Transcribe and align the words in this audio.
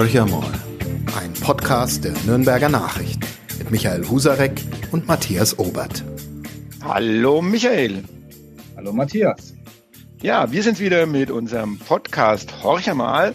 Horcher 0.00 0.24
mal, 0.24 0.50
ein 1.20 1.34
Podcast 1.34 2.04
der 2.04 2.14
Nürnberger 2.24 2.70
Nachrichten 2.70 3.20
mit 3.58 3.70
Michael 3.70 4.08
Husarek 4.08 4.58
und 4.92 5.06
Matthias 5.06 5.58
Obert. 5.58 6.02
Hallo 6.82 7.42
Michael. 7.42 8.02
Hallo 8.78 8.94
Matthias. 8.94 9.52
Ja, 10.22 10.50
wir 10.50 10.62
sind 10.62 10.80
wieder 10.80 11.04
mit 11.04 11.30
unserem 11.30 11.78
Podcast 11.78 12.62
Horcher 12.64 12.94
mal. 12.94 13.34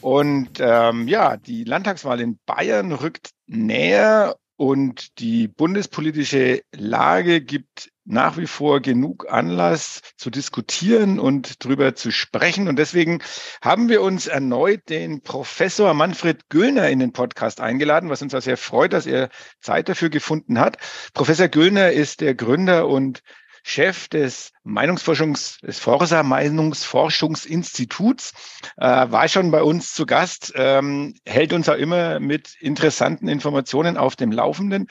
Und 0.00 0.60
ähm, 0.60 1.08
ja, 1.08 1.36
die 1.36 1.64
Landtagswahl 1.64 2.20
in 2.20 2.38
Bayern 2.46 2.92
rückt 2.92 3.30
näher 3.48 4.36
und 4.56 5.18
die 5.18 5.48
bundespolitische 5.48 6.62
Lage 6.76 7.40
gibt 7.40 7.90
nach 8.08 8.36
wie 8.38 8.46
vor 8.46 8.80
genug 8.80 9.30
Anlass 9.30 10.00
zu 10.16 10.30
diskutieren 10.30 11.20
und 11.20 11.62
drüber 11.64 11.94
zu 11.94 12.10
sprechen. 12.10 12.66
Und 12.66 12.78
deswegen 12.78 13.22
haben 13.60 13.90
wir 13.90 14.00
uns 14.00 14.26
erneut 14.26 14.88
den 14.88 15.20
Professor 15.20 15.92
Manfred 15.92 16.48
Göllner 16.48 16.88
in 16.88 17.00
den 17.00 17.12
Podcast 17.12 17.60
eingeladen, 17.60 18.08
was 18.08 18.22
uns 18.22 18.34
auch 18.34 18.40
sehr 18.40 18.56
freut, 18.56 18.94
dass 18.94 19.04
er 19.06 19.28
Zeit 19.60 19.90
dafür 19.90 20.08
gefunden 20.08 20.58
hat. 20.58 20.78
Professor 21.12 21.48
Göllner 21.48 21.92
ist 21.92 22.22
der 22.22 22.34
Gründer 22.34 22.88
und 22.88 23.22
Chef 23.62 24.08
des 24.08 24.52
Meinungsforschungs, 24.64 25.58
des 25.58 25.78
Forsa 25.78 26.22
Meinungsforschungsinstituts, 26.22 28.32
äh, 28.78 29.10
war 29.10 29.28
schon 29.28 29.50
bei 29.50 29.62
uns 29.62 29.92
zu 29.92 30.06
Gast, 30.06 30.54
ähm, 30.56 31.14
hält 31.26 31.52
uns 31.52 31.68
auch 31.68 31.76
immer 31.76 32.20
mit 32.20 32.54
interessanten 32.60 33.28
Informationen 33.28 33.98
auf 33.98 34.16
dem 34.16 34.32
Laufenden. 34.32 34.88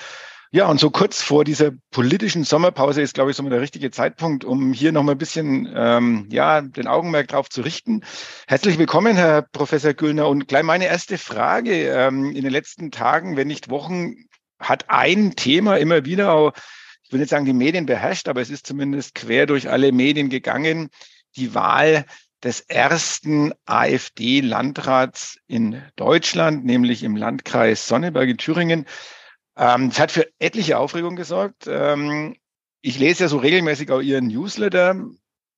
Ja, 0.51 0.67
und 0.67 0.79
so 0.79 0.89
kurz 0.91 1.21
vor 1.21 1.43
dieser 1.43 1.71
politischen 1.91 2.45
Sommerpause 2.45 3.01
ist, 3.01 3.13
glaube 3.13 3.31
ich, 3.31 3.37
so 3.37 3.43
mal 3.43 3.49
der 3.49 3.59
richtige 3.59 3.91
Zeitpunkt, 3.91 4.45
um 4.45 4.71
hier 4.71 4.93
noch 4.93 5.03
mal 5.03 5.11
ein 5.11 5.17
bisschen 5.17 5.69
ähm, 5.75 6.29
ja, 6.31 6.61
den 6.61 6.87
Augenmerk 6.87 7.27
drauf 7.27 7.49
zu 7.49 7.61
richten. 7.61 8.05
Herzlich 8.47 8.77
willkommen, 8.77 9.17
Herr 9.17 9.41
Professor 9.41 9.93
Güllner. 9.93 10.29
Und 10.29 10.47
gleich 10.47 10.63
meine 10.63 10.85
erste 10.85 11.17
Frage. 11.17 11.89
Ähm, 11.89 12.33
in 12.33 12.43
den 12.43 12.51
letzten 12.51 12.91
Tagen, 12.91 13.35
wenn 13.35 13.49
nicht 13.49 13.69
Wochen, 13.69 14.15
hat 14.57 14.85
ein 14.87 15.35
Thema 15.35 15.79
immer 15.79 16.05
wieder, 16.05 16.53
ich 17.03 17.11
will 17.11 17.19
nicht 17.19 17.29
sagen, 17.29 17.45
die 17.45 17.51
Medien 17.51 17.85
beherrscht, 17.85 18.29
aber 18.29 18.39
es 18.39 18.49
ist 18.49 18.65
zumindest 18.65 19.15
quer 19.15 19.47
durch 19.47 19.69
alle 19.69 19.91
Medien 19.91 20.29
gegangen, 20.29 20.89
die 21.35 21.55
Wahl 21.55 22.05
des 22.41 22.61
ersten 22.61 23.51
AfD-Landrats 23.65 25.39
in 25.47 25.81
Deutschland, 25.97 26.63
nämlich 26.63 27.03
im 27.03 27.17
Landkreis 27.17 27.85
Sonneberg 27.87 28.29
in 28.29 28.37
Thüringen. 28.37 28.85
Ähm, 29.57 29.87
es 29.87 29.99
hat 29.99 30.11
für 30.11 30.27
etliche 30.39 30.77
Aufregung 30.77 31.15
gesorgt. 31.15 31.65
Ähm, 31.67 32.35
ich 32.81 32.99
lese 32.99 33.23
ja 33.23 33.27
so 33.27 33.37
regelmäßig 33.37 33.91
auch 33.91 34.01
Ihren 34.01 34.27
Newsletter. 34.27 35.03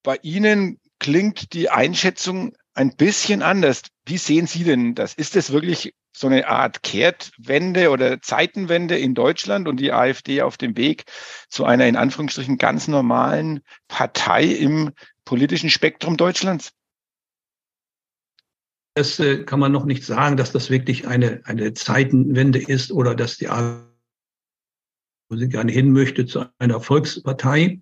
Bei 0.03 0.17
Ihnen 0.21 0.79
klingt 0.99 1.53
die 1.53 1.69
Einschätzung 1.69 2.53
ein 2.73 2.95
bisschen 2.95 3.41
anders. 3.41 3.81
Wie 4.05 4.17
sehen 4.17 4.47
Sie 4.47 4.63
denn 4.63 4.95
das? 4.95 5.13
Ist 5.13 5.35
das 5.35 5.51
wirklich 5.51 5.93
so 6.15 6.27
eine 6.27 6.47
Art 6.47 6.81
Kehrtwende 6.81 7.89
oder 7.89 8.21
Zeitenwende 8.21 8.97
in 8.97 9.15
Deutschland 9.15 9.67
und 9.67 9.77
die 9.77 9.91
AfD 9.91 10.41
auf 10.41 10.57
dem 10.57 10.77
Weg 10.77 11.03
zu 11.49 11.65
einer 11.65 11.87
in 11.87 11.97
Anführungsstrichen 11.97 12.57
ganz 12.57 12.87
normalen 12.87 13.61
Partei 13.89 14.45
im 14.45 14.91
politischen 15.25 15.69
Spektrum 15.69 16.15
Deutschlands? 16.15 16.71
Das 18.95 19.19
äh, 19.19 19.43
kann 19.43 19.59
man 19.59 19.71
noch 19.71 19.85
nicht 19.85 20.03
sagen, 20.03 20.35
dass 20.35 20.51
das 20.51 20.69
wirklich 20.69 21.07
eine, 21.07 21.41
eine 21.45 21.73
Zeitenwende 21.73 22.59
ist 22.59 22.91
oder 22.91 23.13
dass 23.13 23.37
die 23.37 23.49
AfD 23.49 23.88
sie 25.37 25.49
gerne 25.49 25.71
hin 25.71 25.91
möchte, 25.91 26.25
zu 26.25 26.45
einer 26.57 26.79
Volkspartei. 26.79 27.79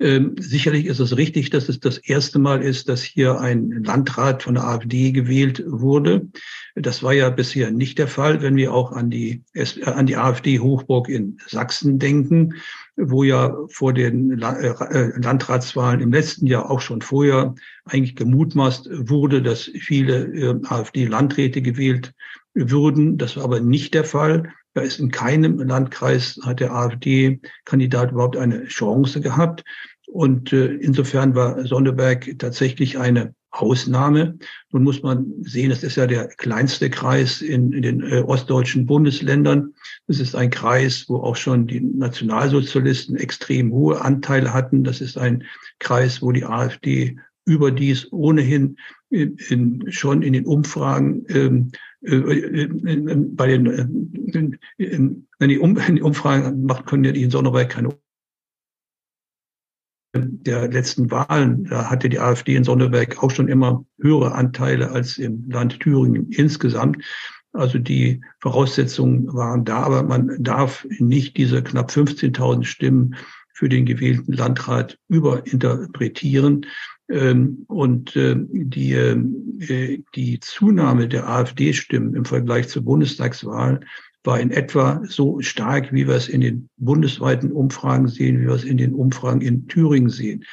Ähm, 0.00 0.36
sicherlich 0.38 0.86
ist 0.86 1.00
es 1.00 1.16
richtig, 1.16 1.50
dass 1.50 1.68
es 1.68 1.80
das 1.80 1.98
erste 1.98 2.38
Mal 2.38 2.62
ist, 2.62 2.88
dass 2.88 3.02
hier 3.02 3.40
ein 3.40 3.82
Landrat 3.82 4.44
von 4.44 4.54
der 4.54 4.64
AfD 4.64 5.10
gewählt 5.10 5.64
wurde. 5.66 6.28
Das 6.76 7.02
war 7.02 7.12
ja 7.12 7.30
bisher 7.30 7.72
nicht 7.72 7.98
der 7.98 8.06
Fall, 8.06 8.40
wenn 8.40 8.54
wir 8.54 8.72
auch 8.72 8.92
an 8.92 9.10
die, 9.10 9.42
an 9.84 10.06
die 10.06 10.16
AfD-Hochburg 10.16 11.08
in 11.08 11.38
Sachsen 11.48 11.98
denken, 11.98 12.54
wo 12.96 13.24
ja 13.24 13.56
vor 13.70 13.92
den 13.92 14.40
äh, 14.40 15.18
Landratswahlen 15.20 16.00
im 16.00 16.12
letzten 16.12 16.46
Jahr 16.46 16.70
auch 16.70 16.80
schon 16.80 17.02
vorher 17.02 17.56
eigentlich 17.84 18.14
gemutmaßt 18.14 18.88
wurde, 19.08 19.42
dass 19.42 19.62
viele 19.62 20.26
äh, 20.26 20.60
AfD-Landräte 20.64 21.60
gewählt 21.60 22.14
würden. 22.54 23.18
Das 23.18 23.36
war 23.36 23.44
aber 23.44 23.58
nicht 23.58 23.94
der 23.94 24.04
Fall. 24.04 24.52
Da 24.78 24.84
ist 24.84 25.00
in 25.00 25.10
keinem 25.10 25.58
Landkreis 25.58 26.38
hat 26.44 26.60
der 26.60 26.72
AfD-Kandidat 26.72 28.12
überhaupt 28.12 28.36
eine 28.36 28.64
Chance 28.66 29.20
gehabt. 29.20 29.64
Und 30.06 30.52
äh, 30.52 30.66
insofern 30.66 31.34
war 31.34 31.66
Sonneberg 31.66 32.38
tatsächlich 32.38 32.96
eine 32.96 33.34
Ausnahme. 33.50 34.38
Nun 34.70 34.84
muss 34.84 35.02
man 35.02 35.32
sehen, 35.40 35.70
das 35.70 35.82
ist 35.82 35.96
ja 35.96 36.06
der 36.06 36.28
kleinste 36.28 36.90
Kreis 36.90 37.42
in, 37.42 37.72
in 37.72 37.82
den 37.82 38.02
äh, 38.04 38.20
ostdeutschen 38.20 38.86
Bundesländern. 38.86 39.74
Das 40.06 40.20
ist 40.20 40.36
ein 40.36 40.50
Kreis, 40.50 41.06
wo 41.08 41.16
auch 41.16 41.34
schon 41.34 41.66
die 41.66 41.80
Nationalsozialisten 41.80 43.16
extrem 43.16 43.72
hohe 43.72 44.00
Anteile 44.00 44.54
hatten. 44.54 44.84
Das 44.84 45.00
ist 45.00 45.18
ein 45.18 45.42
Kreis, 45.80 46.22
wo 46.22 46.30
die 46.30 46.44
AfD 46.44 47.18
überdies 47.48 48.12
ohnehin 48.12 48.76
in, 49.10 49.36
in, 49.48 49.90
schon 49.90 50.22
in 50.22 50.34
den 50.34 50.46
Umfragen 50.46 51.24
ähm, 51.28 51.72
äh, 52.02 52.68
bei 52.68 53.46
den 53.46 53.66
äh, 53.66 53.86
wenn 55.38 55.48
die, 55.48 55.58
um, 55.58 55.76
wenn 55.76 55.96
die 55.96 56.02
Umfragen 56.02 56.64
macht, 56.64 56.86
können 56.86 57.04
ja 57.04 57.12
die 57.12 57.22
in 57.22 57.30
Sonneberg 57.30 57.70
keine 57.70 57.90
der 60.14 60.68
letzten 60.68 61.10
Wahlen, 61.10 61.64
da 61.64 61.90
hatte 61.90 62.08
die 62.08 62.18
AfD 62.18 62.56
in 62.56 62.64
Sonneberg 62.64 63.22
auch 63.22 63.30
schon 63.30 63.48
immer 63.48 63.84
höhere 64.00 64.32
Anteile 64.32 64.90
als 64.90 65.18
im 65.18 65.48
Land 65.50 65.80
Thüringen 65.80 66.30
insgesamt. 66.30 67.04
Also 67.52 67.78
die 67.78 68.22
Voraussetzungen 68.40 69.32
waren 69.34 69.64
da, 69.64 69.82
aber 69.82 70.02
man 70.02 70.42
darf 70.42 70.86
nicht 70.98 71.36
diese 71.36 71.62
knapp 71.62 71.90
15.000 71.90 72.64
Stimmen 72.64 73.16
für 73.52 73.68
den 73.68 73.86
gewählten 73.86 74.32
Landrat 74.32 74.98
überinterpretieren. 75.08 76.66
Ähm, 77.08 77.64
und 77.68 78.16
ähm, 78.16 78.48
die, 78.52 78.92
äh, 78.92 80.02
die 80.14 80.40
Zunahme 80.40 81.08
der 81.08 81.28
AfD-Stimmen 81.28 82.14
im 82.14 82.24
Vergleich 82.24 82.68
zur 82.68 82.84
Bundestagswahl 82.84 83.80
war 84.24 84.40
in 84.40 84.50
etwa 84.50 85.00
so 85.06 85.40
stark, 85.40 85.92
wie 85.92 86.06
wir 86.06 86.14
es 86.14 86.28
in 86.28 86.42
den 86.42 86.68
bundesweiten 86.76 87.50
Umfragen 87.50 88.08
sehen, 88.08 88.40
wie 88.40 88.46
wir 88.46 88.54
es 88.54 88.64
in 88.64 88.76
den 88.76 88.92
Umfragen 88.92 89.40
in 89.40 89.68
Thüringen 89.68 90.10
sehen. 90.10 90.44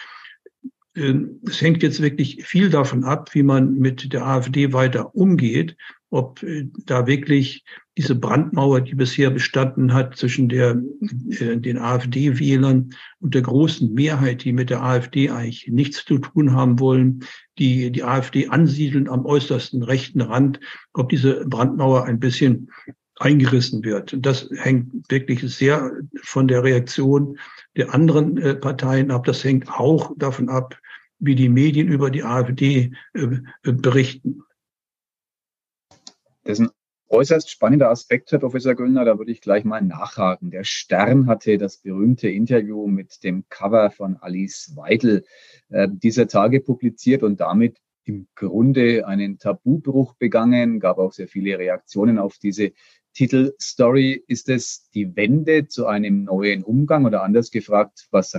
Ähm, 0.96 1.42
es 1.46 1.62
hängt 1.62 1.84
jetzt 1.84 2.02
wirklich 2.02 2.46
viel 2.46 2.70
davon 2.70 3.04
ab, 3.04 3.34
wie 3.34 3.44
man 3.44 3.76
mit 3.76 4.14
der 4.14 4.26
AfD 4.26 4.72
weiter 4.72 5.14
umgeht, 5.14 5.76
ob 6.16 6.42
äh, 6.44 6.70
da 6.86 7.08
wirklich 7.08 7.66
diese 7.98 8.16
Brandmauer, 8.16 8.82
die 8.82 8.96
bisher 8.96 9.30
bestanden 9.30 9.94
hat 9.94 10.16
zwischen 10.16 10.48
der, 10.48 10.82
äh, 11.40 11.58
den 11.58 11.78
AfD-Wählern 11.78 12.92
und 13.20 13.36
der 13.36 13.42
großen 13.42 13.94
Mehrheit, 13.94 14.44
die 14.46 14.54
mit 14.54 14.70
der 14.70 14.82
AfD 14.82 15.30
eigentlich 15.30 15.68
nichts 15.68 16.06
zu 16.06 16.18
tun 16.18 16.54
haben 16.54 16.80
wollen, 16.80 17.26
die 17.60 17.92
die 17.92 18.04
AfD 18.04 18.48
ansiedeln 18.48 19.10
am 19.10 19.26
äußersten 19.26 19.84
rechten 19.84 20.22
Rand, 20.22 20.60
ob 20.94 21.10
diese 21.10 21.46
Brandmauer 21.48 22.06
ein 22.06 22.20
bisschen 22.20 22.70
eingerissen 23.18 23.84
wird. 23.84 24.14
Und 24.14 24.26
das 24.26 24.50
hängt 24.56 25.10
wirklich 25.10 25.42
sehr 25.54 25.92
von 26.24 26.48
der 26.48 26.64
Reaktion 26.64 27.38
der 27.76 27.94
anderen 27.94 28.38
äh, 28.38 28.56
Parteien 28.56 29.12
ab. 29.12 29.26
Das 29.26 29.44
hängt 29.44 29.70
auch 29.70 30.14
davon 30.18 30.48
ab, 30.48 30.78
wie 31.20 31.36
die 31.36 31.50
Medien 31.50 31.90
über 31.90 32.10
die 32.10 32.24
AfD 32.24 32.92
äh, 33.14 33.28
berichten. 33.64 34.45
Das 36.46 36.60
ist 36.60 36.68
ein 36.68 36.72
äußerst 37.10 37.50
spannender 37.50 37.90
Aspekt, 37.90 38.32
Herr 38.32 38.38
Professor 38.38 38.76
Göllner. 38.76 39.04
Da 39.04 39.18
würde 39.18 39.32
ich 39.32 39.42
gleich 39.42 39.66
mal 39.66 39.82
nachhaken. 39.82 40.52
Der 40.52 40.64
Stern 40.64 41.26
hatte 41.26 41.58
das 41.58 41.78
berühmte 41.78 42.30
Interview 42.30 42.86
mit 42.86 43.24
dem 43.24 43.46
Cover 43.50 43.90
von 43.90 44.18
Alice 44.18 44.74
Weidel 44.76 45.26
äh, 45.70 45.88
dieser 45.92 46.28
Tage 46.28 46.62
publiziert 46.62 47.24
und 47.24 47.40
damit 47.40 47.78
im 48.04 48.28
Grunde 48.36 49.08
einen 49.08 49.40
Tabubruch 49.40 50.14
begangen, 50.14 50.80
gab 50.80 51.00
auch 51.00 51.14
sehr 51.14 51.28
viele 51.28 51.58
Reaktionen 51.58 52.20
auf 52.20 52.38
diese 52.38 52.74
Titelstory. 53.16 54.24
Ist 54.28 54.48
es 54.48 54.92
die 54.92 55.16
Wende 55.16 55.68
zu 55.68 55.88
einem 55.88 56.26
neuen 56.26 56.64
Umgang 56.64 57.06
oder 57.06 57.24
anders 57.24 57.50
gefragt, 57.50 58.08
was 58.12 58.36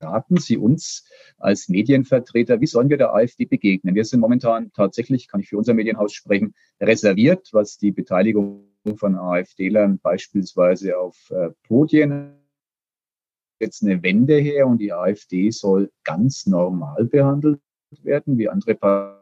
raten 0.00 0.36
Sie 0.38 0.56
uns 0.56 1.04
als 1.38 1.68
Medienvertreter, 1.68 2.60
wie 2.60 2.66
sollen 2.66 2.90
wir 2.90 2.96
der 2.96 3.14
AfD 3.14 3.44
begegnen? 3.44 3.94
Wir 3.94 4.04
sind 4.04 4.20
momentan 4.20 4.72
tatsächlich, 4.72 5.28
kann 5.28 5.40
ich 5.40 5.48
für 5.48 5.58
unser 5.58 5.74
Medienhaus 5.74 6.12
sprechen, 6.12 6.54
reserviert, 6.80 7.48
was 7.52 7.78
die 7.78 7.92
Beteiligung 7.92 8.64
von 8.96 9.16
AfD-Lern 9.16 9.98
beispielsweise 9.98 10.98
auf 10.98 11.30
äh, 11.30 11.50
Podien 11.66 12.34
jetzt 13.60 13.82
eine 13.82 14.02
Wende 14.02 14.38
her 14.38 14.66
und 14.66 14.78
die 14.78 14.92
AfD 14.92 15.50
soll 15.50 15.90
ganz 16.04 16.46
normal 16.46 17.04
behandelt 17.04 17.60
werden, 18.02 18.38
wie 18.38 18.48
andere 18.48 18.74
Parteien 18.74 19.18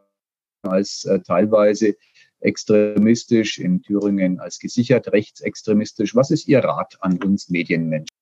als 0.62 1.04
äh, 1.04 1.20
teilweise 1.20 1.96
extremistisch, 2.40 3.58
in 3.58 3.82
Thüringen 3.82 4.40
als 4.40 4.58
gesichert 4.58 5.12
rechtsextremistisch. 5.12 6.14
Was 6.14 6.30
ist 6.30 6.48
Ihr 6.48 6.60
Rat 6.60 6.98
an 7.00 7.22
uns 7.22 7.48
Medienmenschen? 7.48 8.15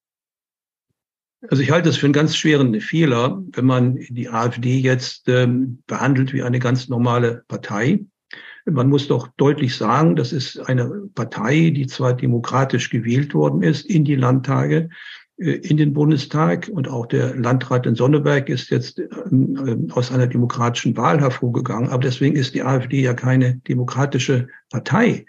Also 1.48 1.62
ich 1.62 1.70
halte 1.70 1.88
es 1.88 1.96
für 1.96 2.06
einen 2.06 2.12
ganz 2.12 2.36
schweren 2.36 2.80
Fehler, 2.80 3.42
wenn 3.52 3.66
man 3.66 3.96
die 4.08 4.28
AfD 4.28 4.78
jetzt 4.78 5.28
ähm, 5.28 5.82
behandelt 5.86 6.32
wie 6.32 6.42
eine 6.42 6.58
ganz 6.58 6.88
normale 6.88 7.44
Partei. 7.48 8.00
Man 8.66 8.88
muss 8.88 9.08
doch 9.08 9.28
deutlich 9.36 9.76
sagen, 9.76 10.16
das 10.16 10.32
ist 10.32 10.58
eine 10.58 11.08
Partei, 11.14 11.70
die 11.70 11.86
zwar 11.86 12.14
demokratisch 12.14 12.88
gewählt 12.88 13.34
worden 13.34 13.62
ist 13.62 13.84
in 13.84 14.04
die 14.04 14.14
Landtage, 14.14 14.88
äh, 15.36 15.52
in 15.52 15.76
den 15.76 15.92
Bundestag 15.92 16.70
und 16.72 16.88
auch 16.88 17.06
der 17.06 17.34
Landrat 17.36 17.86
in 17.86 17.94
Sonneberg 17.94 18.48
ist 18.48 18.70
jetzt 18.70 18.98
ähm, 19.30 19.88
aus 19.92 20.10
einer 20.10 20.26
demokratischen 20.26 20.96
Wahl 20.96 21.20
hervorgegangen. 21.20 21.90
Aber 21.90 22.02
deswegen 22.02 22.36
ist 22.36 22.54
die 22.54 22.62
AfD 22.62 23.02
ja 23.02 23.12
keine 23.12 23.56
demokratische 23.68 24.48
Partei. 24.70 25.26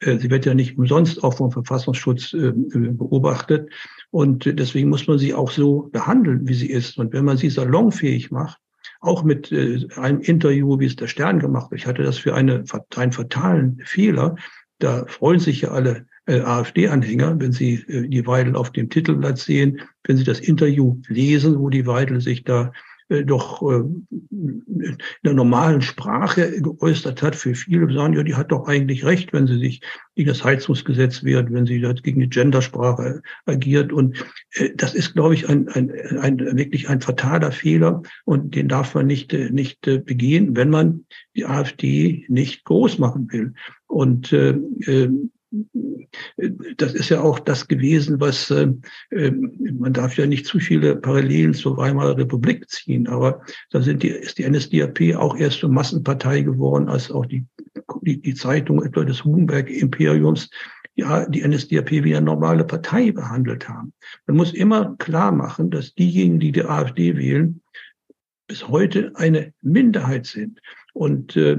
Äh, 0.00 0.16
sie 0.18 0.30
wird 0.30 0.46
ja 0.46 0.54
nicht 0.54 0.78
umsonst 0.78 1.22
auch 1.22 1.34
vom 1.34 1.52
Verfassungsschutz 1.52 2.32
äh, 2.32 2.52
beobachtet. 2.52 3.70
Und 4.10 4.44
deswegen 4.58 4.88
muss 4.88 5.06
man 5.06 5.18
sie 5.18 5.34
auch 5.34 5.50
so 5.50 5.88
behandeln, 5.92 6.48
wie 6.48 6.54
sie 6.54 6.70
ist. 6.70 6.98
Und 6.98 7.12
wenn 7.12 7.24
man 7.24 7.36
sie 7.36 7.50
salonfähig 7.50 8.30
macht, 8.30 8.58
auch 9.00 9.22
mit 9.22 9.52
einem 9.96 10.20
Interview, 10.20 10.78
wie 10.78 10.86
es 10.86 10.96
der 10.96 11.06
Stern 11.06 11.38
gemacht 11.38 11.70
hat, 11.70 11.78
ich 11.78 11.86
hatte 11.86 12.02
das 12.02 12.18
für 12.18 12.34
eine, 12.34 12.64
einen 12.96 13.12
fatalen 13.12 13.80
Fehler. 13.84 14.36
Da 14.78 15.06
freuen 15.06 15.40
sich 15.40 15.62
ja 15.62 15.70
alle 15.70 16.06
äh, 16.26 16.40
AfD-Anhänger, 16.40 17.38
wenn 17.40 17.52
Sie 17.52 17.74
äh, 17.88 18.08
die 18.08 18.26
Weidel 18.26 18.56
auf 18.56 18.70
dem 18.70 18.88
Titelblatt 18.88 19.38
sehen, 19.38 19.80
wenn 20.04 20.16
Sie 20.16 20.24
das 20.24 20.40
Interview 20.40 21.00
lesen, 21.08 21.58
wo 21.58 21.70
die 21.70 21.86
Weidel 21.86 22.20
sich 22.20 22.44
da 22.44 22.66
äh, 22.66 22.70
doch 23.24 23.62
äh, 23.62 23.82
in 24.30 24.98
der 25.24 25.34
normalen 25.34 25.82
Sprache 25.82 26.60
geäußert 26.60 27.22
hat. 27.22 27.34
Für 27.34 27.54
viele 27.54 27.92
sagen, 27.92 28.14
ja, 28.14 28.22
die 28.22 28.36
hat 28.36 28.52
doch 28.52 28.68
eigentlich 28.68 29.04
recht, 29.04 29.32
wenn 29.32 29.46
sie 29.46 29.58
sich 29.58 29.80
gegen 30.14 30.28
das 30.28 30.44
Heizungsgesetz 30.44 31.24
wehrt, 31.24 31.52
wenn 31.52 31.66
sie 31.66 31.80
gegen 32.02 32.20
die 32.20 32.28
Gendersprache 32.28 33.22
agiert. 33.46 33.92
Und 33.92 34.24
äh, 34.52 34.70
das 34.76 34.94
ist, 34.94 35.14
glaube 35.14 35.34
ich, 35.34 35.48
ein, 35.48 35.68
ein, 35.68 35.90
ein, 36.20 36.38
wirklich 36.56 36.88
ein 36.88 37.00
fataler 37.00 37.52
Fehler 37.52 38.02
und 38.24 38.54
den 38.54 38.68
darf 38.68 38.94
man 38.94 39.06
nicht, 39.06 39.32
äh, 39.32 39.50
nicht 39.50 39.86
äh, 39.88 39.98
begehen, 39.98 40.56
wenn 40.56 40.70
man 40.70 41.06
die 41.36 41.46
AfD 41.46 42.24
nicht 42.28 42.64
groß 42.64 42.98
machen 42.98 43.30
will. 43.32 43.54
Und 43.86 44.32
äh, 44.32 44.50
äh 44.86 45.10
das 46.76 46.94
ist 46.94 47.08
ja 47.08 47.20
auch 47.20 47.38
das 47.38 47.66
gewesen, 47.66 48.20
was 48.20 48.50
äh, 48.50 48.68
man 49.10 49.92
darf 49.92 50.16
ja 50.16 50.26
nicht 50.26 50.46
zu 50.46 50.60
viele 50.60 50.96
Parallelen 50.96 51.54
zur 51.54 51.76
Weimarer 51.76 52.16
Republik 52.16 52.68
ziehen, 52.68 53.08
aber 53.08 53.42
da 53.70 53.82
sind 53.82 54.02
die, 54.02 54.08
ist 54.08 54.38
die 54.38 54.48
NSDAP 54.48 55.16
auch 55.16 55.36
erst 55.36 55.58
zur 55.58 55.70
Massenpartei 55.70 56.42
geworden, 56.42 56.88
als 56.88 57.10
auch 57.10 57.26
die, 57.26 57.46
die, 58.02 58.20
die 58.20 58.34
Zeitung 58.34 58.82
etwa 58.84 59.04
des 59.04 59.24
Hugenberg-Imperiums 59.24 60.50
ja, 60.94 61.26
die 61.26 61.46
NSDAP 61.46 61.90
wie 61.90 62.14
eine 62.14 62.26
normale 62.26 62.64
Partei 62.64 63.10
behandelt 63.10 63.68
haben. 63.68 63.92
Man 64.26 64.36
muss 64.36 64.52
immer 64.52 64.96
klar 64.98 65.32
machen, 65.32 65.70
dass 65.70 65.94
diejenigen, 65.94 66.40
die 66.40 66.52
die 66.52 66.64
AfD 66.64 67.16
wählen, 67.16 67.62
bis 68.46 68.68
heute 68.68 69.12
eine 69.14 69.54
Minderheit 69.62 70.26
sind 70.26 70.60
und 70.92 71.36
äh, 71.36 71.58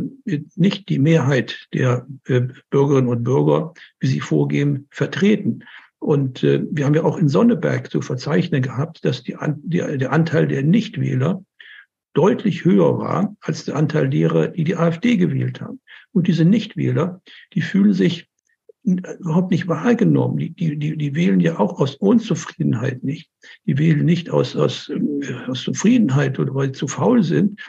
nicht 0.56 0.90
die 0.90 1.00
Mehrheit 1.00 1.68
der 1.74 2.08
äh, 2.26 2.42
Bürgerinnen 2.70 3.10
und 3.10 3.24
Bürger, 3.24 3.74
wie 4.00 4.08
sie 4.08 4.20
vorgeben, 4.20 4.88
vertreten. 4.92 5.64
Und 6.00 6.44
äh, 6.44 6.64
wir 6.70 6.86
haben 6.86 6.96
ja 6.96 7.04
auch 7.04 7.18
in 7.18 7.30
Sonneberg 7.30 7.92
zu 7.92 8.02
verzeichnen 8.02 8.62
gehabt, 8.62 9.06
dass 9.06 9.24
die, 9.24 9.36
die, 9.64 9.98
der 9.98 10.12
Anteil 10.12 10.48
der 10.48 10.64
Nichtwähler 10.64 11.44
deutlich 12.14 12.66
höher 12.66 12.98
war 12.98 13.36
als 13.40 13.66
der 13.66 13.76
Anteil 13.76 14.10
derer, 14.10 14.50
die 14.50 14.64
die 14.64 14.76
AfD 14.76 15.18
gewählt 15.18 15.62
haben. 15.62 15.80
Und 16.12 16.28
diese 16.28 16.44
Nichtwähler, 16.44 17.22
die 17.54 17.62
fühlen 17.62 17.94
sich 17.94 18.31
überhaupt 18.84 19.52
nicht 19.52 19.68
wahrgenommen. 19.68 20.38
Die, 20.38 20.50
die, 20.52 20.78
die, 20.78 20.98
die 20.98 21.16
wählen 21.16 21.40
ja 21.40 21.60
auch 21.60 21.80
aus 21.80 21.96
Unzufriedenheit 21.96 23.04
nicht. 23.04 23.30
Die 23.66 23.78
wählen 23.78 24.06
nicht 24.06 24.30
aus, 24.30 24.56
aus, 24.56 24.90
äh, 24.90 25.34
aus 25.48 25.62
Zufriedenheit 25.64 26.40
oder 26.40 26.56
weil 26.56 26.68
sie 26.68 26.80
zu 26.80 26.88
faul 26.88 27.24
sind. 27.24 27.60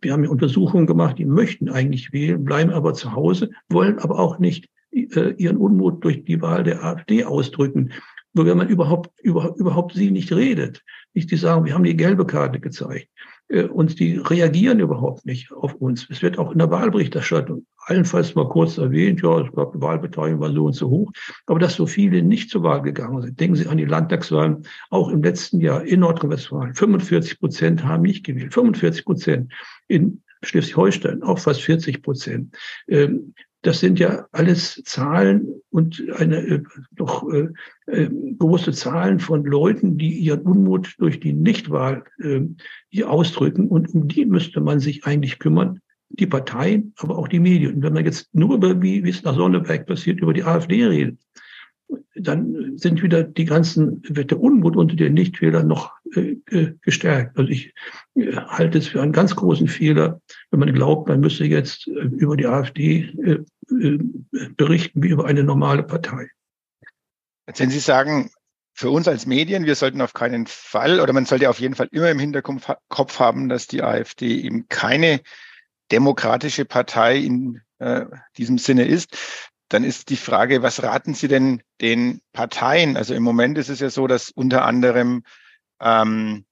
Wir 0.00 0.12
haben 0.12 0.24
ja 0.24 0.30
Untersuchungen 0.30 0.86
gemacht, 0.86 1.18
die 1.18 1.24
möchten 1.24 1.68
eigentlich 1.68 2.12
wählen, 2.12 2.44
bleiben 2.44 2.70
aber 2.70 2.94
zu 2.94 3.12
Hause, 3.12 3.50
wollen 3.68 3.98
aber 4.00 4.18
auch 4.18 4.38
nicht 4.38 4.68
äh, 4.92 5.34
ihren 5.36 5.56
Unmut 5.56 6.02
durch 6.02 6.24
die 6.24 6.42
Wahl 6.42 6.64
der 6.64 6.82
AfD 6.82 7.24
ausdrücken. 7.24 7.92
Nur 8.32 8.46
wenn 8.46 8.58
man 8.58 8.68
überhaupt, 8.68 9.10
über, 9.22 9.54
überhaupt 9.56 9.94
sie 9.94 10.10
nicht 10.10 10.32
redet, 10.32 10.82
nicht 11.14 11.30
die 11.30 11.36
sagen, 11.36 11.64
wir 11.64 11.74
haben 11.74 11.84
die 11.84 11.96
gelbe 11.96 12.26
Karte 12.26 12.58
gezeigt. 12.58 13.08
Äh, 13.48 13.64
und 13.64 14.00
die 14.00 14.16
reagieren 14.16 14.80
überhaupt 14.80 15.26
nicht 15.26 15.52
auf 15.52 15.74
uns. 15.74 16.08
Es 16.10 16.22
wird 16.22 16.38
auch 16.38 16.52
in 16.52 16.58
der 16.58 16.70
Wahlberichterstattung 16.70 17.66
allenfalls 17.90 18.34
mal 18.34 18.48
kurz 18.48 18.78
erwähnt, 18.78 19.20
ja, 19.22 19.40
es 19.40 19.52
gab 19.52 19.72
die 19.72 19.80
Wahlbeteiligung 19.80 20.40
war 20.40 20.52
so 20.52 20.66
und 20.66 20.72
so 20.74 20.88
hoch, 20.88 21.12
aber 21.46 21.58
dass 21.58 21.74
so 21.74 21.86
viele 21.86 22.22
nicht 22.22 22.50
zur 22.50 22.62
Wahl 22.62 22.82
gegangen 22.82 23.20
sind. 23.20 23.38
Denken 23.40 23.56
Sie 23.56 23.66
an 23.66 23.78
die 23.78 23.84
Landtagswahlen, 23.84 24.64
auch 24.90 25.10
im 25.10 25.22
letzten 25.22 25.60
Jahr 25.60 25.84
in 25.84 26.00
Nordrhein-Westfalen. 26.00 26.74
45 26.74 27.40
Prozent 27.40 27.84
haben 27.84 28.02
nicht 28.02 28.24
gewählt, 28.24 28.54
45 28.54 29.04
Prozent. 29.04 29.52
In 29.88 30.22
Schleswig-Holstein 30.42 31.22
auch 31.22 31.38
fast 31.38 31.62
40 31.62 32.02
Prozent. 32.02 32.56
Ähm, 32.88 33.34
das 33.62 33.80
sind 33.80 33.98
ja 33.98 34.26
alles 34.32 34.80
Zahlen 34.86 35.60
und 35.70 36.02
eine 36.16 36.38
äh, 36.38 36.62
doch 36.92 37.30
äh, 37.30 38.08
große 38.38 38.72
Zahlen 38.72 39.18
von 39.18 39.44
Leuten, 39.44 39.98
die 39.98 40.14
ihren 40.14 40.42
Unmut 40.42 40.94
durch 40.98 41.20
die 41.20 41.34
Nichtwahl 41.34 42.04
äh, 42.22 42.40
hier 42.88 43.10
ausdrücken. 43.10 43.68
Und 43.68 43.92
um 43.94 44.08
die 44.08 44.24
müsste 44.24 44.60
man 44.60 44.80
sich 44.80 45.04
eigentlich 45.04 45.38
kümmern. 45.38 45.80
Die 46.10 46.26
Parteien, 46.26 46.92
aber 46.98 47.16
auch 47.16 47.28
die 47.28 47.40
Medien. 47.40 47.76
Und 47.76 47.82
wenn 47.82 47.92
man 47.92 48.04
jetzt 48.04 48.34
nur 48.34 48.54
über, 48.54 48.82
wie, 48.82 49.04
wie 49.04 49.10
es 49.10 49.22
nach 49.22 49.34
Sonneberg 49.34 49.86
passiert, 49.86 50.20
über 50.20 50.34
die 50.34 50.42
AfD 50.42 50.84
redet, 50.84 51.18
dann 52.14 52.76
sind 52.76 53.02
wieder 53.02 53.22
die 53.22 53.44
ganzen, 53.44 54.02
wird 54.04 54.30
der 54.30 54.40
Unmut 54.40 54.76
unter 54.76 54.96
den 54.96 55.14
Nichtwählern 55.14 55.66
noch 55.66 55.92
äh, 56.14 56.36
gestärkt. 56.82 57.38
Also 57.38 57.50
ich 57.50 57.74
äh, 58.14 58.32
halte 58.32 58.78
es 58.78 58.88
für 58.88 59.02
einen 59.02 59.12
ganz 59.12 59.34
großen 59.34 59.68
Fehler, 59.68 60.20
wenn 60.50 60.60
man 60.60 60.72
glaubt, 60.72 61.08
man 61.08 61.20
müsse 61.20 61.44
jetzt 61.44 61.88
äh, 61.88 61.90
über 61.90 62.36
die 62.36 62.46
AfD 62.46 63.10
äh, 63.22 63.38
äh, 63.82 63.98
berichten 64.56 65.02
wie 65.02 65.08
über 65.08 65.26
eine 65.26 65.44
normale 65.44 65.82
Partei. 65.82 66.28
Wenn 67.56 67.70
Sie 67.70 67.80
sagen, 67.80 68.30
für 68.72 68.90
uns 68.90 69.08
als 69.08 69.26
Medien, 69.26 69.66
wir 69.66 69.74
sollten 69.74 70.00
auf 70.00 70.12
keinen 70.12 70.46
Fall 70.46 71.00
oder 71.00 71.12
man 71.12 71.26
sollte 71.26 71.50
auf 71.50 71.60
jeden 71.60 71.74
Fall 71.74 71.88
immer 71.90 72.10
im 72.10 72.18
Hinterkopf 72.18 73.18
haben, 73.18 73.48
dass 73.48 73.66
die 73.66 73.82
AfD 73.82 74.40
eben 74.40 74.68
keine 74.68 75.20
demokratische 75.92 76.64
Partei 76.64 77.18
in 77.18 77.60
äh, 77.78 78.06
diesem 78.36 78.58
Sinne 78.58 78.84
ist 78.84 79.16
dann 79.70 79.84
ist 79.84 80.10
die 80.10 80.16
Frage, 80.16 80.62
was 80.62 80.82
raten 80.82 81.14
Sie 81.14 81.28
denn 81.28 81.62
den 81.80 82.20
Parteien? 82.32 82.96
Also 82.96 83.14
im 83.14 83.22
Moment 83.22 83.56
ist 83.56 83.68
es 83.68 83.78
ja 83.80 83.88
so, 83.88 84.06
dass 84.08 84.30
unter 84.30 84.64
anderem 84.64 85.22
ähm, 85.80 86.44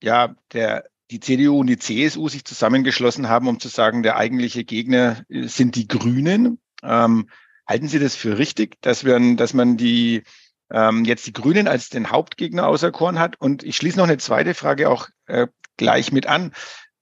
ja 0.00 0.34
der 0.52 0.84
die 1.10 1.20
CDU 1.20 1.60
und 1.60 1.66
die 1.66 1.78
CSU 1.78 2.28
sich 2.28 2.44
zusammengeschlossen 2.44 3.28
haben, 3.28 3.48
um 3.48 3.60
zu 3.60 3.68
sagen, 3.68 4.02
der 4.02 4.16
eigentliche 4.16 4.64
Gegner 4.64 5.24
äh, 5.28 5.46
sind 5.46 5.74
die 5.74 5.88
Grünen. 5.88 6.58
Ähm, 6.82 7.28
halten 7.66 7.88
Sie 7.88 7.98
das 7.98 8.14
für 8.14 8.38
richtig, 8.38 8.80
dass 8.80 9.04
wir, 9.04 9.18
dass 9.36 9.52
man 9.52 9.76
die 9.76 10.22
ähm, 10.70 11.04
jetzt 11.04 11.26
die 11.26 11.32
Grünen 11.32 11.68
als 11.68 11.90
den 11.90 12.10
Hauptgegner 12.10 12.66
auserkoren 12.66 13.18
hat? 13.18 13.40
Und 13.40 13.64
ich 13.64 13.76
schließe 13.76 13.98
noch 13.98 14.04
eine 14.04 14.18
zweite 14.18 14.54
Frage 14.54 14.88
auch 14.88 15.08
äh, 15.26 15.48
gleich 15.76 16.12
mit 16.12 16.26
an. 16.26 16.52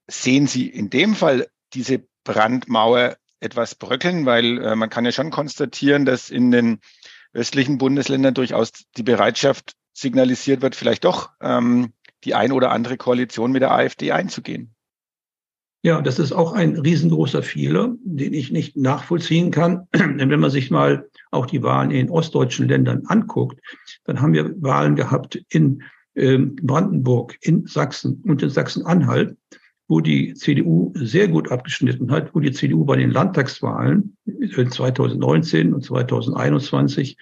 Sehen 0.07 0.47
Sie 0.47 0.67
in 0.67 0.89
dem 0.89 1.15
Fall 1.15 1.47
diese 1.73 2.03
Brandmauer 2.23 3.17
etwas 3.39 3.75
bröckeln, 3.75 4.25
weil 4.25 4.61
äh, 4.61 4.75
man 4.75 4.89
kann 4.89 5.05
ja 5.05 5.11
schon 5.11 5.31
konstatieren, 5.31 6.05
dass 6.05 6.29
in 6.29 6.51
den 6.51 6.79
östlichen 7.33 7.77
Bundesländern 7.77 8.33
durchaus 8.33 8.71
die 8.97 9.03
Bereitschaft 9.03 9.73
signalisiert 9.93 10.61
wird, 10.61 10.75
vielleicht 10.75 11.05
doch 11.05 11.31
ähm, 11.41 11.93
die 12.23 12.33
ein 12.33 12.51
oder 12.51 12.71
andere 12.71 12.97
Koalition 12.97 13.51
mit 13.51 13.61
der 13.61 13.71
AfD 13.71 14.11
einzugehen. 14.11 14.75
Ja, 15.83 16.01
das 16.01 16.17
ist 16.17 16.31
auch 16.31 16.53
ein 16.53 16.79
riesengroßer 16.79 17.43
Fehler, 17.43 17.93
den 18.03 18.33
ich 18.33 18.51
nicht 18.51 18.75
nachvollziehen 18.75 19.51
kann. 19.51 19.87
Denn 19.93 20.31
wenn 20.31 20.39
man 20.39 20.49
sich 20.49 20.71
mal 20.71 21.07
auch 21.29 21.45
die 21.45 21.61
Wahlen 21.61 21.91
in 21.91 22.09
ostdeutschen 22.09 22.67
Ländern 22.67 23.03
anguckt, 23.05 23.59
dann 24.05 24.19
haben 24.19 24.33
wir 24.33 24.59
Wahlen 24.63 24.95
gehabt 24.95 25.39
in 25.49 25.83
ähm, 26.15 26.55
Brandenburg, 26.55 27.37
in 27.41 27.67
Sachsen 27.67 28.23
und 28.25 28.41
in 28.41 28.49
Sachsen-Anhalt 28.49 29.37
wo 29.87 29.99
die 29.99 30.33
CDU 30.33 30.91
sehr 30.95 31.27
gut 31.27 31.51
abgeschnitten 31.51 32.11
hat, 32.11 32.33
wo 32.33 32.39
die 32.39 32.51
CDU 32.51 32.85
bei 32.85 32.95
den 32.95 33.11
Landtagswahlen 33.11 34.17
2019 34.69 35.73
und 35.73 35.83
2021 35.83 37.17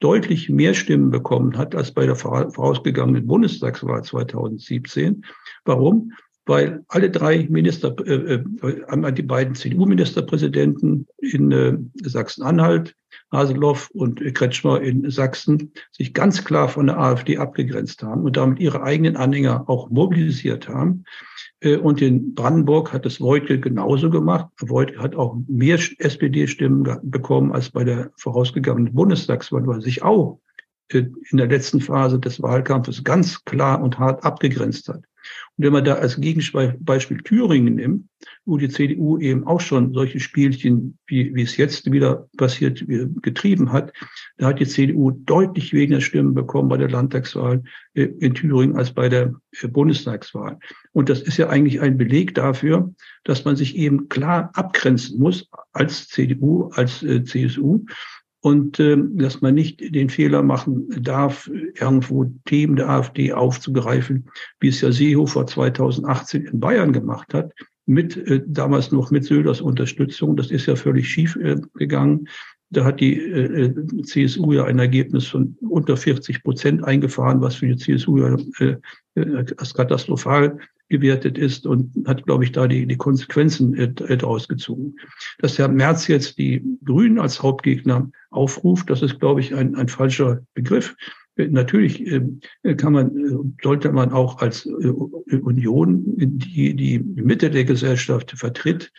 deutlich 0.00 0.48
mehr 0.48 0.74
Stimmen 0.74 1.10
bekommen 1.10 1.56
hat 1.56 1.74
als 1.74 1.92
bei 1.92 2.06
der 2.06 2.16
vorausgegangenen 2.16 3.26
Bundestagswahl 3.26 4.02
2017. 4.02 5.24
Warum? 5.64 6.12
Weil 6.46 6.82
alle 6.88 7.10
drei 7.10 7.46
Minister, 7.50 7.94
äh, 8.06 8.34
äh, 8.34 9.12
die 9.12 9.22
beiden 9.22 9.54
CDU-Ministerpräsidenten 9.54 11.06
in 11.18 11.52
äh, 11.52 11.76
Sachsen-Anhalt, 12.02 12.94
Haseloff 13.30 13.90
und 13.90 14.22
Kretschmer 14.34 14.80
in 14.80 15.10
Sachsen, 15.10 15.72
sich 15.92 16.14
ganz 16.14 16.44
klar 16.44 16.68
von 16.68 16.86
der 16.86 16.98
AfD 16.98 17.36
abgegrenzt 17.36 18.02
haben 18.02 18.22
und 18.22 18.36
damit 18.38 18.60
ihre 18.60 18.82
eigenen 18.82 19.16
Anhänger 19.16 19.68
auch 19.68 19.90
mobilisiert 19.90 20.68
haben. 20.68 21.04
Äh, 21.60 21.76
und 21.76 22.00
in 22.00 22.34
Brandenburg 22.34 22.92
hat 22.92 23.06
es 23.06 23.20
Wojtke 23.20 23.60
genauso 23.60 24.10
gemacht. 24.10 24.48
Wojtke 24.60 25.00
hat 25.00 25.16
auch 25.16 25.36
mehr 25.48 25.78
SPD-Stimmen 25.98 26.98
bekommen 27.02 27.52
als 27.52 27.70
bei 27.70 27.84
der 27.84 28.10
vorausgegangenen 28.16 28.94
Bundestagswahl, 28.94 29.66
weil 29.66 29.80
sich 29.80 30.02
auch 30.02 30.40
äh, 30.90 31.04
in 31.30 31.38
der 31.38 31.48
letzten 31.48 31.80
Phase 31.80 32.18
des 32.18 32.40
Wahlkampfes 32.42 33.04
ganz 33.04 33.44
klar 33.44 33.82
und 33.82 33.98
hart 33.98 34.24
abgegrenzt 34.24 34.88
hat. 34.88 35.02
Und 35.58 35.64
wenn 35.64 35.72
man 35.72 35.84
da 35.84 35.94
als 35.94 36.20
Gegenbeispiel 36.20 37.18
Thüringen 37.18 37.74
nimmt, 37.74 38.08
wo 38.44 38.56
die 38.56 38.68
CDU 38.68 39.18
eben 39.18 39.44
auch 39.44 39.60
schon 39.60 39.92
solche 39.92 40.20
Spielchen, 40.20 40.98
wie, 41.06 41.34
wie 41.34 41.42
es 41.42 41.56
jetzt 41.56 41.90
wieder 41.90 42.28
passiert, 42.36 42.84
getrieben 42.86 43.72
hat, 43.72 43.92
da 44.36 44.46
hat 44.46 44.60
die 44.60 44.66
CDU 44.66 45.10
deutlich 45.10 45.72
weniger 45.72 46.00
Stimmen 46.00 46.32
bekommen 46.32 46.68
bei 46.68 46.76
der 46.76 46.88
Landtagswahl 46.88 47.64
äh, 47.94 48.04
in 48.04 48.34
Thüringen 48.34 48.76
als 48.76 48.92
bei 48.92 49.08
der 49.08 49.34
äh, 49.60 49.66
Bundestagswahl. 49.66 50.58
Und 50.92 51.08
das 51.08 51.20
ist 51.22 51.38
ja 51.38 51.48
eigentlich 51.48 51.80
ein 51.80 51.98
Beleg 51.98 52.36
dafür, 52.36 52.94
dass 53.24 53.44
man 53.44 53.56
sich 53.56 53.76
eben 53.76 54.08
klar 54.08 54.50
abgrenzen 54.54 55.18
muss 55.18 55.50
als 55.72 56.06
CDU, 56.06 56.70
als 56.72 57.02
äh, 57.02 57.24
CSU 57.24 57.84
und 58.48 58.80
äh, 58.80 58.96
dass 58.96 59.42
man 59.42 59.54
nicht 59.54 59.94
den 59.94 60.08
Fehler 60.08 60.42
machen 60.42 60.88
darf, 61.02 61.50
irgendwo 61.78 62.32
Themen 62.46 62.76
der 62.76 62.88
AfD 62.88 63.32
aufzugreifen, 63.34 64.30
wie 64.60 64.68
es 64.68 64.80
ja 64.80 64.90
Seehofer 64.90 65.46
2018 65.46 66.46
in 66.46 66.58
Bayern 66.58 66.94
gemacht 66.94 67.34
hat, 67.34 67.52
mit 67.84 68.16
äh, 68.16 68.40
damals 68.46 68.90
noch 68.90 69.10
mit 69.10 69.24
Söders 69.24 69.60
Unterstützung. 69.60 70.34
Das 70.34 70.50
ist 70.50 70.64
ja 70.64 70.76
völlig 70.76 71.10
schief 71.10 71.36
äh, 71.36 71.56
gegangen. 71.74 72.26
Da 72.70 72.84
hat 72.84 73.00
die 73.00 73.18
äh, 73.18 73.66
äh 73.66 74.02
CSU 74.02 74.52
ja 74.52 74.64
ein 74.64 74.78
Ergebnis 74.78 75.26
von 75.26 75.54
unter 75.60 75.98
40 75.98 76.42
Prozent 76.42 76.84
eingefahren, 76.84 77.42
was 77.42 77.56
für 77.56 77.66
die 77.66 77.76
CSU 77.76 78.16
ja 78.16 78.36
äh, 78.60 78.76
äh, 79.14 79.54
als 79.58 79.74
katastrophal 79.74 80.58
gewertet 80.88 81.38
ist 81.38 81.66
und 81.66 81.92
hat, 82.06 82.24
glaube 82.24 82.44
ich, 82.44 82.52
da 82.52 82.66
die, 82.66 82.86
die 82.86 82.96
Konsequenzen 82.96 83.74
äh, 83.74 83.92
daraus 83.92 84.48
gezogen. 84.48 84.96
Dass 85.38 85.58
Herr 85.58 85.68
Merz 85.68 86.06
jetzt 86.08 86.38
die 86.38 86.62
Grünen 86.84 87.18
als 87.18 87.42
Hauptgegner 87.42 88.10
aufruft, 88.30 88.90
das 88.90 89.02
ist, 89.02 89.20
glaube 89.20 89.40
ich, 89.40 89.54
ein, 89.54 89.74
ein 89.74 89.88
falscher 89.88 90.40
Begriff. 90.54 90.96
Äh, 91.36 91.48
natürlich 91.48 92.06
äh, 92.06 92.74
kann 92.74 92.92
man, 92.92 93.16
äh, 93.16 93.62
sollte 93.62 93.92
man 93.92 94.12
auch 94.12 94.38
als 94.38 94.66
Union, 94.66 96.04
die 96.16 96.74
die 96.74 96.98
Mitte 96.98 97.50
der 97.50 97.64
Gesellschaft 97.64 98.32
vertritt, 98.32 98.92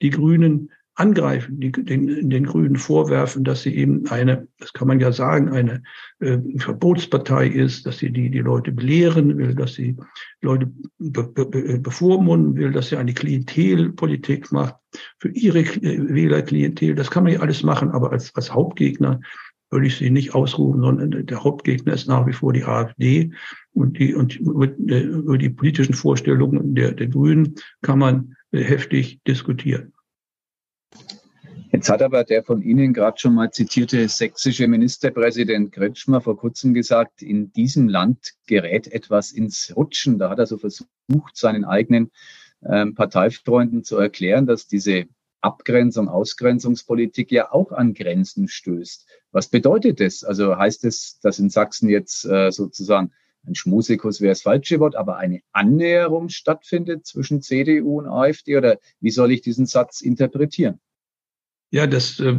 die 0.00 0.10
Grünen 0.10 0.70
angreifen, 0.94 1.58
die, 1.58 1.72
den, 1.72 2.28
den 2.28 2.44
Grünen 2.44 2.76
vorwerfen, 2.76 3.44
dass 3.44 3.62
sie 3.62 3.74
eben 3.74 4.06
eine, 4.08 4.46
das 4.58 4.72
kann 4.72 4.88
man 4.88 5.00
ja 5.00 5.10
sagen, 5.10 5.48
eine 5.48 5.82
äh, 6.20 6.38
Verbotspartei 6.58 7.46
ist, 7.46 7.86
dass 7.86 7.98
sie 7.98 8.10
die, 8.10 8.30
die 8.30 8.40
Leute 8.40 8.72
belehren 8.72 9.38
will, 9.38 9.54
dass 9.54 9.74
sie 9.74 9.96
Leute 10.42 10.70
be, 10.98 11.24
be, 11.24 11.78
bevormunden 11.78 12.56
will, 12.56 12.72
dass 12.72 12.90
sie 12.90 12.96
eine 12.96 13.14
Klientelpolitik 13.14 14.52
macht 14.52 14.74
für 15.18 15.30
ihre 15.30 15.60
äh, 15.60 16.14
Wählerklientel. 16.14 16.94
Das 16.94 17.10
kann 17.10 17.24
man 17.24 17.32
ja 17.32 17.40
alles 17.40 17.62
machen, 17.62 17.90
aber 17.90 18.12
als, 18.12 18.34
als 18.34 18.52
Hauptgegner 18.52 19.20
würde 19.70 19.86
ich 19.86 19.96
sie 19.96 20.10
nicht 20.10 20.34
ausrufen, 20.34 20.82
sondern 20.82 21.26
der 21.26 21.42
Hauptgegner 21.42 21.94
ist 21.94 22.06
nach 22.06 22.26
wie 22.26 22.34
vor 22.34 22.52
die 22.52 22.64
AfD 22.64 23.32
und 23.72 23.98
die 23.98 24.14
und 24.14 24.36
über, 24.36 24.66
äh, 24.66 25.00
über 25.00 25.38
die 25.38 25.48
politischen 25.48 25.94
Vorstellungen 25.94 26.74
der, 26.74 26.92
der 26.92 27.08
Grünen 27.08 27.54
kann 27.80 27.98
man 27.98 28.36
äh, 28.50 28.62
heftig 28.62 29.20
diskutieren. 29.26 29.94
Jetzt 31.72 31.88
hat 31.88 32.02
aber 32.02 32.22
der 32.22 32.44
von 32.44 32.60
Ihnen 32.60 32.92
gerade 32.92 33.18
schon 33.18 33.32
mal 33.32 33.50
zitierte 33.50 34.06
sächsische 34.06 34.68
Ministerpräsident 34.68 35.72
Kretschmer 35.72 36.20
vor 36.20 36.36
kurzem 36.36 36.74
gesagt, 36.74 37.22
in 37.22 37.50
diesem 37.54 37.88
Land 37.88 38.34
gerät 38.46 38.92
etwas 38.92 39.32
ins 39.32 39.72
Rutschen. 39.74 40.18
Da 40.18 40.28
hat 40.28 40.38
er 40.38 40.44
so 40.44 40.58
versucht, 40.58 40.88
seinen 41.32 41.64
eigenen 41.64 42.10
ähm, 42.62 42.94
Parteifreunden 42.94 43.84
zu 43.84 43.96
erklären, 43.96 44.46
dass 44.46 44.66
diese 44.66 45.06
Abgrenzung, 45.40 46.10
Ausgrenzungspolitik 46.10 47.32
ja 47.32 47.50
auch 47.50 47.72
an 47.72 47.94
Grenzen 47.94 48.48
stößt. 48.48 49.06
Was 49.32 49.48
bedeutet 49.48 49.98
das? 49.98 50.24
Also 50.24 50.58
heißt 50.58 50.84
es, 50.84 51.20
dass 51.20 51.38
in 51.38 51.48
Sachsen 51.48 51.88
jetzt 51.88 52.26
äh, 52.26 52.52
sozusagen 52.52 53.12
ein 53.46 53.54
Schmusikus 53.54 54.20
wäre 54.20 54.32
das 54.32 54.42
falsche 54.42 54.78
Wort, 54.78 54.94
aber 54.94 55.16
eine 55.16 55.40
Annäherung 55.52 56.28
stattfindet 56.28 57.06
zwischen 57.06 57.40
CDU 57.40 57.98
und 57.98 58.08
AfD? 58.08 58.58
Oder 58.58 58.78
wie 59.00 59.10
soll 59.10 59.32
ich 59.32 59.40
diesen 59.40 59.64
Satz 59.64 60.02
interpretieren? 60.02 60.78
Ja, 61.72 61.86
das 61.86 62.20
äh, 62.20 62.38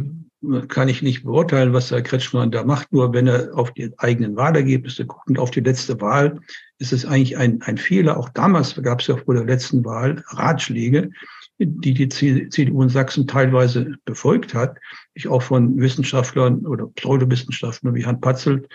kann 0.68 0.88
ich 0.88 1.02
nicht 1.02 1.24
beurteilen, 1.24 1.72
was 1.72 1.90
Herr 1.90 2.02
Kretschmann 2.02 2.52
da 2.52 2.64
macht. 2.64 2.92
Nur 2.92 3.12
wenn 3.12 3.26
er 3.26 3.50
auf 3.54 3.72
die 3.72 3.92
eigenen 3.98 4.36
Wahlergebnisse 4.36 5.06
guckt 5.06 5.28
und 5.28 5.38
auf 5.38 5.50
die 5.50 5.60
letzte 5.60 6.00
Wahl, 6.00 6.40
ist 6.78 6.92
es 6.92 7.04
eigentlich 7.04 7.36
ein, 7.36 7.60
ein 7.62 7.76
Fehler. 7.76 8.16
Auch 8.16 8.28
damals 8.28 8.80
gab 8.80 9.00
es 9.00 9.08
ja 9.08 9.16
vor 9.16 9.34
der 9.34 9.44
letzten 9.44 9.84
Wahl 9.84 10.22
Ratschläge, 10.28 11.10
die 11.58 11.94
die 11.94 12.08
CDU 12.08 12.82
in 12.82 12.88
Sachsen 12.88 13.26
teilweise 13.26 13.96
befolgt 14.04 14.54
hat. 14.54 14.78
Ich 15.14 15.26
auch 15.26 15.42
von 15.42 15.80
Wissenschaftlern 15.80 16.64
oder 16.64 16.86
Pseudowissenschaftlern 16.86 17.94
wie 17.94 18.04
Herrn 18.04 18.20
Patzelt, 18.20 18.68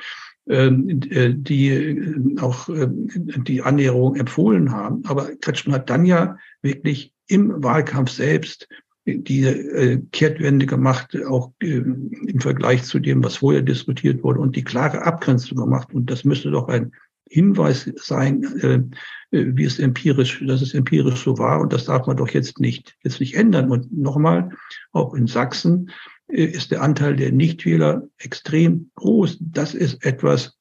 ähm, 0.49 1.01
äh, 1.09 1.33
die 1.33 1.69
äh, 1.69 2.39
auch 2.41 2.67
ähm, 2.67 3.09
die 3.47 3.61
Annäherung 3.61 4.17
empfohlen 4.17 4.71
haben. 4.71 5.03
Aber 5.05 5.29
Kretschmann 5.37 5.75
hat 5.75 5.89
dann 5.89 6.05
ja 6.05 6.37
wirklich 6.61 7.13
im 7.27 7.63
Wahlkampf 7.63 8.11
selbst 8.11 8.67
die 9.05 9.43
äh, 9.43 10.01
Kehrtwende 10.11 10.65
gemacht, 10.65 11.17
auch 11.27 11.51
äh, 11.61 11.77
im 11.77 12.39
Vergleich 12.39 12.83
zu 12.83 12.99
dem, 12.99 13.23
was 13.23 13.37
vorher 13.37 13.61
diskutiert 13.61 14.23
wurde 14.23 14.39
und 14.39 14.55
die 14.55 14.63
klare 14.63 15.03
Abgrenzung 15.03 15.57
gemacht. 15.57 15.93
Und 15.93 16.09
das 16.09 16.23
müsste 16.23 16.51
doch 16.51 16.67
ein 16.67 16.91
Hinweis 17.29 17.91
sein, 17.97 18.43
äh, 18.61 19.37
äh, 19.37 19.51
wie 19.55 19.63
es 19.63 19.79
empirisch, 19.79 20.43
dass 20.45 20.61
es 20.61 20.73
empirisch 20.73 21.23
so 21.23 21.37
war. 21.37 21.61
Und 21.61 21.73
das 21.73 21.85
darf 21.85 22.07
man 22.07 22.17
doch 22.17 22.29
jetzt 22.29 22.59
nicht, 22.59 22.97
jetzt 23.03 23.19
nicht 23.19 23.35
ändern. 23.35 23.71
Und 23.71 23.95
nochmal, 23.95 24.51
auch 24.91 25.13
in 25.13 25.27
Sachsen 25.27 25.91
ist 26.27 26.71
der 26.71 26.81
Anteil 26.83 27.15
der 27.15 27.31
Nichtwähler 27.31 28.07
extrem 28.19 28.91
groß. 28.95 29.37
Das 29.41 29.73
ist 29.73 30.05
etwas, 30.05 30.59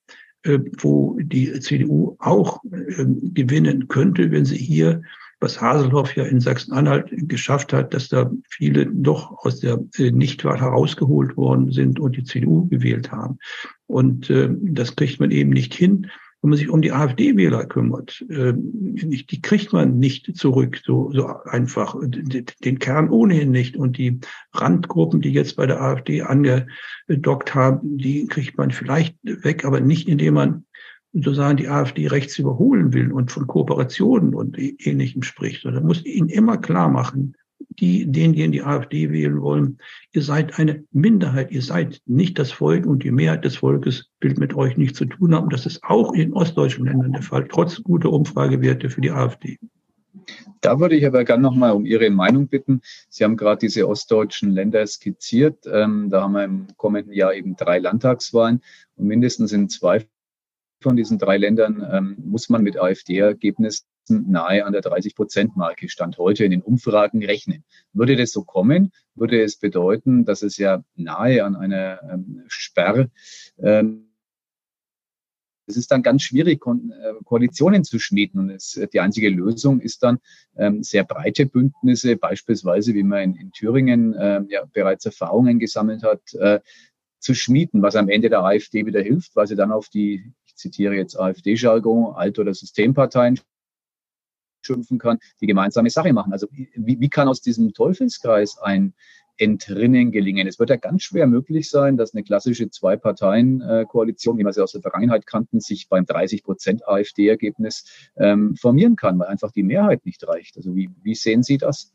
wo 0.78 1.18
die 1.20 1.60
CDU 1.60 2.16
auch 2.20 2.62
äh, 2.64 3.04
gewinnen 3.34 3.88
könnte, 3.88 4.30
wenn 4.30 4.44
sie 4.44 4.56
hier 4.56 5.02
was 5.40 5.60
Haselhoff 5.60 6.16
ja 6.16 6.24
in 6.24 6.40
Sachsen-Anhalt 6.40 7.10
geschafft 7.28 7.72
hat, 7.72 7.94
dass 7.94 8.08
da 8.08 8.30
viele 8.48 8.86
doch 8.86 9.44
aus 9.44 9.60
der 9.60 9.78
äh, 9.96 10.10
Nichtwahl 10.10 10.60
herausgeholt 10.60 11.36
worden 11.36 11.70
sind 11.70 12.00
und 12.00 12.16
die 12.16 12.24
CDU 12.24 12.68
gewählt 12.68 13.12
haben. 13.12 13.38
Und 13.86 14.30
äh, 14.30 14.50
das 14.50 14.96
kriegt 14.96 15.20
man 15.20 15.30
eben 15.30 15.50
nicht 15.50 15.74
hin, 15.74 16.08
wenn 16.42 16.50
man 16.50 16.58
sich 16.58 16.68
um 16.68 16.82
die 16.82 16.92
AfD-Wähler 16.92 17.66
kümmert. 17.66 18.24
Äh, 18.28 18.52
die 18.56 19.42
kriegt 19.42 19.72
man 19.72 19.98
nicht 19.98 20.36
zurück, 20.36 20.80
so, 20.84 21.10
so 21.12 21.26
einfach. 21.44 21.96
Den 22.00 22.78
Kern 22.78 23.10
ohnehin 23.10 23.50
nicht. 23.50 23.76
Und 23.76 23.98
die 23.98 24.20
Randgruppen, 24.52 25.20
die 25.20 25.32
jetzt 25.32 25.56
bei 25.56 25.66
der 25.66 25.80
AfD 25.80 26.22
angedockt 26.22 27.54
haben, 27.54 27.98
die 27.98 28.26
kriegt 28.26 28.56
man 28.56 28.70
vielleicht 28.70 29.16
weg, 29.22 29.64
aber 29.64 29.80
nicht, 29.80 30.08
indem 30.08 30.34
man 30.34 30.64
sozusagen 31.22 31.56
die 31.56 31.68
AfD 31.68 32.06
rechts 32.06 32.38
überholen 32.38 32.92
will 32.92 33.12
und 33.12 33.30
von 33.30 33.46
Kooperationen 33.46 34.34
und 34.34 34.58
Ähnlichem 34.58 35.22
spricht. 35.22 35.64
Da 35.64 35.80
muss 35.80 36.04
ihnen 36.04 36.28
immer 36.28 36.58
klar 36.58 36.88
machen, 36.88 37.34
die, 37.80 38.10
denjenigen, 38.10 38.52
die 38.52 38.62
AfD 38.62 39.10
wählen 39.10 39.40
wollen, 39.40 39.78
ihr 40.12 40.22
seid 40.22 40.58
eine 40.58 40.84
Minderheit, 40.92 41.50
ihr 41.52 41.62
seid 41.62 42.00
nicht 42.06 42.38
das 42.38 42.50
Volk 42.50 42.86
und 42.86 43.04
die 43.04 43.10
Mehrheit 43.10 43.44
des 43.44 43.56
Volkes 43.56 44.10
will 44.20 44.34
mit 44.36 44.54
euch 44.54 44.76
nichts 44.76 44.98
zu 44.98 45.04
tun 45.04 45.34
haben. 45.34 45.50
Das 45.50 45.66
ist 45.66 45.82
auch 45.84 46.12
in 46.12 46.32
ostdeutschen 46.32 46.86
Ländern 46.86 47.12
der 47.12 47.22
Fall, 47.22 47.46
trotz 47.48 47.82
guter 47.82 48.12
Umfragewerte 48.12 48.90
für 48.90 49.00
die 49.00 49.10
AfD. 49.10 49.58
Da 50.60 50.80
würde 50.80 50.96
ich 50.96 51.06
aber 51.06 51.24
gerne 51.24 51.42
nochmal 51.42 51.72
um 51.72 51.86
Ihre 51.86 52.10
Meinung 52.10 52.48
bitten. 52.48 52.80
Sie 53.08 53.24
haben 53.24 53.36
gerade 53.36 53.60
diese 53.60 53.88
ostdeutschen 53.88 54.50
Länder 54.50 54.86
skizziert. 54.86 55.64
Ähm, 55.72 56.08
da 56.10 56.22
haben 56.22 56.32
wir 56.32 56.44
im 56.44 56.66
kommenden 56.76 57.12
Jahr 57.12 57.34
eben 57.34 57.56
drei 57.56 57.78
Landtagswahlen 57.78 58.60
und 58.96 59.06
mindestens 59.06 59.52
in 59.52 59.68
zwei 59.68 60.06
von 60.80 60.96
diesen 60.96 61.18
drei 61.18 61.36
Ländern 61.36 61.86
ähm, 61.90 62.16
muss 62.24 62.48
man 62.48 62.62
mit 62.62 62.78
AfD-Ergebnissen 62.78 63.86
nahe 64.08 64.64
an 64.64 64.72
der 64.72 64.82
30-Prozent-Marke 64.82 65.88
Stand 65.88 66.18
heute 66.18 66.44
in 66.44 66.50
den 66.50 66.62
Umfragen 66.62 67.24
rechnen. 67.24 67.64
Würde 67.92 68.16
das 68.16 68.30
so 68.30 68.44
kommen, 68.44 68.92
würde 69.14 69.42
es 69.42 69.56
bedeuten, 69.56 70.24
dass 70.24 70.42
es 70.42 70.56
ja 70.56 70.82
nahe 70.94 71.44
an 71.44 71.56
einer 71.56 72.00
ähm, 72.10 72.44
Sperr 72.46 73.08
ähm, 73.58 74.08
es 75.68 75.76
ist 75.76 75.90
dann 75.90 76.02
ganz 76.02 76.22
schwierig, 76.22 76.62
äh, 76.66 77.12
Koalitionen 77.24 77.84
zu 77.84 77.98
schmieden. 77.98 78.40
Und 78.40 78.50
es, 78.50 78.80
die 78.92 79.00
einzige 79.00 79.28
Lösung 79.28 79.80
ist 79.80 80.02
dann 80.02 80.18
ähm, 80.56 80.82
sehr 80.82 81.04
breite 81.04 81.46
Bündnisse, 81.46 82.16
beispielsweise, 82.16 82.94
wie 82.94 83.02
man 83.02 83.20
in, 83.22 83.34
in 83.36 83.52
Thüringen 83.52 84.14
äh, 84.14 84.40
ja 84.48 84.64
bereits 84.72 85.04
Erfahrungen 85.04 85.58
gesammelt 85.58 86.02
hat, 86.02 86.34
äh, 86.34 86.60
zu 87.18 87.34
schmieden, 87.34 87.82
was 87.82 87.96
am 87.96 88.08
Ende 88.08 88.30
der 88.30 88.44
AfD 88.44 88.86
wieder 88.86 89.02
hilft, 89.02 89.36
weil 89.36 89.46
sie 89.46 89.56
dann 89.56 89.72
auf 89.72 89.88
die 89.88 90.32
zitiere 90.58 90.94
jetzt 90.94 91.18
AfD-Jargon, 91.18 92.14
Alt- 92.14 92.38
oder 92.38 92.52
Systemparteien 92.52 93.40
schimpfen 94.60 94.98
kann, 94.98 95.18
die 95.40 95.46
gemeinsame 95.46 95.90
Sache 95.90 96.12
machen. 96.12 96.32
Also 96.32 96.48
wie, 96.50 97.00
wie 97.00 97.08
kann 97.08 97.28
aus 97.28 97.40
diesem 97.40 97.72
Teufelskreis 97.72 98.58
ein 98.58 98.94
Entrinnen 99.36 100.10
gelingen? 100.10 100.48
Es 100.48 100.58
wird 100.58 100.70
ja 100.70 100.76
ganz 100.76 101.04
schwer 101.04 101.26
möglich 101.26 101.70
sein, 101.70 101.96
dass 101.96 102.12
eine 102.12 102.24
klassische 102.24 102.68
Zwei-Parteien-Koalition, 102.68 104.36
wie 104.36 104.44
wir 104.44 104.52
sie 104.52 104.62
aus 104.62 104.72
der 104.72 104.82
Vergangenheit 104.82 105.26
kannten, 105.26 105.60
sich 105.60 105.88
beim 105.88 106.04
30 106.06 106.42
Prozent 106.42 106.86
AfD-Ergebnis 106.86 107.84
ähm, 108.16 108.56
formieren 108.56 108.96
kann, 108.96 109.18
weil 109.18 109.28
einfach 109.28 109.52
die 109.52 109.62
Mehrheit 109.62 110.04
nicht 110.04 110.26
reicht. 110.26 110.56
Also 110.56 110.74
wie, 110.74 110.90
wie 111.02 111.14
sehen 111.14 111.42
Sie 111.42 111.56
das? 111.56 111.94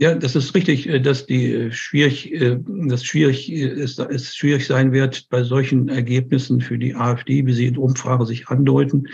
Ja, 0.00 0.14
das 0.14 0.36
ist 0.36 0.54
richtig, 0.54 0.88
äh, 0.88 1.00
dass 1.00 1.26
die 1.26 1.52
äh, 1.52 1.72
schwierig, 1.72 2.32
äh, 2.32 2.56
das 2.86 3.04
schwierig 3.04 3.50
ist, 3.52 3.98
es 3.98 4.36
schwierig 4.36 4.64
sein 4.64 4.92
wird, 4.92 5.28
bei 5.28 5.42
solchen 5.42 5.88
Ergebnissen 5.88 6.60
für 6.60 6.78
die 6.78 6.94
AfD, 6.94 7.44
wie 7.46 7.52
sie 7.52 7.66
in 7.66 7.76
Umfragen 7.76 8.24
sich 8.24 8.46
andeuten, 8.46 9.08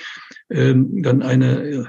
ähm, 0.50 1.02
dann 1.02 1.22
eine 1.22 1.88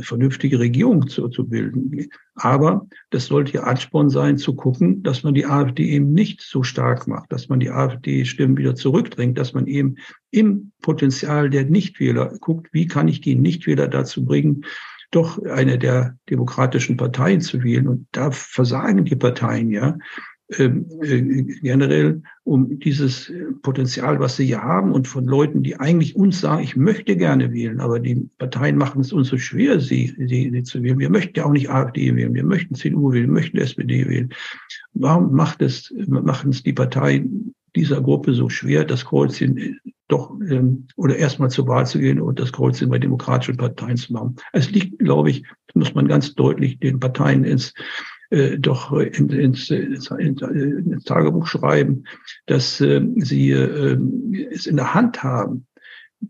vernünftige 0.00 0.58
Regierung 0.58 1.06
zu, 1.06 1.28
zu 1.28 1.46
bilden. 1.46 2.08
Aber 2.34 2.88
das 3.10 3.26
sollte 3.26 3.52
ja 3.52 3.62
Ansporn 3.62 4.10
sein, 4.10 4.36
zu 4.36 4.56
gucken, 4.56 5.04
dass 5.04 5.22
man 5.22 5.34
die 5.34 5.46
AfD 5.46 5.84
eben 5.90 6.12
nicht 6.12 6.40
so 6.40 6.64
stark 6.64 7.06
macht, 7.06 7.30
dass 7.30 7.48
man 7.48 7.60
die 7.60 7.70
AfD-Stimmen 7.70 8.56
wieder 8.56 8.74
zurückdrängt, 8.74 9.38
dass 9.38 9.52
man 9.52 9.68
eben 9.68 9.94
im 10.32 10.72
Potenzial 10.82 11.50
der 11.50 11.66
Nichtwähler 11.66 12.36
guckt, 12.40 12.66
wie 12.72 12.88
kann 12.88 13.06
ich 13.06 13.20
die 13.20 13.36
Nichtwähler 13.36 13.86
dazu 13.86 14.24
bringen, 14.24 14.64
doch 15.14 15.42
eine 15.44 15.78
der 15.78 16.16
demokratischen 16.30 16.96
Parteien 16.96 17.40
zu 17.40 17.62
wählen. 17.62 17.88
Und 17.88 18.06
da 18.12 18.30
versagen 18.30 19.04
die 19.04 19.16
Parteien 19.16 19.70
ja 19.70 19.96
ähm, 20.58 20.86
äh, 21.02 21.42
generell 21.62 22.22
um 22.42 22.78
dieses 22.78 23.32
Potenzial, 23.62 24.20
was 24.20 24.36
sie 24.36 24.44
ja 24.44 24.62
haben 24.62 24.92
und 24.92 25.08
von 25.08 25.24
Leuten, 25.24 25.62
die 25.62 25.80
eigentlich 25.80 26.16
uns 26.16 26.40
sagen, 26.40 26.62
ich 26.62 26.76
möchte 26.76 27.16
gerne 27.16 27.52
wählen, 27.52 27.80
aber 27.80 27.98
die 27.98 28.28
Parteien 28.36 28.76
machen 28.76 29.00
es 29.00 29.12
uns 29.12 29.28
so 29.28 29.38
schwer, 29.38 29.80
sie, 29.80 30.14
sie, 30.18 30.50
sie 30.50 30.62
zu 30.62 30.82
wählen. 30.82 30.98
Wir 30.98 31.08
möchten 31.08 31.38
ja 31.38 31.46
auch 31.46 31.52
nicht 31.52 31.70
AfD 31.70 32.14
wählen, 32.14 32.34
wir 32.34 32.44
möchten 32.44 32.74
CDU 32.74 33.12
wählen, 33.12 33.28
wir 33.28 33.32
möchten 33.32 33.56
SPD 33.56 34.06
wählen. 34.06 34.34
Warum 34.92 35.32
macht 35.34 35.62
es, 35.62 35.94
machen 36.06 36.50
es 36.50 36.62
die 36.62 36.74
Parteien 36.74 37.54
dieser 37.74 38.02
Gruppe 38.02 38.34
so 38.34 38.50
schwer, 38.50 38.84
das 38.84 39.06
Kreuzchen 39.06 39.80
doch 40.08 40.30
ähm, 40.48 40.86
oder 40.96 41.16
erstmal 41.16 41.50
zur 41.50 41.66
Wahl 41.66 41.86
zu 41.86 41.98
gehen 41.98 42.20
und 42.20 42.38
das 42.38 42.52
Kreuzchen 42.52 42.90
bei 42.90 42.98
demokratischen 42.98 43.56
Parteien 43.56 43.96
zu 43.96 44.12
machen. 44.12 44.36
Es 44.52 44.70
liegt, 44.70 44.98
glaube 44.98 45.30
ich, 45.30 45.44
muss 45.74 45.94
man 45.94 46.08
ganz 46.08 46.34
deutlich 46.34 46.78
den 46.78 47.00
Parteien 47.00 47.44
ins 47.44 47.72
äh, 48.30 48.58
doch 48.58 48.92
in, 48.92 49.28
ins, 49.30 49.70
ins, 49.70 50.10
ins 50.10 51.04
Tagebuch 51.04 51.46
schreiben, 51.46 52.04
dass 52.46 52.80
äh, 52.80 53.00
sie 53.16 53.50
äh, 53.50 53.98
es 54.50 54.66
in 54.66 54.76
der 54.76 54.94
Hand 54.94 55.22
haben, 55.22 55.66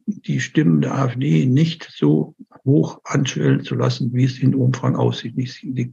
die 0.06 0.40
Stimmen 0.40 0.80
der 0.80 0.94
AfD 0.94 1.46
nicht 1.46 1.88
so 1.90 2.34
hoch 2.64 3.00
anschwellen 3.04 3.62
zu 3.62 3.74
lassen, 3.74 4.12
wie 4.12 4.24
es 4.24 4.38
in 4.38 4.54
Umfragen 4.54 4.96
aussieht. 4.96 5.36
Die, 5.36 5.92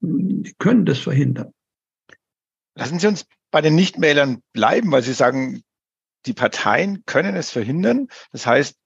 die, 0.00 0.54
können 0.58 0.84
das 0.84 0.98
verhindern. 0.98 1.52
Lassen 2.74 2.98
Sie 2.98 3.06
uns 3.06 3.26
bei 3.50 3.60
den 3.60 3.74
Nichtwählern 3.74 4.42
bleiben, 4.52 4.90
weil 4.92 5.02
Sie 5.02 5.12
sagen, 5.12 5.62
die 6.26 6.34
Parteien 6.34 7.04
können 7.06 7.36
es 7.36 7.50
verhindern. 7.50 8.08
Das 8.32 8.46
heißt, 8.46 8.76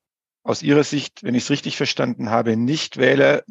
aus 0.43 0.63
Ihrer 0.63 0.85
Sicht, 0.85 1.23
wenn 1.23 1.35
ich 1.35 1.45
es 1.45 1.51
richtig 1.51 1.77
verstanden 1.77 2.31
habe, 2.31 2.57
Nichtwähler 2.57 3.43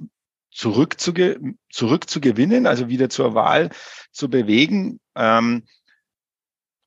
zurückzuge 0.52 1.40
zurückzugewinnen, 1.70 2.66
also 2.66 2.90
wieder 2.90 3.10
zur 3.10 3.36
Wahl 3.36 3.70
zu 4.12 4.30
bewegen. 4.30 5.00
Ähm, 5.16 5.66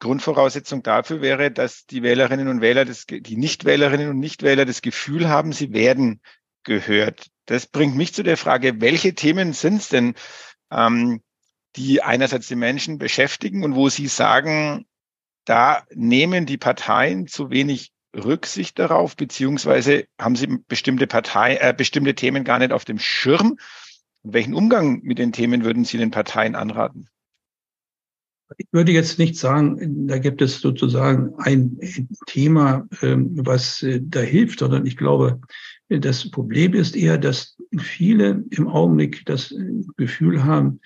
Grundvoraussetzung 0.00 0.82
dafür 0.82 1.22
wäre, 1.22 1.52
dass 1.52 1.86
die 1.86 2.02
Wählerinnen 2.02 2.48
und 2.48 2.60
Wähler, 2.60 2.84
das, 2.84 3.06
die 3.06 3.36
Nichtwählerinnen 3.36 4.10
und 4.10 4.18
Nichtwähler 4.18 4.64
das 4.64 4.82
Gefühl 4.82 5.28
haben, 5.28 5.52
sie 5.52 5.72
werden 5.72 6.20
gehört. 6.64 7.28
Das 7.46 7.66
bringt 7.66 7.96
mich 7.96 8.12
zu 8.12 8.24
der 8.24 8.36
Frage, 8.36 8.80
welche 8.80 9.14
Themen 9.14 9.52
sind 9.52 9.76
es 9.76 9.88
denn, 9.88 10.14
ähm, 10.72 11.22
die 11.76 12.02
einerseits 12.02 12.48
die 12.48 12.56
Menschen 12.56 12.98
beschäftigen 12.98 13.62
und 13.64 13.76
wo 13.76 13.88
sie 13.88 14.08
sagen, 14.08 14.86
da 15.44 15.82
nehmen 15.94 16.46
die 16.46 16.58
Parteien 16.58 17.26
zu 17.26 17.50
wenig 17.50 17.92
Rücksicht 18.14 18.78
darauf, 18.78 19.16
beziehungsweise 19.16 20.04
haben 20.20 20.36
sie 20.36 20.58
bestimmte 20.68 21.06
Partei, 21.06 21.56
äh, 21.56 21.74
bestimmte 21.76 22.14
Themen 22.14 22.44
gar 22.44 22.58
nicht 22.58 22.72
auf 22.72 22.84
dem 22.84 22.98
Schirm. 22.98 23.58
welchen 24.24 24.54
Umgang 24.54 25.02
mit 25.02 25.18
den 25.18 25.32
Themen 25.32 25.64
würden 25.64 25.84
Sie 25.84 25.98
den 25.98 26.12
Parteien 26.12 26.54
anraten? 26.54 27.08
Ich 28.56 28.66
würde 28.70 28.92
jetzt 28.92 29.18
nicht 29.18 29.36
sagen, 29.36 30.06
da 30.06 30.18
gibt 30.18 30.42
es 30.42 30.60
sozusagen 30.60 31.34
ein 31.38 31.76
Thema, 32.26 32.86
ähm, 33.00 33.32
was 33.44 33.82
äh, 33.82 34.00
da 34.00 34.20
hilft, 34.20 34.60
sondern 34.60 34.86
ich 34.86 34.96
glaube, 34.96 35.40
das 35.88 36.30
Problem 36.30 36.74
ist 36.74 36.94
eher, 36.94 37.18
dass 37.18 37.56
viele 37.78 38.44
im 38.50 38.68
Augenblick 38.68 39.26
das 39.26 39.54
Gefühl 39.96 40.44
haben, 40.44 40.80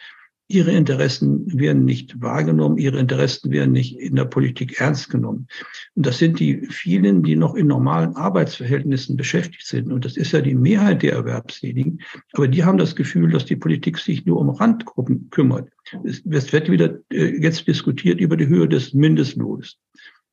Ihre 0.49 0.71
Interessen 0.71 1.59
werden 1.59 1.85
nicht 1.85 2.21
wahrgenommen, 2.21 2.79
ihre 2.79 3.01
Interessen 3.01 3.51
werden 3.51 3.73
nicht 3.73 3.99
in 3.99 4.15
der 4.15 4.27
Politik 4.27 4.81
ernst 4.81 5.11
genommen. 5.11 5.49
Und 5.95 6.07
das 6.07 6.19
sind 6.19 6.39
die 6.39 6.69
vielen, 6.71 7.25
die 7.25 7.35
noch 7.35 7.57
in 7.57 7.67
normalen 7.67 8.15
Arbeitsverhältnissen 8.15 9.17
beschäftigt 9.17 9.67
sind. 9.67 9.91
Und 9.91 10.05
das 10.05 10.17
ist 10.17 10.31
ja 10.31 10.41
die 10.41 10.55
Mehrheit 10.55 11.03
der 11.03 11.15
Erwerbstätigen. 11.15 12.01
Aber 12.33 12.47
die 12.47 12.63
haben 12.63 12.79
das 12.79 12.95
Gefühl, 12.95 13.33
dass 13.33 13.45
die 13.45 13.57
Politik 13.57 13.99
sich 13.99 14.25
nur 14.25 14.39
um 14.39 14.51
Randgruppen 14.51 15.31
kümmert. 15.31 15.69
Es 16.05 16.23
wird 16.25 16.71
wieder 16.71 17.01
äh, 17.11 17.43
jetzt 17.43 17.67
diskutiert 17.67 18.21
über 18.21 18.37
die 18.37 18.47
Höhe 18.47 18.69
des 18.69 18.95
Mindestlohns. 18.95 19.79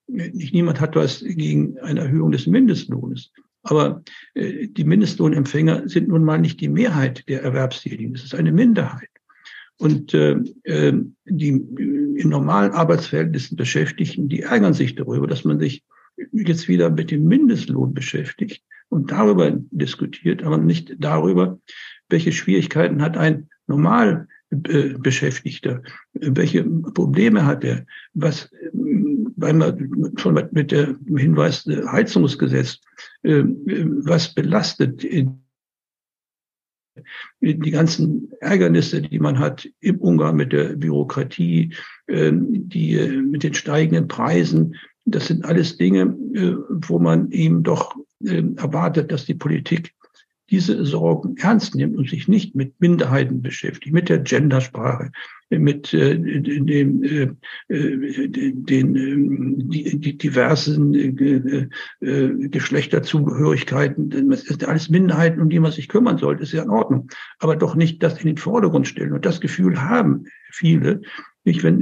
Nicht 0.08 0.54
niemand 0.54 0.80
hat 0.80 0.96
was 0.96 1.22
gegen 1.22 1.80
eine 1.80 2.02
Erhöhung 2.02 2.32
des 2.32 2.46
Mindestlohnes. 2.46 3.32
Aber 3.64 4.04
äh, 4.36 4.68
die 4.68 4.84
Mindestlohnempfänger 4.84 5.88
sind 5.90 6.10
nun 6.10 6.24
mal 6.24 6.38
nicht 6.38 6.62
die 6.62 6.70
Mehrheit 6.70 7.28
der 7.28 7.42
Erwerbstätigen. 7.42 8.14
Es 8.14 8.26
ist 8.26 8.36
eine 8.36 8.52
Minderheit. 8.52 9.10
Und 9.80 10.14
äh, 10.14 10.38
äh, 10.64 10.94
die 11.26 11.50
in 11.50 12.30
normalen 12.30 12.72
Arbeitsverhältnissen 12.72 13.58
Beschäftigten, 13.58 14.30
die 14.30 14.42
ärgern 14.42 14.74
sich 14.74 14.96
darüber, 14.96 15.28
dass 15.28 15.44
man 15.44 15.60
sich 15.60 15.84
jetzt 16.32 16.68
wieder 16.68 16.90
mit 16.90 17.12
dem 17.12 17.26
Mindestlohn 17.26 17.94
beschäftigt 17.94 18.64
und 18.90 19.12
darüber 19.12 19.58
diskutiert, 19.72 20.44
aber 20.44 20.58
nicht 20.58 20.96
darüber, 21.00 21.60
welche 22.10 22.32
Schwierigkeiten 22.32 23.02
hat 23.02 23.18
ein 23.18 23.50
normal 23.66 24.28
äh, 24.52 24.94
Beschäftigter, 25.00 25.82
welche 26.14 26.64
Probleme 26.64 27.46
hat 27.46 27.64
er, 27.64 27.86
was 28.14 28.52
weil 29.36 29.54
man 29.54 30.14
schon 30.18 30.40
mit 30.52 30.72
dem 30.72 31.18
Hinweis 31.18 31.66
Heizungsgesetz, 31.66 32.80
äh, 33.24 33.44
was 33.44 34.34
belastet 34.34 35.04
die 37.42 37.72
ganzen 37.72 38.32
Ärgernisse, 38.40 39.02
die 39.02 39.20
man 39.20 39.40
hat 39.40 39.68
im 39.80 39.98
Umgang 40.00 40.36
mit 40.36 40.54
der 40.54 40.76
Bürokratie, 40.76 41.74
ähm, 42.08 42.70
die 42.70 42.94
äh, 42.94 43.22
mit 43.22 43.44
den 43.44 43.54
steigenden 43.54 44.08
Preisen, 44.08 44.76
das 45.06 45.28
sind 45.28 45.46
alles 45.46 45.78
Dinge, 45.78 46.16
äh, 46.34 46.56
wo 46.70 47.00
man 47.00 47.32
eben 47.32 47.64
doch 47.64 47.96
ähm, 48.26 48.56
erwartet, 48.58 49.12
dass 49.12 49.26
die 49.26 49.36
Politik 49.36 49.94
diese 50.50 50.86
Sorgen 50.86 51.38
ernst 51.38 51.76
nimmt 51.76 51.98
und 51.98 52.10
sich 52.10 52.28
nicht 52.28 52.56
mit 52.56 52.80
Minderheiten 52.80 53.42
beschäftigt, 53.42 53.94
mit 53.94 54.10
der 54.10 54.20
Gendersprache, 54.20 55.12
mit 55.50 55.94
äh, 55.94 56.18
dem, 56.18 57.04
äh, 57.04 57.30
äh 57.70 58.28
den 58.28 58.96
äh, 58.96 59.98
die, 59.98 60.18
diversen 60.18 60.94
äh, 60.94 61.68
äh, 62.02 62.50
Geschlechterzugehörigkeiten. 62.50 64.30
Das 64.30 64.42
sind 64.42 64.66
alles 64.66 64.90
Minderheiten, 64.90 65.42
um 65.42 65.50
die 65.50 65.60
man 65.60 65.72
sich 65.72 65.88
kümmern 65.88 66.18
sollte, 66.18 66.44
ist 66.44 66.54
ja 66.54 66.64
in 66.64 66.70
Ordnung. 66.70 67.08
Aber 67.40 67.56
doch 67.56 67.76
nicht 67.76 68.04
das 68.04 68.20
in 68.20 68.28
den 68.28 68.38
Vordergrund 68.38 68.88
stellen. 68.88 69.14
Und 69.14 69.26
das 69.26 69.42
Gefühl 69.42 69.82
haben 69.82 70.26
viele, 70.52 71.02
nicht 71.46 71.64
wenn 71.64 71.80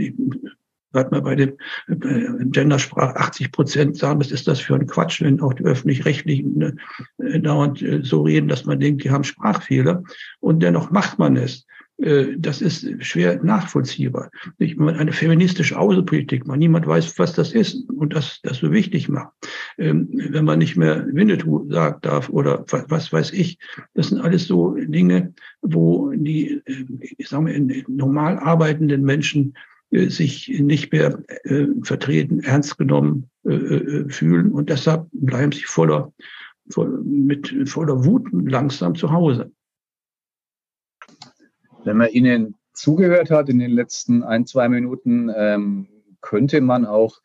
gerade 0.92 1.12
mal 1.12 1.22
bei 1.22 1.36
dem 1.36 1.54
äh, 1.88 2.46
Gendersprach 2.46 3.16
80 3.16 3.52
Prozent 3.52 3.98
sagen, 3.98 4.20
was 4.20 4.32
ist 4.32 4.48
das 4.48 4.60
für 4.60 4.76
ein 4.76 4.88
Quatsch, 4.88 5.22
wenn 5.22 5.42
auch 5.42 5.54
die 5.54 5.64
öffentlich-rechtlichen 5.64 6.58
ne, 6.58 6.76
äh, 7.20 7.40
dauernd 7.40 7.82
äh, 7.82 8.02
so 8.04 8.24
reden, 8.24 8.48
dass 8.48 8.66
man 8.66 8.80
denkt, 8.80 9.04
die 9.04 9.12
haben 9.12 9.24
Sprachfehler 9.24 10.04
und 10.40 10.62
dennoch 10.62 10.92
macht 10.92 11.20
man 11.20 11.38
es. 11.38 11.66
Äh, 12.02 12.38
das 12.38 12.62
ist 12.62 12.88
schwer 13.06 13.42
nachvollziehbar. 13.44 14.32
Nicht? 14.58 14.80
Eine 14.80 15.12
feministische 15.12 15.78
Außenpolitik, 15.78 16.48
man 16.48 16.60
niemand 16.60 16.88
weiß, 16.88 17.18
was 17.20 17.34
das 17.34 17.54
ist 17.54 17.90
und 17.90 18.14
das, 18.14 18.40
das 18.44 18.58
so 18.58 18.72
wichtig 18.72 19.08
macht. 19.08 19.32
Ähm, 19.78 20.10
wenn 20.12 20.46
man 20.46 20.60
nicht 20.60 20.76
mehr 20.76 21.06
Winnetou 21.12 21.70
sagt 21.70 22.06
darf 22.06 22.30
oder 22.30 22.66
was, 22.68 23.14
weiß 23.14 23.32
ich, 23.34 23.60
das 23.94 24.08
sind 24.08 24.22
alles 24.22 24.48
so 24.48 24.76
Dinge, 24.76 25.34
wo 25.62 26.12
die, 26.14 26.62
äh, 26.66 26.86
ich 27.18 27.30
sage 27.30 27.44
mal, 27.44 27.84
normal 27.88 28.40
arbeitenden 28.40 29.04
Menschen 29.04 29.54
sich 29.92 30.48
nicht 30.48 30.92
mehr 30.92 31.22
äh, 31.44 31.68
vertreten, 31.84 32.40
ernst 32.40 32.78
genommen 32.78 33.30
äh, 33.46 33.54
äh, 33.54 34.10
fühlen 34.10 34.52
und 34.52 34.70
deshalb 34.70 35.08
bleiben 35.12 35.52
sie 35.52 35.64
voller, 35.64 36.14
voll, 36.70 37.02
mit 37.04 37.70
voller 37.70 38.06
Wut 38.06 38.28
langsam 38.32 38.96
zu 38.96 39.12
Hause. 39.12 39.52
Wenn 41.84 41.98
man 41.98 42.10
Ihnen 42.10 42.56
zugehört 42.74 43.32
hat 43.32 43.50
in 43.50 43.60
den 43.60 43.72
letzten 43.72 44.24
ein, 44.24 44.46
zwei 44.46 44.70
Minuten, 44.70 45.30
ähm, 45.36 45.88
könnte 46.22 46.62
man 46.62 46.86
auch 46.86 47.20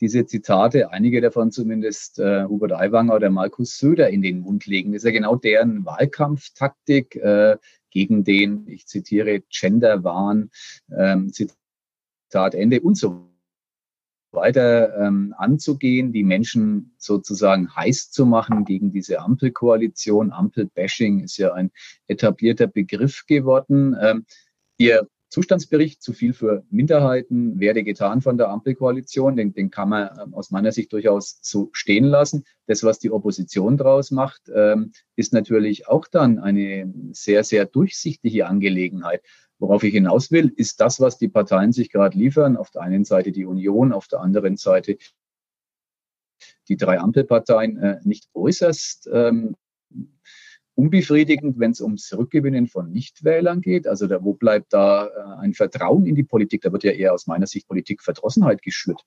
diese 0.00 0.26
Zitate, 0.26 0.90
einige 0.90 1.20
davon 1.20 1.52
zumindest 1.52 2.18
äh, 2.18 2.44
Hubert 2.44 2.72
Aiwanger 2.72 3.14
oder 3.14 3.30
Markus 3.30 3.78
Söder 3.78 4.10
in 4.10 4.22
den 4.22 4.40
Mund 4.40 4.66
legen. 4.66 4.92
Das 4.92 5.02
ist 5.02 5.06
ja 5.06 5.12
genau 5.12 5.36
deren 5.36 5.84
Wahlkampftaktik 5.84 7.16
äh, 7.16 7.56
gegen 7.90 8.24
den, 8.24 8.66
ich 8.66 8.86
zitiere, 8.86 9.42
Genderwahn, 9.48 10.50
ähm, 10.96 11.32
Zitat 11.32 11.59
Ende 12.34 12.80
und 12.80 12.96
so 12.96 13.30
weiter 14.32 14.96
ähm, 14.96 15.34
anzugehen, 15.36 16.12
die 16.12 16.22
Menschen 16.22 16.94
sozusagen 16.98 17.74
heiß 17.74 18.10
zu 18.10 18.26
machen 18.26 18.64
gegen 18.64 18.92
diese 18.92 19.20
Ampelkoalition. 19.20 20.32
Ampelbashing 20.32 21.20
ist 21.20 21.36
ja 21.36 21.52
ein 21.52 21.70
etablierter 22.06 22.66
Begriff 22.66 23.26
geworden. 23.26 23.96
Ähm, 24.00 24.24
ihr 24.78 25.08
Zustandsbericht, 25.30 26.02
zu 26.02 26.12
viel 26.12 26.32
für 26.32 26.64
Minderheiten, 26.70 27.60
werde 27.60 27.84
getan 27.84 28.20
von 28.20 28.36
der 28.36 28.48
Ampelkoalition. 28.48 29.36
Den, 29.36 29.52
den 29.52 29.70
kann 29.70 29.88
man 29.88 30.10
ähm, 30.20 30.34
aus 30.34 30.50
meiner 30.50 30.72
Sicht 30.72 30.92
durchaus 30.92 31.38
so 31.40 31.70
stehen 31.72 32.04
lassen. 32.04 32.44
Das, 32.66 32.82
was 32.82 32.98
die 32.98 33.12
Opposition 33.12 33.76
daraus 33.76 34.10
macht, 34.10 34.50
ähm, 34.52 34.92
ist 35.14 35.32
natürlich 35.32 35.86
auch 35.86 36.08
dann 36.08 36.40
eine 36.40 36.92
sehr, 37.12 37.44
sehr 37.44 37.64
durchsichtige 37.64 38.46
Angelegenheit. 38.46 39.22
Worauf 39.60 39.84
ich 39.84 39.92
hinaus 39.92 40.30
will, 40.30 40.52
ist 40.56 40.80
das, 40.80 41.00
was 41.00 41.18
die 41.18 41.28
Parteien 41.28 41.72
sich 41.72 41.90
gerade 41.90 42.16
liefern. 42.16 42.56
Auf 42.56 42.70
der 42.70 42.80
einen 42.80 43.04
Seite 43.04 43.30
die 43.30 43.44
Union, 43.44 43.92
auf 43.92 44.08
der 44.08 44.20
anderen 44.20 44.56
Seite 44.56 44.96
die 46.68 46.78
drei 46.78 46.98
Ampelparteien 46.98 47.76
äh, 47.76 48.00
nicht 48.02 48.30
äußerst 48.32 49.10
ähm, 49.12 49.54
unbefriedigend, 50.74 51.58
wenn 51.58 51.72
es 51.72 51.82
ums 51.82 52.16
Rückgewinnen 52.16 52.68
von 52.68 52.90
Nichtwählern 52.90 53.60
geht. 53.60 53.86
Also 53.86 54.06
da, 54.06 54.24
wo 54.24 54.32
bleibt 54.32 54.72
da 54.72 55.08
äh, 55.08 55.40
ein 55.40 55.52
Vertrauen 55.52 56.06
in 56.06 56.14
die 56.14 56.22
Politik? 56.22 56.62
Da 56.62 56.72
wird 56.72 56.84
ja 56.84 56.92
eher 56.92 57.12
aus 57.12 57.26
meiner 57.26 57.46
Sicht 57.46 57.68
Politikverdrossenheit 57.68 58.62
geschürt. 58.62 59.04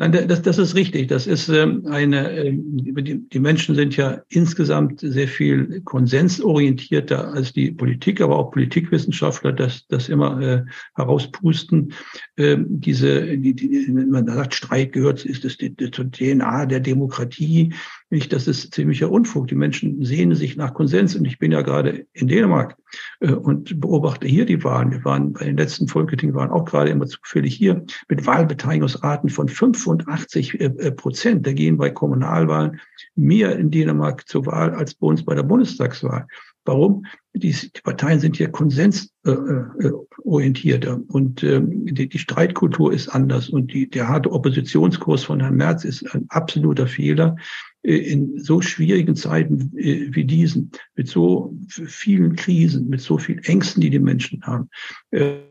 Nein, 0.00 0.28
das, 0.28 0.40
das 0.40 0.56
ist 0.56 0.74
richtig. 0.76 1.08
Das 1.08 1.26
ist 1.26 1.50
ähm, 1.50 1.84
eine, 1.84 2.32
äh, 2.32 2.52
die, 2.54 3.38
Menschen 3.38 3.74
sind 3.74 3.98
ja 3.98 4.22
insgesamt 4.30 5.00
sehr 5.00 5.28
viel 5.28 5.82
konsensorientierter 5.82 7.34
als 7.34 7.52
die 7.52 7.70
Politik, 7.70 8.22
aber 8.22 8.38
auch 8.38 8.50
Politikwissenschaftler, 8.50 9.52
das, 9.52 9.86
das 9.88 10.08
immer 10.08 10.40
äh, 10.40 10.62
herauspusten. 10.94 11.92
Ähm, 12.38 12.64
diese, 12.80 13.36
die, 13.36 13.52
die, 13.52 13.92
man 13.92 14.24
sagt, 14.24 14.54
Streit 14.54 14.94
gehört, 14.94 15.26
ist 15.26 15.44
das 15.44 15.58
zur 15.58 16.10
DNA 16.10 16.64
der 16.64 16.80
Demokratie. 16.80 17.74
Nicht, 18.12 18.32
das 18.32 18.48
ist 18.48 18.74
ziemlicher 18.74 19.08
Unfug. 19.08 19.46
Die 19.46 19.54
Menschen 19.54 20.04
sehnen 20.04 20.34
sich 20.34 20.56
nach 20.56 20.74
Konsens. 20.74 21.14
Und 21.14 21.24
ich 21.26 21.38
bin 21.38 21.52
ja 21.52 21.62
gerade 21.62 22.06
in 22.12 22.26
Dänemark 22.26 22.76
äh, 23.20 23.32
und 23.32 23.80
beobachte 23.80 24.26
hier 24.26 24.46
die 24.46 24.64
Wahlen. 24.64 24.90
Wir 24.90 25.04
waren 25.04 25.32
bei 25.32 25.44
den 25.44 25.56
letzten 25.56 25.86
Folketing 25.86 26.34
waren 26.34 26.50
auch 26.50 26.64
gerade 26.64 26.90
immer 26.90 27.06
zufällig 27.06 27.54
hier 27.54 27.84
mit 28.08 28.26
Wahlbeteiligungsraten 28.26 29.30
von 29.30 29.48
85 29.48 30.60
äh, 30.60 30.64
äh, 30.64 30.90
Prozent. 30.90 31.46
Da 31.46 31.52
gehen 31.52 31.76
bei 31.76 31.90
Kommunalwahlen 31.90 32.80
mehr 33.14 33.56
in 33.56 33.70
Dänemark 33.70 34.26
zur 34.26 34.44
Wahl 34.44 34.74
als 34.74 34.94
bei 34.94 35.06
uns 35.06 35.24
bei 35.24 35.36
der 35.36 35.44
Bundestagswahl. 35.44 36.26
Warum? 36.64 37.04
Die, 37.32 37.52
die 37.52 37.80
Parteien 37.82 38.18
sind 38.20 38.36
hier 38.36 38.50
konsensorientierter 38.50 40.92
äh, 40.92 41.00
und 41.08 41.42
ähm, 41.42 41.86
die, 41.86 42.06
die, 42.08 42.18
Streitkultur 42.18 42.92
ist 42.92 43.08
anders 43.08 43.48
und 43.48 43.72
die, 43.72 43.88
der 43.88 44.08
harte 44.08 44.30
Oppositionskurs 44.32 45.24
von 45.24 45.40
Herrn 45.40 45.56
Merz 45.56 45.84
ist 45.84 46.14
ein 46.14 46.26
absoluter 46.28 46.86
Fehler. 46.86 47.36
Äh, 47.82 47.96
in 47.96 48.38
so 48.42 48.60
schwierigen 48.60 49.16
Zeiten 49.16 49.72
äh, 49.76 50.08
wie 50.14 50.24
diesen, 50.24 50.70
mit 50.94 51.08
so 51.08 51.56
vielen 51.68 52.36
Krisen, 52.36 52.88
mit 52.88 53.00
so 53.00 53.18
vielen 53.18 53.42
Ängsten, 53.44 53.80
die 53.80 53.90
die 53.90 53.98
Menschen 53.98 54.42
haben, 54.42 54.68
äh, 55.10 55.49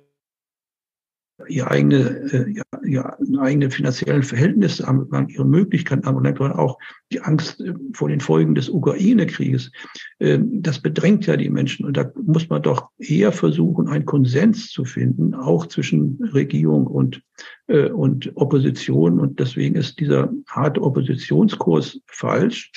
ihre 1.48 1.72
eigene, 1.72 1.98
äh, 2.32 2.54
ja, 2.84 3.18
eigene 3.40 3.72
finanziellen 3.72 4.24
Verhältnisse 4.24 4.88
anbelangt, 4.88 5.32
ihre 5.32 5.46
Möglichkeiten 5.46 6.06
anbelangt, 6.06 6.38
sondern 6.38 6.60
auch 6.60 6.78
die 7.12 7.22
Angst 7.22 7.64
vor 7.94 8.10
den 8.10 8.20
Folgen 8.20 8.56
des 8.56 8.70
Ukraine-Krieges. 8.70 9.72
Ähm, 10.20 10.62
das 10.62 10.80
bedrängt 10.80 11.26
ja 11.26 11.38
die 11.38 11.50
Menschen. 11.50 11.86
Und 11.86 11.98
da 11.98 12.12
muss 12.24 12.50
man 12.50 12.62
doch 12.62 12.90
eher 12.98 13.32
versuchen, 13.32 13.88
einen 13.88 14.06
Konsens 14.06 14.70
zu 14.70 14.86
finden, 14.86 15.34
auch 15.34 15.68
zwischen 15.68 16.20
Regierung 16.34 16.88
und, 16.88 17.22
und 17.68 18.32
Opposition. 18.36 19.20
Und 19.20 19.40
deswegen 19.40 19.76
ist 19.76 20.00
dieser 20.00 20.32
harte 20.48 20.82
Oppositionskurs 20.82 22.02
falsch. 22.08 22.72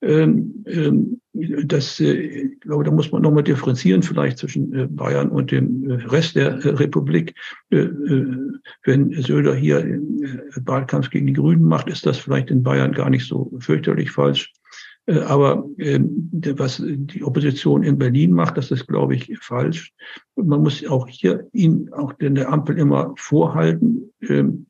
Ähm, 0.00 0.64
ähm, 0.66 1.20
das, 1.32 1.98
äh, 2.00 2.12
ich 2.12 2.60
glaube, 2.60 2.84
da 2.84 2.90
muss 2.90 3.10
man 3.10 3.22
nochmal 3.22 3.42
differenzieren 3.42 4.02
vielleicht 4.02 4.38
zwischen 4.38 4.72
äh, 4.72 4.86
Bayern 4.86 5.28
und 5.28 5.50
dem 5.50 5.88
äh, 5.90 5.94
Rest 6.06 6.36
der 6.36 6.78
Republik. 6.78 7.34
Wenn 7.70 9.12
Söder 9.22 9.54
hier 9.54 10.00
Wahlkampf 10.64 11.10
gegen 11.10 11.26
die 11.26 11.32
Grünen 11.32 11.64
macht, 11.64 11.88
ist 11.88 12.06
das 12.06 12.18
vielleicht 12.18 12.50
in 12.50 12.62
Bayern 12.62 12.92
gar 12.92 13.10
nicht 13.10 13.26
so 13.26 13.52
fürchterlich 13.58 14.10
falsch. 14.10 14.52
Aber 15.06 15.66
ähm, 15.78 16.28
was 16.32 16.82
die 16.84 17.24
Opposition 17.24 17.82
in 17.82 17.96
Berlin 17.96 18.32
macht, 18.32 18.58
das 18.58 18.70
ist, 18.70 18.86
glaube 18.86 19.14
ich, 19.14 19.38
falsch. 19.40 19.92
Man 20.36 20.62
muss 20.62 20.86
auch 20.86 21.08
hier 21.08 21.48
ihn, 21.52 21.90
auch 21.94 22.12
in 22.18 22.34
der 22.34 22.52
Ampel 22.52 22.76
immer 22.76 23.14
vorhalten, 23.16 24.12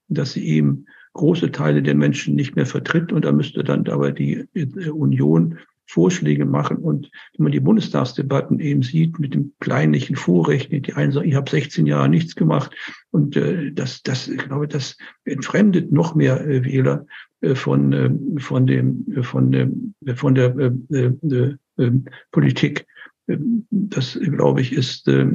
dass 0.06 0.32
sie 0.34 0.46
eben 0.46 0.86
große 1.18 1.52
Teile 1.52 1.82
der 1.82 1.94
Menschen 1.94 2.34
nicht 2.34 2.56
mehr 2.56 2.66
vertritt. 2.66 3.12
Und 3.12 3.24
da 3.24 3.32
müsste 3.32 3.62
dann 3.62 3.86
aber 3.88 4.12
die 4.12 4.46
äh, 4.54 4.88
Union 4.90 5.58
Vorschläge 5.88 6.44
machen. 6.44 6.76
Und 6.76 7.10
wenn 7.36 7.44
man 7.44 7.52
die 7.52 7.60
Bundestagsdebatten 7.60 8.60
eben 8.60 8.82
sieht 8.82 9.18
mit 9.18 9.34
dem 9.34 9.52
kleinlichen 9.58 10.16
Vorrecht, 10.16 10.70
die 10.70 10.92
einen 10.92 11.12
sagen, 11.12 11.28
ich 11.28 11.34
habe 11.34 11.50
16 11.50 11.86
Jahre 11.86 12.08
nichts 12.08 12.36
gemacht. 12.36 12.74
Und 13.10 13.36
äh, 13.36 13.72
das, 13.72 14.02
das, 14.02 14.28
ich 14.28 14.38
glaube, 14.38 14.68
das 14.68 14.96
entfremdet 15.24 15.90
noch 15.90 16.14
mehr 16.14 16.46
äh, 16.46 16.64
Wähler 16.64 17.06
äh, 17.40 17.54
von, 17.54 17.92
äh, 17.92 18.40
von 18.40 18.66
dem, 18.66 19.06
von, 19.22 19.50
dem, 19.50 19.94
äh, 20.04 20.14
von 20.14 20.34
der 20.34 20.54
äh, 20.56 20.72
äh, 20.92 21.56
äh, 21.78 21.90
Politik. 22.30 22.86
Das, 23.70 24.18
glaube 24.20 24.60
ich, 24.60 24.72
ist 24.72 25.08
äh, 25.08 25.26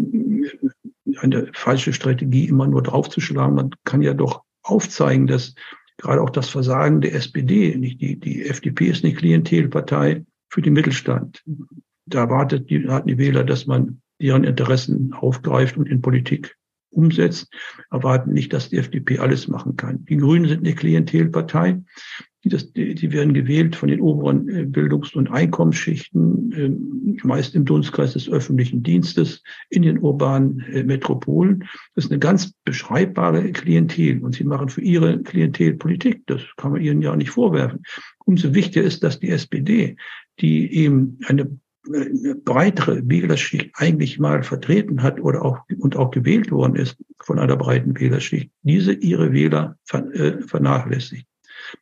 eine 1.17 1.48
falsche 1.54 1.93
Strategie, 1.93 2.48
immer 2.48 2.67
nur 2.67 2.84
draufzuschlagen. 2.84 3.56
Man 3.56 3.72
kann 3.84 4.02
ja 4.02 4.13
doch 4.13 4.43
aufzeigen, 4.63 5.28
dass 5.28 5.56
gerade 5.97 6.21
auch 6.21 6.30
das 6.30 6.49
Versagen 6.49 7.02
der 7.02 7.13
SPD, 7.13 7.76
nicht 7.76 8.02
die, 8.02 8.19
die 8.19 8.45
FDP 8.45 8.88
ist 8.88 9.04
eine 9.04 9.13
Klientelpartei 9.13 10.26
für 10.49 10.62
den 10.62 10.73
Mittelstand. 10.73 11.43
Da 12.06 12.19
erwartet 12.19 12.69
die, 12.69 12.84
erwarten 12.84 13.08
die 13.08 13.17
Wähler, 13.17 13.43
dass 13.43 13.65
man 13.65 14.02
deren 14.21 14.43
Interessen 14.43 15.13
aufgreift 15.13 15.78
und 15.78 15.88
in 15.88 16.02
Politik 16.02 16.56
umsetzt, 16.91 17.52
erwarten 17.91 18.34
nicht, 18.34 18.54
dass 18.54 18.69
die 18.69 18.78
FDP 18.78 19.19
alles 19.19 19.47
machen 19.47 19.76
kann. 19.76 20.06
Die 20.06 20.17
Grünen 20.17 20.47
sind 20.47 20.60
eine 20.60 20.76
Klientelpartei. 20.76 21.82
Die, 22.43 22.49
das, 22.49 22.73
die, 22.73 22.93
die 22.93 23.12
werden 23.12 23.34
gewählt 23.34 23.75
von 23.75 23.89
den 23.89 24.01
oberen 24.01 24.49
äh, 24.49 24.65
Bildungs- 24.65 25.15
und 25.15 25.32
Einkommensschichten, 25.32 26.51
äh, 26.51 27.25
meist 27.25 27.56
im 27.56 27.65
Dunstkreis 27.65 28.13
des 28.13 28.29
öffentlichen 28.29 28.84
Dienstes, 28.84 29.43
in 29.69 29.84
den 29.84 29.99
urbanen 29.99 30.60
äh, 30.71 30.84
Metropolen. 30.84 31.65
Das 31.95 32.06
ist 32.06 32.12
eine 32.12 32.19
ganz 32.19 32.53
beschreibbare 32.65 33.51
Klientel 33.51 34.21
und 34.23 34.36
sie 34.36 34.43
machen 34.43 34.69
für 34.69 34.82
ihre 34.82 35.21
Klientel 35.23 35.75
Politik. 35.75 36.23
Das 36.25 36.41
kann 36.58 36.73
man 36.73 36.82
ihnen 36.82 37.01
ja 37.01 37.15
nicht 37.15 37.32
vorwerfen. 37.32 37.84
Umso 38.25 38.53
wichtiger 38.53 38.86
ist, 38.86 39.03
dass 39.03 39.19
die 39.19 39.29
SPD, 39.29 39.95
die 40.39 40.73
eben 40.73 41.19
eine 41.25 41.49
eine 41.86 42.36
breitere 42.36 43.01
Wählerschicht 43.10 43.71
eigentlich 43.73 44.19
mal 44.19 44.43
vertreten 44.43 45.03
hat 45.03 45.19
oder 45.19 45.43
auch 45.43 45.60
und 45.79 45.95
auch 45.95 46.12
gewählt 46.12 46.51
worden 46.51 46.75
ist 46.75 46.97
von 47.19 47.39
einer 47.39 47.58
breiten 47.58 47.99
Wählerschicht, 47.99 48.51
diese 48.62 48.93
ihre 48.93 49.34
Wähler 49.34 49.77
vernachlässigt. 49.84 51.27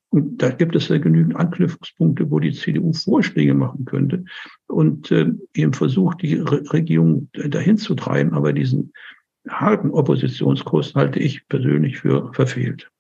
Und 0.10 0.41
da 0.41 0.49
gibt 0.49 0.75
es 0.75 0.89
ja 0.89 0.97
genügend 0.97 1.36
Anknüpfungspunkte, 1.36 2.30
wo 2.30 2.39
die 2.39 2.51
CDU 2.51 2.91
Vorschläge 2.93 3.54
machen 3.54 3.86
könnte 3.86 4.25
und 4.67 5.12
äh, 5.12 5.27
eben 5.56 5.73
versucht, 5.73 6.21
die 6.21 6.36
Re 6.36 6.63
Regierung 6.73 7.30
dahin 7.34 7.77
zu 7.77 7.95
treiben. 7.95 8.34
Aber 8.34 8.51
diesen 8.51 8.93
harten 9.47 9.91
Oppositionskurs 9.91 10.95
halte 10.95 11.19
ich 11.19 11.47
persönlich 11.47 11.99
für 11.99 12.34
verfehlt. 12.34 12.91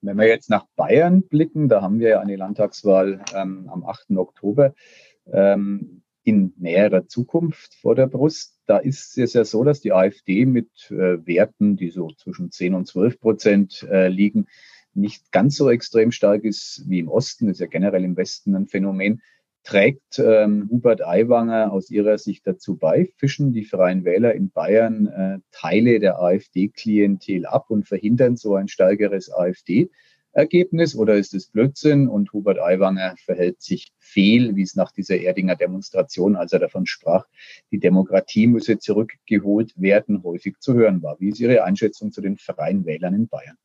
Wenn 0.00 0.18
wir 0.18 0.26
jetzt 0.26 0.50
nach 0.50 0.66
Bayern 0.74 1.22
blicken, 1.22 1.68
da 1.68 1.80
haben 1.80 2.00
wir 2.00 2.08
ja 2.08 2.20
eine 2.20 2.36
Landtagswahl 2.36 3.24
ähm, 3.34 3.68
am 3.68 3.84
8. 3.84 4.10
Oktober 4.16 4.74
ähm, 5.26 6.02
in 6.24 6.52
näherer 6.56 7.06
Zukunft 7.06 7.74
vor 7.74 7.94
der 7.94 8.06
Brust. 8.06 8.58
Da 8.66 8.78
ist 8.78 9.16
es 9.18 9.32
ja 9.32 9.44
so, 9.44 9.64
dass 9.64 9.80
die 9.80 9.92
AfD 9.92 10.46
mit 10.46 10.90
äh, 10.90 11.24
Werten, 11.26 11.76
die 11.76 11.90
so 11.90 12.08
zwischen 12.16 12.50
10 12.50 12.74
und 12.74 12.86
12 12.86 13.20
Prozent 13.20 13.86
äh, 13.90 14.08
liegen, 14.08 14.46
nicht 14.94 15.32
ganz 15.32 15.56
so 15.56 15.70
extrem 15.70 16.12
stark 16.12 16.44
ist 16.44 16.84
wie 16.86 16.98
im 16.98 17.08
Osten, 17.08 17.48
ist 17.48 17.60
ja 17.60 17.66
generell 17.66 18.04
im 18.04 18.16
Westen 18.16 18.54
ein 18.54 18.66
Phänomen, 18.66 19.22
trägt 19.64 20.18
ähm, 20.18 20.68
Hubert 20.70 21.06
Aiwanger 21.06 21.72
aus 21.72 21.90
Ihrer 21.90 22.18
Sicht 22.18 22.46
dazu 22.46 22.76
bei? 22.76 23.10
Fischen 23.16 23.52
die 23.52 23.64
Freien 23.64 24.04
Wähler 24.04 24.34
in 24.34 24.50
Bayern 24.50 25.06
äh, 25.06 25.38
Teile 25.52 26.00
der 26.00 26.20
AfD-Klientel 26.20 27.46
ab 27.46 27.66
und 27.68 27.86
verhindern 27.86 28.36
so 28.36 28.56
ein 28.56 28.68
stärkeres 28.68 29.32
AfD-Ergebnis? 29.32 30.96
Oder 30.96 31.14
ist 31.14 31.34
es 31.34 31.46
Blödsinn 31.46 32.08
und 32.08 32.32
Hubert 32.32 32.58
Aiwanger 32.58 33.14
verhält 33.24 33.62
sich 33.62 33.92
fehl, 33.98 34.56
wie 34.56 34.62
es 34.62 34.74
nach 34.74 34.90
dieser 34.90 35.18
Erdinger 35.18 35.54
Demonstration, 35.54 36.34
als 36.34 36.52
er 36.52 36.58
davon 36.58 36.86
sprach, 36.86 37.26
die 37.70 37.78
Demokratie 37.78 38.48
müsse 38.48 38.78
zurückgeholt 38.78 39.74
werden, 39.80 40.24
häufig 40.24 40.58
zu 40.58 40.74
hören 40.74 41.02
war? 41.02 41.20
Wie 41.20 41.28
ist 41.28 41.40
Ihre 41.40 41.62
Einschätzung 41.62 42.10
zu 42.10 42.20
den 42.20 42.36
Freien 42.36 42.84
Wählern 42.84 43.14
in 43.14 43.28
Bayern? 43.28 43.56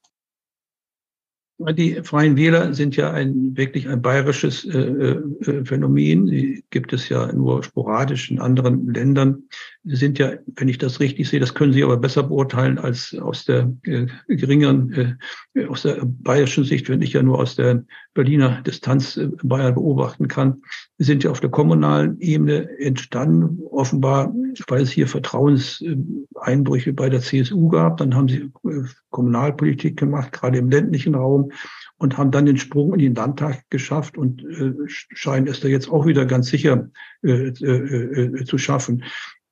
Die 1.59 1.99
Freien 2.03 2.37
Wähler 2.37 2.73
sind 2.73 2.95
ja 2.95 3.11
ein 3.11 3.57
wirklich 3.57 3.89
ein 3.89 4.01
bayerisches 4.01 4.63
äh, 4.65 4.77
äh, 4.77 5.65
Phänomen. 5.65 6.27
Die 6.27 6.63
gibt 6.69 6.93
es 6.93 7.09
ja 7.09 7.31
nur 7.33 7.63
sporadisch 7.63 8.29
in 8.29 8.39
anderen 8.39 8.93
Ländern. 8.93 9.43
Sie 9.83 9.95
sind 9.95 10.19
ja, 10.19 10.33
wenn 10.55 10.67
ich 10.67 10.77
das 10.77 10.99
richtig 10.99 11.27
sehe, 11.27 11.39
das 11.39 11.55
können 11.55 11.73
Sie 11.73 11.83
aber 11.83 11.97
besser 11.97 12.23
beurteilen 12.23 12.77
als 12.77 13.15
aus 13.19 13.45
der 13.45 13.73
äh, 13.83 14.05
geringeren, 14.27 15.17
äh, 15.55 15.65
aus 15.65 15.81
der 15.81 16.05
bayerischen 16.05 16.63
Sicht, 16.63 16.89
wenn 16.89 17.01
ich 17.01 17.13
ja 17.13 17.23
nur 17.23 17.39
aus 17.39 17.55
der 17.55 17.83
Berliner 18.13 18.61
Distanz 18.61 19.17
äh, 19.17 19.27
Bayern 19.43 19.73
beobachten 19.73 20.27
kann. 20.27 20.61
Sie 20.99 21.05
sind 21.05 21.23
ja 21.23 21.31
auf 21.31 21.39
der 21.39 21.49
kommunalen 21.49 22.19
Ebene 22.19 22.69
entstanden, 22.79 23.59
offenbar, 23.71 24.31
weil 24.67 24.81
es 24.81 24.91
hier 24.91 25.07
Vertrauenseinbrüche 25.07 26.93
bei 26.93 27.09
der 27.09 27.21
CSU 27.21 27.69
gab. 27.69 27.97
Dann 27.97 28.15
haben 28.15 28.27
Sie 28.27 28.51
äh, 28.65 28.83
Kommunalpolitik 29.09 29.97
gemacht, 29.97 30.31
gerade 30.31 30.57
im 30.57 30.69
ländlichen 30.69 31.15
Raum 31.15 31.51
und 31.97 32.17
haben 32.17 32.31
dann 32.31 32.45
den 32.45 32.57
Sprung 32.57 32.93
in 32.93 32.99
den 32.99 33.15
Landtag 33.15 33.63
geschafft 33.69 34.17
und 34.17 34.43
äh, 34.43 34.73
scheinen 34.87 35.47
es 35.47 35.59
da 35.59 35.67
jetzt 35.67 35.89
auch 35.89 36.05
wieder 36.05 36.25
ganz 36.25 36.47
sicher 36.47 36.89
äh, 37.23 37.49
äh, 37.49 37.61
äh, 37.61 38.45
zu 38.45 38.57
schaffen. 38.57 39.03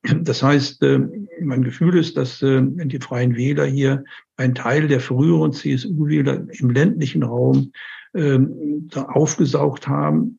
Das 0.02 0.42
heißt, 0.42 0.82
äh, 0.82 1.00
mein 1.40 1.62
Gefühl 1.62 1.96
ist, 1.96 2.16
dass 2.16 2.42
äh, 2.42 2.62
die 2.62 3.00
Freien 3.00 3.36
Wähler 3.36 3.66
hier 3.66 4.04
ein 4.36 4.54
Teil 4.54 4.88
der 4.88 5.00
früheren 5.00 5.52
CSU-Wähler 5.52 6.46
im 6.50 6.70
ländlichen 6.70 7.22
Raum 7.22 7.72
äh, 8.12 8.38
aufgesaugt 8.94 9.88
haben, 9.88 10.38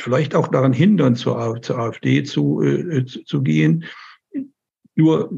vielleicht 0.00 0.34
auch 0.34 0.48
daran 0.48 0.72
hindern, 0.72 1.16
zur, 1.16 1.60
zur 1.62 1.78
AfD 1.78 2.22
zu, 2.22 2.62
äh, 2.62 3.04
zu, 3.04 3.24
zu 3.24 3.42
gehen, 3.42 3.84
nur, 4.98 5.30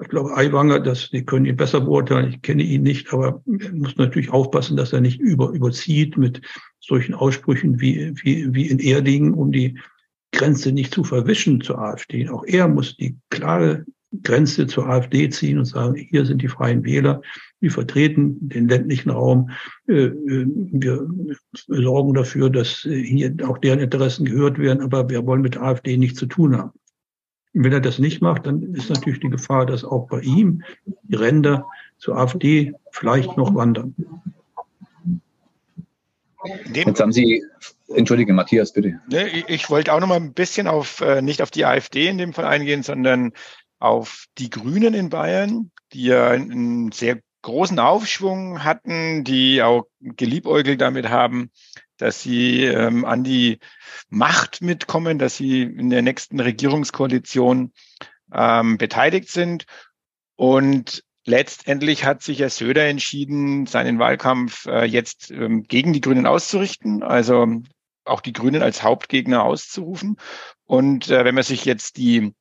ich 0.00 0.08
glaube, 0.10 0.36
Aiwanger, 0.36 0.78
das, 0.78 1.10
die 1.10 1.24
können 1.24 1.44
ihn 1.44 1.56
besser 1.56 1.80
beurteilen. 1.80 2.28
Ich 2.28 2.42
kenne 2.42 2.62
ihn 2.62 2.82
nicht, 2.82 3.12
aber 3.12 3.42
er 3.60 3.72
muss 3.72 3.96
natürlich 3.96 4.30
aufpassen, 4.30 4.76
dass 4.76 4.92
er 4.92 5.00
nicht 5.00 5.20
über, 5.20 5.50
überzieht 5.50 6.16
mit 6.16 6.40
solchen 6.78 7.12
Aussprüchen 7.12 7.80
wie, 7.80 8.12
wie, 8.22 8.54
wie 8.54 8.68
in 8.68 8.78
Erdingen, 8.78 9.34
um 9.34 9.50
die 9.50 9.80
Grenze 10.30 10.70
nicht 10.70 10.94
zu 10.94 11.02
verwischen 11.02 11.60
zur 11.62 11.80
AfD. 11.80 12.28
Auch 12.28 12.44
er 12.46 12.68
muss 12.68 12.96
die 12.96 13.18
klare 13.28 13.84
Grenze 14.22 14.66
zur 14.66 14.88
AfD 14.88 15.28
ziehen 15.28 15.58
und 15.58 15.64
sagen, 15.64 15.94
hier 15.94 16.24
sind 16.24 16.42
die 16.42 16.48
Freien 16.48 16.84
Wähler, 16.84 17.22
die 17.60 17.70
vertreten 17.70 18.48
den 18.48 18.68
ländlichen 18.68 19.10
Raum. 19.10 19.50
Äh, 19.88 20.06
äh, 20.06 20.46
wir 20.46 21.08
sorgen 21.66 22.14
dafür, 22.14 22.50
dass 22.50 22.86
hier 22.88 23.34
auch 23.44 23.58
deren 23.58 23.80
Interessen 23.80 24.24
gehört 24.24 24.58
werden, 24.58 24.82
aber 24.82 25.08
wir 25.08 25.26
wollen 25.26 25.42
mit 25.42 25.56
AfD 25.56 25.96
nichts 25.96 26.18
zu 26.18 26.26
tun 26.26 26.56
haben. 26.56 26.72
Wenn 27.52 27.72
er 27.72 27.80
das 27.80 27.98
nicht 27.98 28.20
macht, 28.20 28.46
dann 28.46 28.74
ist 28.74 28.90
natürlich 28.90 29.20
die 29.20 29.30
Gefahr, 29.30 29.64
dass 29.64 29.82
auch 29.82 30.08
bei 30.08 30.20
ihm 30.20 30.62
die 31.04 31.16
Ränder 31.16 31.66
zur 31.96 32.18
AfD 32.18 32.74
vielleicht 32.90 33.36
noch 33.36 33.54
wandern. 33.54 33.94
Jetzt 36.72 37.00
haben 37.00 37.12
Sie, 37.12 37.42
entschuldige 37.88 38.32
Matthias, 38.32 38.72
bitte. 38.72 39.00
Ich 39.48 39.70
wollte 39.70 39.92
auch 39.92 40.00
noch 40.00 40.06
mal 40.06 40.16
ein 40.16 40.32
bisschen 40.32 40.66
auf, 40.66 41.00
äh, 41.00 41.22
nicht 41.22 41.42
auf 41.42 41.50
die 41.50 41.64
AfD 41.64 42.08
in 42.08 42.18
dem 42.18 42.32
Fall 42.32 42.44
eingehen, 42.44 42.82
sondern 42.82 43.32
auf 43.78 44.26
die 44.38 44.50
Grünen 44.50 44.94
in 44.94 45.10
Bayern, 45.10 45.70
die 45.92 46.04
ja 46.04 46.30
einen 46.30 46.92
sehr 46.92 47.20
großen 47.42 47.78
Aufschwung 47.78 48.64
hatten, 48.64 49.22
die 49.22 49.62
auch 49.62 49.84
geliebäugelt 50.00 50.80
damit 50.80 51.08
haben, 51.08 51.50
dass 51.96 52.20
sie 52.20 52.64
ähm, 52.64 53.04
an 53.04 53.24
die 53.24 53.60
Macht 54.08 54.62
mitkommen, 54.62 55.18
dass 55.18 55.36
sie 55.36 55.62
in 55.62 55.90
der 55.90 56.02
nächsten 56.02 56.40
Regierungskoalition 56.40 57.72
ähm, 58.32 58.78
beteiligt 58.78 59.28
sind. 59.30 59.64
Und 60.34 61.04
letztendlich 61.24 62.04
hat 62.04 62.22
sich 62.22 62.40
Herr 62.40 62.50
Söder 62.50 62.86
entschieden, 62.86 63.66
seinen 63.66 63.98
Wahlkampf 63.98 64.66
äh, 64.66 64.84
jetzt 64.84 65.30
ähm, 65.30 65.62
gegen 65.62 65.92
die 65.92 66.00
Grünen 66.00 66.26
auszurichten, 66.26 67.02
also 67.02 67.46
auch 68.04 68.20
die 68.20 68.32
Grünen 68.32 68.62
als 68.62 68.82
Hauptgegner 68.82 69.44
auszurufen. 69.44 70.16
Und 70.64 71.10
äh, 71.10 71.24
wenn 71.24 71.34
man 71.34 71.44
sich 71.44 71.64
jetzt 71.64 71.96
die 71.96 72.34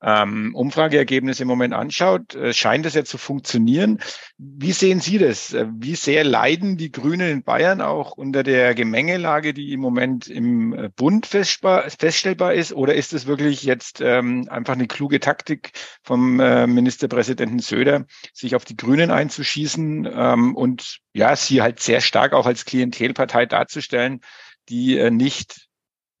ähm, 0.00 0.54
Umfrageergebnisse 0.54 1.42
im 1.42 1.48
Moment 1.48 1.74
anschaut, 1.74 2.34
äh, 2.34 2.52
scheint 2.52 2.86
es 2.86 2.94
ja 2.94 3.04
zu 3.04 3.18
funktionieren. 3.18 3.98
Wie 4.36 4.72
sehen 4.72 5.00
Sie 5.00 5.18
das? 5.18 5.52
Äh, 5.52 5.66
wie 5.72 5.96
sehr 5.96 6.24
leiden 6.24 6.76
die 6.76 6.92
Grünen 6.92 7.30
in 7.30 7.42
Bayern 7.42 7.80
auch 7.80 8.12
unter 8.12 8.42
der 8.42 8.74
Gemengelage, 8.74 9.52
die 9.54 9.72
im 9.72 9.80
Moment 9.80 10.28
im 10.28 10.72
äh, 10.72 10.88
Bund 10.94 11.26
feststellbar 11.26 12.54
ist? 12.54 12.72
Oder 12.72 12.94
ist 12.94 13.12
es 13.12 13.26
wirklich 13.26 13.64
jetzt 13.64 14.00
ähm, 14.00 14.46
einfach 14.48 14.74
eine 14.74 14.86
kluge 14.86 15.20
Taktik 15.20 15.72
vom 16.02 16.38
äh, 16.38 16.66
Ministerpräsidenten 16.66 17.58
Söder, 17.58 18.06
sich 18.32 18.54
auf 18.54 18.64
die 18.64 18.76
Grünen 18.76 19.10
einzuschießen 19.10 20.08
ähm, 20.12 20.54
und 20.54 20.98
ja, 21.12 21.34
sie 21.34 21.60
halt 21.60 21.80
sehr 21.80 22.00
stark 22.00 22.32
auch 22.32 22.46
als 22.46 22.64
Klientelpartei 22.64 23.46
darzustellen, 23.46 24.20
die 24.68 24.96
äh, 24.98 25.10
nicht 25.10 25.67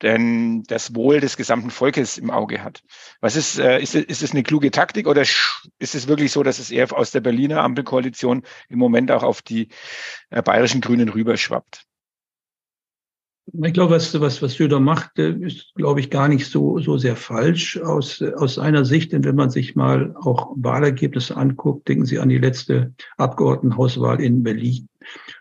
denn 0.02 0.62
das 0.64 0.94
Wohl 0.94 1.20
des 1.20 1.36
gesamten 1.36 1.70
Volkes 1.70 2.18
im 2.18 2.30
Auge 2.30 2.62
hat. 2.62 2.82
Was 3.20 3.36
ist, 3.36 3.58
äh, 3.58 3.80
ist, 3.80 3.94
ist 3.94 4.22
es 4.22 4.32
eine 4.32 4.42
kluge 4.42 4.70
Taktik 4.70 5.06
oder 5.06 5.22
ist 5.22 5.94
es 5.94 6.08
wirklich 6.08 6.32
so, 6.32 6.42
dass 6.42 6.58
es 6.58 6.70
eher 6.70 6.96
aus 6.96 7.10
der 7.10 7.20
Berliner 7.20 7.62
Ampelkoalition 7.62 8.42
im 8.68 8.78
Moment 8.78 9.10
auch 9.10 9.22
auf 9.22 9.42
die 9.42 9.68
äh, 10.30 10.42
bayerischen 10.42 10.80
Grünen 10.80 11.08
rüberschwappt? 11.08 11.84
Ich 13.62 13.72
glaube, 13.72 13.94
was, 13.94 14.18
was, 14.20 14.42
was 14.42 14.54
Söder 14.54 14.78
macht, 14.78 15.18
äh, 15.18 15.32
ist, 15.32 15.74
glaube 15.74 16.00
ich, 16.00 16.10
gar 16.10 16.28
nicht 16.28 16.46
so, 16.46 16.78
so 16.80 16.98
sehr 16.98 17.16
falsch 17.16 17.78
aus, 17.78 18.22
aus 18.22 18.56
seiner 18.56 18.84
Sicht. 18.84 19.12
Denn 19.12 19.24
wenn 19.24 19.36
man 19.36 19.50
sich 19.50 19.74
mal 19.74 20.14
auch 20.20 20.52
Wahlergebnisse 20.56 21.36
anguckt, 21.36 21.88
denken 21.88 22.04
Sie 22.04 22.18
an 22.18 22.28
die 22.28 22.38
letzte 22.38 22.92
Abgeordnetenhauswahl 23.16 24.20
in 24.20 24.42
Berlin 24.42 24.88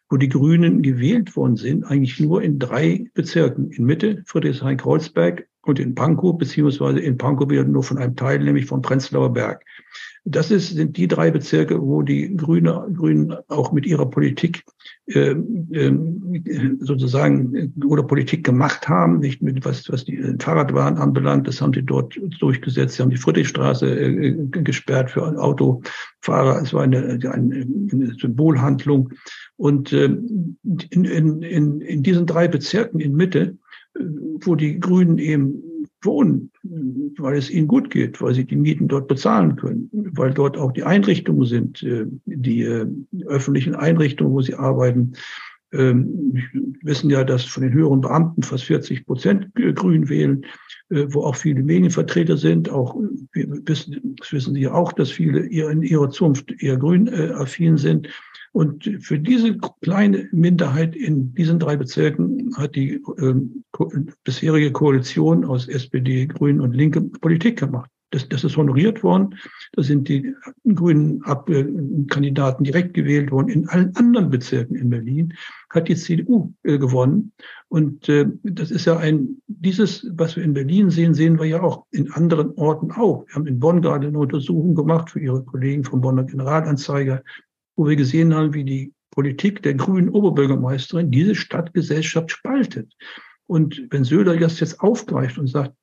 wo 0.10 0.18
die 0.18 0.30
Grünen 0.30 0.82
gewählt 0.82 1.36
worden 1.36 1.58
sind, 1.58 1.84
eigentlich 1.84 2.20
nur 2.20 2.42
in 2.42 2.60
drei 2.60 3.06
Bezirken. 3.14 3.72
In 3.72 3.86
Mitte, 3.86 4.24
Friedrichshain-Kreuzberg 4.26 5.48
und 5.68 5.80
in 5.80 5.96
Pankow, 5.96 6.38
beziehungsweise 6.38 7.00
in 7.00 7.18
Pankow 7.18 7.50
wieder 7.50 7.64
nur 7.64 7.84
von 7.84 7.98
einem 7.98 8.16
Teil, 8.16 8.40
nämlich 8.40 8.66
von 8.66 8.82
Prenzlauer 8.82 9.34
Berg. 9.34 9.64
Das 10.30 10.52
ist, 10.52 10.76
sind 10.76 10.98
die 10.98 11.08
drei 11.08 11.32
Bezirke, 11.32 11.82
wo 11.82 12.02
die 12.02 12.36
Grüne, 12.36 12.86
Grünen 12.94 13.34
auch 13.48 13.72
mit 13.72 13.86
ihrer 13.86 14.10
Politik 14.10 14.66
äh, 15.06 15.32
äh, 15.32 15.98
sozusagen 16.80 17.74
oder 17.86 18.04
Politik 18.04 18.44
gemacht 18.44 18.90
haben, 18.90 19.20
nicht 19.20 19.42
mit 19.42 19.64
was, 19.64 19.90
was 19.90 20.04
die 20.04 20.36
Fahrradwahn 20.40 20.98
anbelangt. 20.98 21.48
Das 21.48 21.62
haben 21.62 21.72
sie 21.74 21.84
dort 21.84 22.20
durchgesetzt. 22.42 22.96
Sie 22.96 23.04
haben 23.04 23.10
die 23.10 23.16
Friedrichstraße 23.16 23.88
äh, 23.88 24.34
gesperrt 24.50 25.12
für 25.12 25.24
Autofahrer. 25.42 26.62
Es 26.62 26.74
war 26.74 26.84
eine, 26.84 27.20
eine, 27.24 27.66
eine 27.92 28.16
Symbolhandlung. 28.20 29.14
Und 29.56 29.94
äh, 29.94 30.06
in, 30.06 31.06
in, 31.06 31.82
in, 31.82 32.04
diesen 32.04 32.26
drei 32.26 32.50
Bezirken 32.50 33.00
in 33.00 33.16
Mitte, 33.16 33.40
äh, 33.42 33.67
wo 34.44 34.56
die 34.56 34.80
Grünen 34.80 35.18
eben 35.18 35.64
wohnen, 36.02 36.52
weil 37.18 37.38
es 37.38 37.50
ihnen 37.50 37.68
gut 37.68 37.90
geht, 37.90 38.22
weil 38.22 38.34
sie 38.34 38.46
die 38.46 38.56
Mieten 38.56 38.88
dort 38.88 39.08
bezahlen 39.08 39.56
können, 39.56 39.90
weil 39.92 40.34
dort 40.34 40.58
auch 40.58 40.72
die 40.72 40.84
Einrichtungen 40.84 41.46
sind, 41.46 41.84
äh, 41.84 42.06
die 42.26 42.62
äh, 42.62 42.88
öffentlichen 43.26 43.76
Einrichtungen, 43.76 44.34
wo 44.34 44.42
sie 44.42 44.56
arbeiten. 44.56 45.14
Ähm, 45.74 46.32
wir 46.34 46.64
wissen 46.84 47.10
ja, 47.10 47.24
dass 47.24 47.44
von 47.44 47.64
den 47.64 47.74
höheren 47.74 48.02
Beamten 48.02 48.44
fast 48.44 48.66
40 48.66 49.06
Prozent 49.06 49.54
Grün 49.54 50.08
wählen, 50.08 50.46
wo 50.90 51.24
auch 51.24 51.36
viele 51.36 51.62
Medienvertreter 51.62 52.38
sind. 52.38 52.70
Auch 52.70 52.96
wissen, 53.34 54.16
das 54.18 54.32
wissen 54.32 54.54
Sie 54.54 54.62
ja 54.62 54.74
auch, 54.74 54.94
dass 54.94 55.12
viele 55.12 55.42
in 55.42 55.84
ihrer 55.84 56.10
Zunft 56.10 56.54
eher 56.64 56.78
grün 56.78 57.10
affin 57.10 57.76
sind. 57.76 58.08
Und 58.58 58.90
für 59.02 59.20
diese 59.20 59.56
kleine 59.84 60.30
Minderheit 60.32 60.96
in 60.96 61.36
diesen 61.36 61.60
drei 61.60 61.78
Bezirken 61.78 62.56
hat 62.58 62.76
die 62.76 63.00
ähm, 63.20 63.64
bisherige 64.24 64.72
Koalition 64.72 65.46
aus 65.46 65.68
SPD, 65.68 66.26
Grünen 66.26 66.62
und 66.62 66.74
Linke 66.74 67.02
Politik 67.02 67.60
gemacht. 67.60 67.92
Das, 68.10 68.28
das 68.30 68.44
ist 68.44 68.58
honoriert 68.58 69.04
worden. 69.04 69.36
Da 69.74 69.84
sind 69.84 70.10
die 70.10 70.34
grünen 70.74 71.22
Ab 71.24 71.52
Kandidaten 72.10 72.64
direkt 72.64 72.96
gewählt 72.96 73.30
worden. 73.30 73.50
In 73.50 73.70
allen 73.70 73.96
anderen 73.96 74.32
Bezirken 74.32 74.76
in 74.76 74.90
Berlin 74.90 75.36
hat 75.70 75.88
die 75.88 75.96
CDU 75.96 76.52
äh, 76.64 76.80
gewonnen. 76.80 77.34
Und 77.68 78.10
äh, 78.10 78.26
das 78.42 78.72
ist 78.72 78.86
ja 78.86 78.98
ein, 78.98 79.40
dieses, 79.46 80.10
was 80.14 80.36
wir 80.36 80.44
in 80.44 80.56
Berlin 80.56 80.90
sehen, 80.90 81.14
sehen 81.14 81.38
wir 81.38 81.46
ja 81.46 81.62
auch 81.62 81.86
in 81.92 82.12
anderen 82.12 82.54
Orten 82.56 82.92
auch. 82.92 83.28
Wir 83.28 83.36
haben 83.36 83.46
in 83.46 83.60
Bonn 83.60 83.84
gerade 83.84 84.08
eine 84.08 84.18
Untersuchung 84.18 84.74
gemacht 84.74 85.12
für 85.12 85.20
Ihre 85.20 85.44
Kollegen 85.44 85.84
vom 85.84 86.02
Bonner 86.02 86.24
Generalanzeiger 86.24 87.22
wo 87.78 87.88
wir 87.88 87.96
gesehen 87.96 88.34
haben, 88.34 88.54
wie 88.54 88.66
die 88.66 88.94
Politik 89.12 89.64
der 89.64 89.76
grünen 89.76 90.10
Oberbürgermeisterin 90.10 91.12
diese 91.12 91.36
Stadtgesellschaft 91.36 92.32
spaltet. 92.32 92.94
Und 93.46 93.82
wenn 93.90 94.04
Söder 94.04 94.36
das 94.36 94.60
jetzt 94.60 94.82
aufgreift 94.82 95.38
und 95.38 95.48
sagt, 95.48 95.74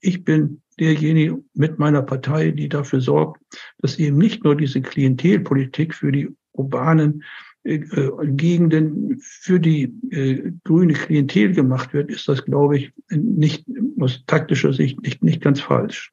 ich 0.00 0.24
bin 0.24 0.62
derjenige 0.80 1.42
mit 1.54 1.78
meiner 1.78 2.02
Partei, 2.02 2.50
die 2.50 2.68
dafür 2.68 3.00
sorgt, 3.00 3.42
dass 3.78 3.98
eben 3.98 4.16
nicht 4.16 4.42
nur 4.44 4.56
diese 4.56 4.80
Klientelpolitik 4.80 5.94
für 5.94 6.10
die 6.10 6.30
urbanen 6.52 7.22
äh, 7.64 7.78
Gegenden 8.24 9.18
für 9.20 9.60
die 9.60 9.84
äh, 10.10 10.52
grüne 10.64 10.94
Klientel 10.94 11.52
gemacht 11.52 11.92
wird, 11.92 12.10
ist 12.10 12.28
das, 12.28 12.44
glaube 12.44 12.78
ich, 12.78 12.92
nicht 13.10 13.64
aus 14.00 14.24
taktischer 14.26 14.72
Sicht 14.72 15.00
nicht, 15.02 15.22
nicht 15.22 15.42
ganz 15.42 15.60
falsch. 15.60 16.12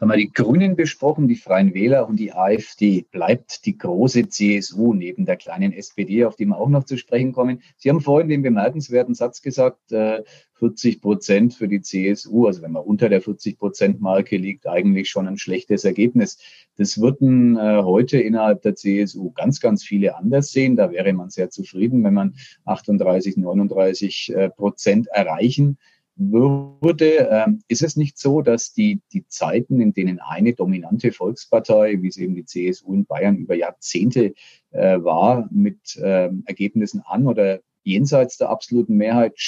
Jetzt 0.00 0.08
haben 0.08 0.18
wir 0.18 0.28
die 0.28 0.32
Grünen 0.32 0.76
besprochen, 0.76 1.28
die 1.28 1.36
Freien 1.36 1.74
Wähler 1.74 2.08
und 2.08 2.16
die 2.16 2.32
AfD. 2.32 3.04
Bleibt 3.10 3.66
die 3.66 3.76
große 3.76 4.30
CSU 4.30 4.94
neben 4.94 5.26
der 5.26 5.36
kleinen 5.36 5.74
SPD, 5.74 6.24
auf 6.24 6.36
die 6.36 6.46
wir 6.46 6.56
auch 6.56 6.70
noch 6.70 6.84
zu 6.84 6.96
sprechen 6.96 7.32
kommen. 7.32 7.60
Sie 7.76 7.90
haben 7.90 8.00
vorhin 8.00 8.30
den 8.30 8.40
bemerkenswerten 8.40 9.12
Satz 9.12 9.42
gesagt, 9.42 9.90
40 9.90 9.92
äh, 9.92 10.98
Prozent 11.00 11.52
für 11.52 11.68
die 11.68 11.82
CSU, 11.82 12.46
also 12.46 12.62
wenn 12.62 12.72
man 12.72 12.82
unter 12.82 13.10
der 13.10 13.20
40 13.20 13.58
Prozent 13.58 14.00
Marke 14.00 14.38
liegt, 14.38 14.66
eigentlich 14.66 15.10
schon 15.10 15.28
ein 15.28 15.36
schlechtes 15.36 15.84
Ergebnis. 15.84 16.38
Das 16.78 16.98
würden 16.98 17.58
äh, 17.58 17.82
heute 17.82 18.18
innerhalb 18.18 18.62
der 18.62 18.76
CSU 18.76 19.32
ganz, 19.32 19.60
ganz 19.60 19.84
viele 19.84 20.16
anders 20.16 20.50
sehen. 20.50 20.76
Da 20.76 20.92
wäre 20.92 21.12
man 21.12 21.28
sehr 21.28 21.50
zufrieden, 21.50 22.02
wenn 22.04 22.14
man 22.14 22.36
38, 22.64 23.36
39 23.36 24.34
äh, 24.34 24.48
Prozent 24.48 25.08
erreichen 25.08 25.76
würde. 26.20 27.28
Ähm, 27.30 27.62
ist 27.68 27.82
es 27.82 27.96
nicht 27.96 28.18
so, 28.18 28.42
dass 28.42 28.72
die, 28.72 29.00
die 29.12 29.26
Zeiten, 29.26 29.80
in 29.80 29.94
denen 29.94 30.20
eine 30.20 30.52
dominante 30.54 31.12
Volkspartei, 31.12 32.02
wie 32.02 32.08
es 32.08 32.18
eben 32.18 32.34
die 32.34 32.44
CSU 32.44 32.92
in 32.92 33.06
Bayern 33.06 33.38
über 33.38 33.54
Jahrzehnte 33.54 34.34
äh, 34.70 35.02
war, 35.02 35.48
mit 35.50 35.98
ähm, 36.02 36.44
Ergebnissen 36.46 37.02
an 37.04 37.26
oder 37.26 37.60
jenseits 37.82 38.36
der 38.36 38.50
absoluten 38.50 38.96
Mehrheit 38.96 39.38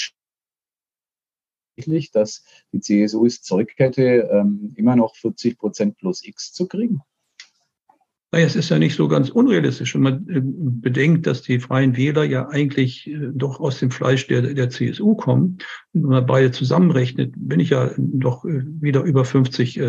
dass 2.12 2.44
die 2.72 2.80
CSU 2.80 3.26
es 3.26 3.42
Zeug 3.42 3.72
hätte, 3.76 4.28
ähm, 4.30 4.72
immer 4.76 4.96
noch 4.96 5.16
40 5.16 5.58
Prozent 5.58 5.96
plus 5.98 6.24
X 6.24 6.52
zu 6.52 6.68
kriegen? 6.68 7.02
Naja, 8.34 8.46
es 8.46 8.56
ist 8.56 8.70
ja 8.70 8.78
nicht 8.78 8.96
so 8.96 9.08
ganz 9.08 9.28
unrealistisch, 9.28 9.94
wenn 9.94 10.02
man 10.02 10.26
äh, 10.26 10.40
bedenkt, 10.42 11.26
dass 11.26 11.42
die 11.42 11.60
Freien 11.60 11.98
Wähler 11.98 12.24
ja 12.24 12.48
eigentlich 12.48 13.06
äh, 13.06 13.28
doch 13.34 13.60
aus 13.60 13.78
dem 13.78 13.90
Fleisch 13.90 14.26
der, 14.26 14.54
der 14.54 14.70
CSU 14.70 15.14
kommen. 15.14 15.58
Wenn 15.92 16.02
man 16.02 16.24
beide 16.24 16.50
zusammenrechnet, 16.50 17.34
bin 17.36 17.60
ich 17.60 17.70
ja 17.70 17.90
doch 17.98 18.46
äh, 18.46 18.62
wieder 18.80 19.02
über 19.02 19.26
50 19.26 19.80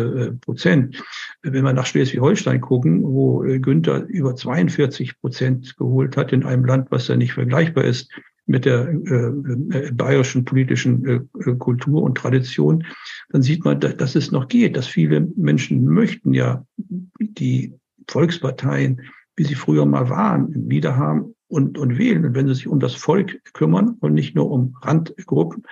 Prozent. 0.42 1.02
Wenn 1.42 1.64
wir 1.64 1.72
nach 1.72 1.86
Schleswig-Holstein 1.86 2.60
gucken, 2.60 3.02
wo 3.02 3.38
Günther 3.38 4.04
über 4.06 4.36
42 4.36 5.18
Prozent 5.20 5.76
geholt 5.76 6.16
hat 6.16 6.32
in 6.32 6.44
einem 6.44 6.64
Land, 6.64 6.90
was 6.90 7.08
ja 7.08 7.16
nicht 7.16 7.32
vergleichbar 7.32 7.84
ist 7.84 8.10
mit 8.46 8.66
der 8.66 8.88
äh, 8.88 9.90
bayerischen 9.92 10.44
politischen 10.44 11.06
äh, 11.06 11.54
Kultur 11.56 12.02
und 12.02 12.18
Tradition, 12.18 12.84
dann 13.30 13.42
sieht 13.42 13.64
man, 13.64 13.80
dass 13.80 14.14
es 14.14 14.32
noch 14.32 14.48
geht, 14.48 14.76
dass 14.76 14.86
viele 14.86 15.28
Menschen 15.36 15.86
möchten 15.86 16.34
ja 16.34 16.66
die 16.76 17.74
Volksparteien, 18.08 19.02
wie 19.36 19.44
sie 19.44 19.54
früher 19.54 19.86
mal 19.86 20.08
waren, 20.08 20.70
wieder 20.70 20.96
haben 20.96 21.34
und, 21.48 21.78
und 21.78 21.98
wählen. 21.98 22.24
Und 22.24 22.34
wenn 22.34 22.48
sie 22.48 22.54
sich 22.54 22.68
um 22.68 22.80
das 22.80 22.94
Volk 22.94 23.40
kümmern 23.52 23.96
und 24.00 24.14
nicht 24.14 24.34
nur 24.34 24.50
um 24.50 24.76
Randgruppen, 24.82 25.64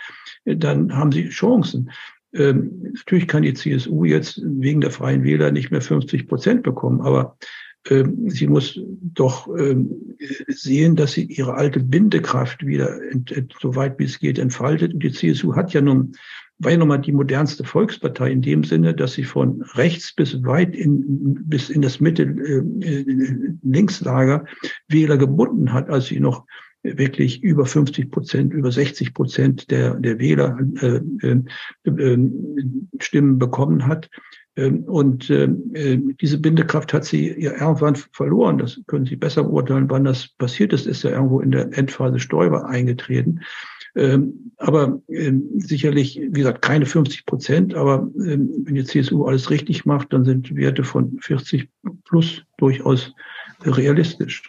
dann 0.45 0.97
haben 0.97 1.12
sie 1.12 1.29
Chancen. 1.29 1.90
Ähm, 2.35 2.92
natürlich 2.95 3.29
kann 3.29 3.42
die 3.42 3.55
CSU 3.55 4.05
jetzt 4.05 4.40
wegen 4.42 4.81
der 4.81 4.90
Freien 4.90 5.23
Wähler 5.23 5.53
nicht 5.53 5.71
mehr 5.71 5.83
50 5.83 6.29
Prozent 6.29 6.62
bekommen, 6.62 7.03
aber 7.03 7.37
ähm, 7.90 8.31
sie 8.31 8.47
muss 8.47 8.81
doch 9.01 9.49
ähm, 9.59 10.16
sehen, 10.47 10.97
dass 10.97 11.12
sie 11.12 11.25
ihre 11.25 11.55
alte 11.55 11.81
Bindekraft 11.81 12.64
wieder, 12.64 13.03
ent, 13.11 13.33
ent, 13.33 13.55
so 13.61 13.75
weit 13.75 13.99
wie 13.99 14.05
es 14.05 14.18
geht, 14.18 14.38
entfaltet. 14.38 14.95
Und 14.95 15.03
die 15.03 15.12
CSU 15.12 15.55
hat 15.57 15.73
ja 15.73 15.81
nun 15.81 16.12
war 16.62 16.72
ja 16.72 16.79
nochmal 16.79 17.01
die 17.01 17.12
modernste 17.12 17.64
Volkspartei 17.64 18.31
in 18.31 18.42
dem 18.42 18.64
Sinne, 18.64 18.94
dass 18.94 19.14
sie 19.14 19.25
von 19.25 19.62
rechts 19.75 20.14
bis 20.14 20.42
weit 20.44 20.77
in, 20.77 21.37
bis 21.44 21.70
in 21.70 21.83
das 21.83 22.01
Mitte 22.01 22.22
äh, 22.22 23.05
Linkslager 23.62 24.44
Wähler 24.88 25.16
gebunden 25.16 25.72
hat, 25.72 25.88
als 25.90 26.07
sie 26.07 26.20
noch 26.20 26.46
wirklich 26.83 27.42
über 27.42 27.64
50 27.66 28.11
Prozent, 28.11 28.53
über 28.53 28.72
60 28.72 29.14
Prozent 29.14 29.70
der, 29.70 29.94
der 29.94 30.18
Wähler 30.18 30.59
äh, 30.81 31.01
äh, 31.22 31.42
äh, 31.85 32.31
Stimmen 33.01 33.38
bekommen 33.38 33.87
hat. 33.87 34.11
Ähm, 34.57 34.85
und 34.85 35.31
äh, 35.31 35.48
diese 36.20 36.38
Bindekraft 36.38 36.92
hat 36.92 37.05
sie 37.05 37.40
ja 37.40 37.53
irgendwann 37.53 37.96
verloren. 37.96 38.59
Das 38.59 38.81
können 38.87 39.07
Sie 39.07 39.16
besser 39.16 39.44
beurteilen, 39.44 39.88
wann 39.88 40.05
das 40.05 40.29
passiert 40.29 40.72
ist. 40.72 40.87
Ist 40.87 41.05
ja 41.05 41.11
irgendwo 41.11 41.40
in 41.40 41.53
der 41.53 41.77
Endphase 41.77 42.18
Stoiber 42.18 42.66
eingetreten. 42.66 43.40
Ähm, 43.94 44.52
aber 44.57 45.02
ähm, 45.09 45.50
sicherlich, 45.57 46.18
wie 46.18 46.31
gesagt, 46.31 46.62
keine 46.62 46.87
50 46.87 47.26
Prozent. 47.26 47.74
Aber 47.74 48.11
ähm, 48.16 48.62
wenn 48.64 48.74
die 48.74 48.85
CSU 48.85 49.24
alles 49.24 49.50
richtig 49.50 49.85
macht, 49.85 50.12
dann 50.12 50.24
sind 50.24 50.55
Werte 50.55 50.85
von 50.85 51.18
40 51.20 51.68
plus 52.05 52.42
durchaus 52.57 53.12
realistisch. 53.64 54.42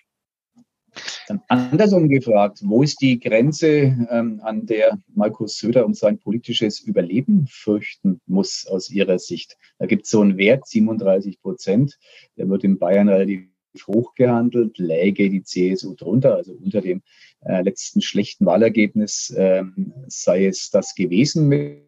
Dann 1.27 1.41
andersrum 1.47 2.07
gefragt, 2.07 2.59
wo 2.63 2.83
ist 2.83 3.01
die 3.01 3.19
Grenze, 3.19 3.97
ähm, 4.09 4.39
an 4.43 4.65
der 4.65 4.99
Markus 5.15 5.57
Söder 5.57 5.85
um 5.85 5.93
sein 5.93 6.19
politisches 6.19 6.79
Überleben 6.79 7.47
fürchten 7.49 8.21
muss 8.27 8.67
aus 8.67 8.89
Ihrer 8.91 9.17
Sicht? 9.17 9.57
Da 9.79 9.87
gibt 9.87 10.05
es 10.05 10.11
so 10.11 10.21
einen 10.21 10.37
Wert, 10.37 10.67
37 10.67 11.41
Prozent, 11.41 11.97
der 12.37 12.47
wird 12.47 12.63
in 12.63 12.77
Bayern 12.77 13.09
relativ 13.09 13.47
hoch 13.87 14.15
gehandelt, 14.15 14.77
läge 14.77 15.29
die 15.29 15.43
CSU 15.43 15.95
drunter, 15.95 16.35
also 16.35 16.53
unter 16.53 16.81
dem 16.81 17.01
äh, 17.41 17.61
letzten 17.61 18.01
schlechten 18.01 18.45
Wahlergebnis 18.45 19.33
ähm, 19.35 19.93
sei 20.07 20.47
es 20.47 20.69
das 20.69 20.95
gewesen 20.95 21.47
mit 21.47 21.83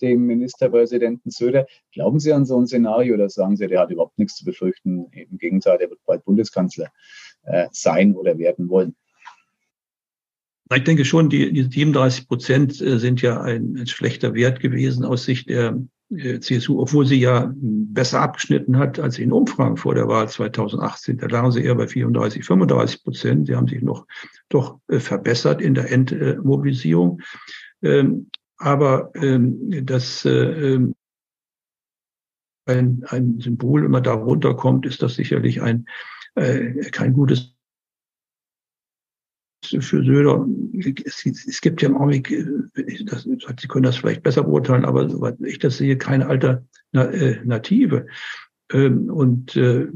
dem 0.00 0.26
Ministerpräsidenten 0.26 1.30
Söder. 1.30 1.66
Glauben 1.92 2.20
Sie 2.20 2.32
an 2.32 2.46
so 2.46 2.58
ein 2.58 2.66
Szenario 2.66 3.14
oder 3.14 3.28
sagen 3.28 3.56
Sie, 3.56 3.66
der 3.66 3.80
hat 3.80 3.90
überhaupt 3.90 4.18
nichts 4.18 4.36
zu 4.36 4.44
befürchten? 4.44 5.06
Im 5.12 5.38
Gegenteil, 5.38 5.78
der 5.78 5.90
wird 5.90 6.04
bald 6.06 6.24
Bundeskanzler 6.24 6.92
äh, 7.42 7.66
sein 7.72 8.14
oder 8.14 8.38
werden 8.38 8.68
wollen. 8.68 8.94
Ich 10.74 10.84
denke 10.84 11.04
schon, 11.04 11.28
die, 11.28 11.52
die 11.52 11.64
37 11.64 12.26
Prozent 12.26 12.80
äh, 12.80 12.98
sind 12.98 13.20
ja 13.20 13.40
ein, 13.42 13.76
ein 13.76 13.86
schlechter 13.86 14.34
Wert 14.34 14.60
gewesen 14.60 15.04
aus 15.04 15.24
Sicht 15.24 15.50
der 15.50 15.78
CSU, 16.10 16.80
obwohl 16.80 17.06
sie 17.06 17.20
ja 17.20 17.52
besser 17.56 18.20
abgeschnitten 18.20 18.78
hat 18.78 18.98
als 18.98 19.18
in 19.18 19.32
Umfragen 19.32 19.76
vor 19.76 19.94
der 19.94 20.06
Wahl 20.06 20.28
2018. 20.28 21.18
Da 21.18 21.26
lagen 21.26 21.50
sie 21.50 21.62
eher 21.62 21.74
bei 21.74 21.88
34, 21.88 22.44
35 22.44 23.02
Prozent. 23.02 23.46
Sie 23.46 23.56
haben 23.56 23.68
sich 23.68 23.82
noch 23.82 24.06
doch 24.48 24.78
äh, 24.88 25.00
verbessert 25.00 25.60
in 25.60 25.74
der 25.74 25.90
Endmobilisierung. 25.90 27.20
Ähm, 27.82 28.28
aber 28.58 29.10
ähm, 29.14 29.86
das 29.86 30.24
ähm, 30.24 30.94
ein, 32.66 33.04
ein 33.08 33.40
Symbol, 33.40 33.84
wenn 33.84 33.90
man 33.90 34.02
da 34.02 34.14
runterkommt, 34.14 34.86
ist 34.86 35.02
das 35.02 35.14
sicherlich 35.14 35.62
ein 35.62 35.86
kein 36.90 37.12
gutes 37.12 37.53
für 39.66 40.04
Söder, 40.04 40.46
es, 41.04 41.24
es, 41.26 41.60
gibt 41.60 41.82
ja 41.82 41.88
im 41.88 41.96
Augenblick, 41.96 42.30
äh, 42.30 43.04
das, 43.04 43.22
Sie 43.24 43.68
können 43.68 43.84
das 43.84 43.96
vielleicht 43.96 44.22
besser 44.22 44.44
beurteilen, 44.44 44.84
aber 44.84 45.08
soweit 45.08 45.36
ich 45.40 45.58
das 45.58 45.78
sehe, 45.78 45.96
keine 45.96 46.26
Alternative. 46.26 48.06
Äh, 48.70 48.86
ähm, 48.86 49.10
und 49.10 49.56
äh, 49.56 49.86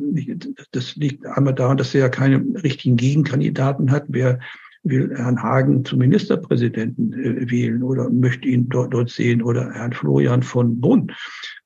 das 0.72 0.96
liegt 0.96 1.26
einmal 1.26 1.54
daran, 1.54 1.76
dass 1.76 1.94
er 1.94 2.02
ja 2.02 2.09
keine 2.09 2.44
richtigen 2.62 2.96
Gegenkandidaten 2.96 3.90
hat. 3.90 4.04
Wer 4.09 4.40
will 4.83 5.12
Herrn 5.16 5.42
Hagen 5.42 5.85
zum 5.85 5.98
Ministerpräsidenten 5.98 7.12
wählen 7.50 7.83
oder 7.83 8.11
möchte 8.11 8.48
ihn 8.48 8.68
dort, 8.68 8.94
dort 8.94 9.11
sehen 9.11 9.42
oder 9.42 9.72
Herrn 9.72 9.92
Florian 9.92 10.42
von 10.42 10.81
Brunn? 10.81 11.12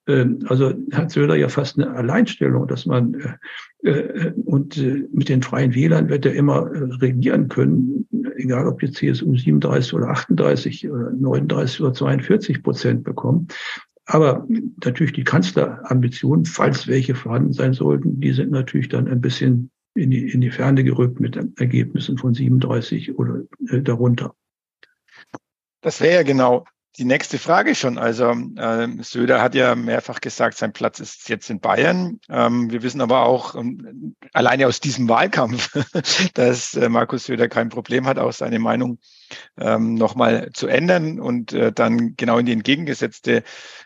Ähm, 0.07 0.39
also 0.47 0.73
hat 0.91 1.11
Söder 1.11 1.35
ja 1.35 1.49
fast 1.49 1.77
eine 1.77 1.91
Alleinstellung, 1.91 2.67
dass 2.67 2.85
man 2.85 3.13
äh, 3.83 3.89
äh, 3.89 4.33
und 4.45 4.77
äh, 4.77 5.07
mit 5.11 5.29
den 5.29 5.41
Freien 5.41 5.73
Wählern 5.73 6.09
wird 6.09 6.25
er 6.25 6.33
immer 6.33 6.69
regieren 7.01 7.47
können, 7.47 8.07
egal 8.35 8.67
ob 8.67 8.79
die 8.79 8.91
CSU 8.91 9.35
37 9.35 9.93
oder 9.93 10.09
38 10.09 10.89
oder 10.89 11.11
39 11.11 11.81
oder 11.81 11.93
42 11.93 12.63
Prozent 12.63 13.03
bekommen. 13.03 13.47
Aber 14.05 14.45
natürlich 14.83 15.13
die 15.13 15.23
Kanzlerambitionen, 15.23 16.45
falls 16.45 16.87
welche 16.87 17.15
vorhanden 17.15 17.53
sein 17.53 17.73
sollten, 17.73 18.19
die 18.19 18.33
sind 18.33 18.51
natürlich 18.51 18.89
dann 18.89 19.07
ein 19.07 19.21
bisschen 19.21 19.71
in 19.95 20.09
die, 20.09 20.29
in 20.29 20.41
die 20.41 20.51
Ferne 20.51 20.83
gerückt 20.83 21.21
mit 21.21 21.37
Ergebnissen 21.57 22.17
von 22.17 22.33
37 22.33 23.17
oder 23.17 23.43
darunter. 23.59 24.35
Das 25.79 26.01
wäre 26.01 26.15
ja 26.15 26.23
genau 26.23 26.65
die 26.97 27.05
nächste 27.05 27.39
Frage 27.39 27.73
schon. 27.73 27.97
Also 27.97 28.31
äh, 28.55 28.87
Söder 29.01 29.41
hat 29.41 29.55
ja 29.55 29.75
mehrfach 29.75 30.21
gesagt, 30.21 30.57
sein 30.57 30.73
Platz 30.73 30.99
ist 30.99 31.27
jetzt 31.27 31.49
in 31.49 31.59
Bayern. 31.59 32.19
Ähm, 32.29 32.71
wir 32.71 32.83
wissen 32.83 33.01
aber 33.01 33.25
auch 33.25 33.55
ähm, 33.55 34.15
alleine 34.31 34.67
aus 34.67 34.79
diesem 34.79 35.09
Wahlkampf, 35.09 35.71
dass 36.35 36.75
äh, 36.75 36.89
Markus 36.89 37.25
Söder 37.25 37.49
kein 37.49 37.69
Problem 37.69 38.05
hat, 38.05 38.19
auch 38.19 38.33
seine 38.33 38.59
Meinung 38.59 38.99
ähm, 39.57 39.95
nochmal 39.95 40.51
zu 40.53 40.67
ändern 40.67 41.19
und 41.19 41.53
äh, 41.53 41.71
dann 41.71 42.15
genau 42.15 42.37
in 42.37 42.45
die 42.45 42.53
entgegengesetzte 42.53 43.43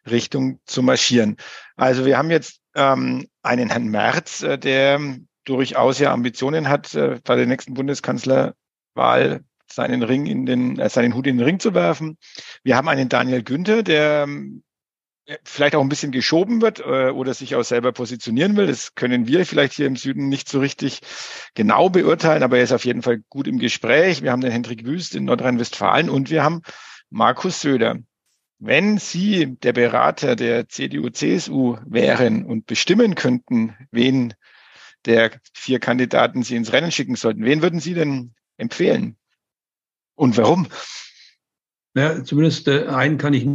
Richtung 0.10 0.60
zu 0.66 0.84
marschieren. 0.84 1.38
Also 1.78 2.06
wir 2.06 2.18
haben 2.18 2.32
jetzt 2.32 2.62
ähm, 2.76 3.28
einen 3.42 3.70
Herrn 3.70 3.88
Merz, 3.88 4.44
äh, 4.44 4.58
der 4.58 5.00
durchaus 5.46 6.00
ja 6.00 6.12
Ambitionen 6.12 6.68
hat, 6.68 6.94
äh, 6.94 7.20
bei 7.24 7.38
der 7.38 7.46
nächsten 7.46 7.74
Bundeskanzlerwahl 7.74 9.46
seinen 9.72 10.04
Ring 10.04 10.26
in 10.26 10.46
den, 10.46 10.80
äh, 10.80 10.90
seinen 10.90 11.14
Hut 11.16 11.28
in 11.28 11.38
den 11.38 11.46
Ring 11.46 11.60
zu 11.60 11.74
werfen. 11.74 12.18
Wir 12.64 12.76
haben 12.76 12.88
einen 12.88 13.10
Daniel 13.10 13.44
Günther, 13.44 13.84
der 13.84 14.24
ähm, 14.24 14.64
vielleicht 15.44 15.76
auch 15.76 15.82
ein 15.82 15.90
bisschen 15.90 16.12
geschoben 16.12 16.62
wird 16.62 16.80
äh, 16.80 17.10
oder 17.10 17.34
sich 17.34 17.56
auch 17.56 17.64
selber 17.64 17.92
positionieren 17.92 18.56
will. 18.56 18.68
Das 18.68 18.96
können 18.96 19.28
wir 19.28 19.46
vielleicht 19.46 19.74
hier 19.74 19.88
im 19.88 19.96
Süden 19.96 20.30
nicht 20.30 20.48
so 20.50 20.60
richtig 20.60 21.02
genau 21.54 21.90
beurteilen, 21.90 22.44
aber 22.44 22.58
er 22.58 22.64
ist 22.64 22.72
auf 22.72 22.86
jeden 22.86 23.02
Fall 23.02 23.22
gut 23.30 23.48
im 23.48 23.60
Gespräch. 23.60 24.24
Wir 24.24 24.32
haben 24.32 24.42
den 24.42 24.52
Hendrik 24.52 24.86
Wüst 24.86 25.16
in 25.16 25.26
Nordrhein-Westfalen 25.26 26.10
und 26.10 26.30
wir 26.30 26.44
haben 26.44 26.62
Markus 27.10 27.62
Söder. 27.62 27.98
Wenn 28.60 28.98
Sie 28.98 29.56
der 29.58 29.74
Berater 29.74 30.36
der 30.36 30.68
CDU-CSU 30.68 31.78
wären 31.86 32.44
und 32.44 32.66
bestimmen 32.66 33.14
könnten, 33.14 33.76
wen 33.92 34.34
der 35.06 35.32
vier 35.54 35.80
Kandidaten 35.80 36.42
Sie 36.42 36.56
ins 36.56 36.74
Rennen 36.74 36.92
schicken 36.92 37.16
sollten, 37.16 37.46
wen 37.46 37.62
würden 37.62 37.80
Sie 37.80 37.94
denn 37.94 38.34
empfehlen? 38.58 39.18
Und 40.18 40.36
warum? 40.38 40.68
Ja, 41.96 42.24
zumindest 42.24 42.68
äh, 42.68 42.88
einen 42.88 43.18
kann 43.18 43.34
ich. 43.34 43.46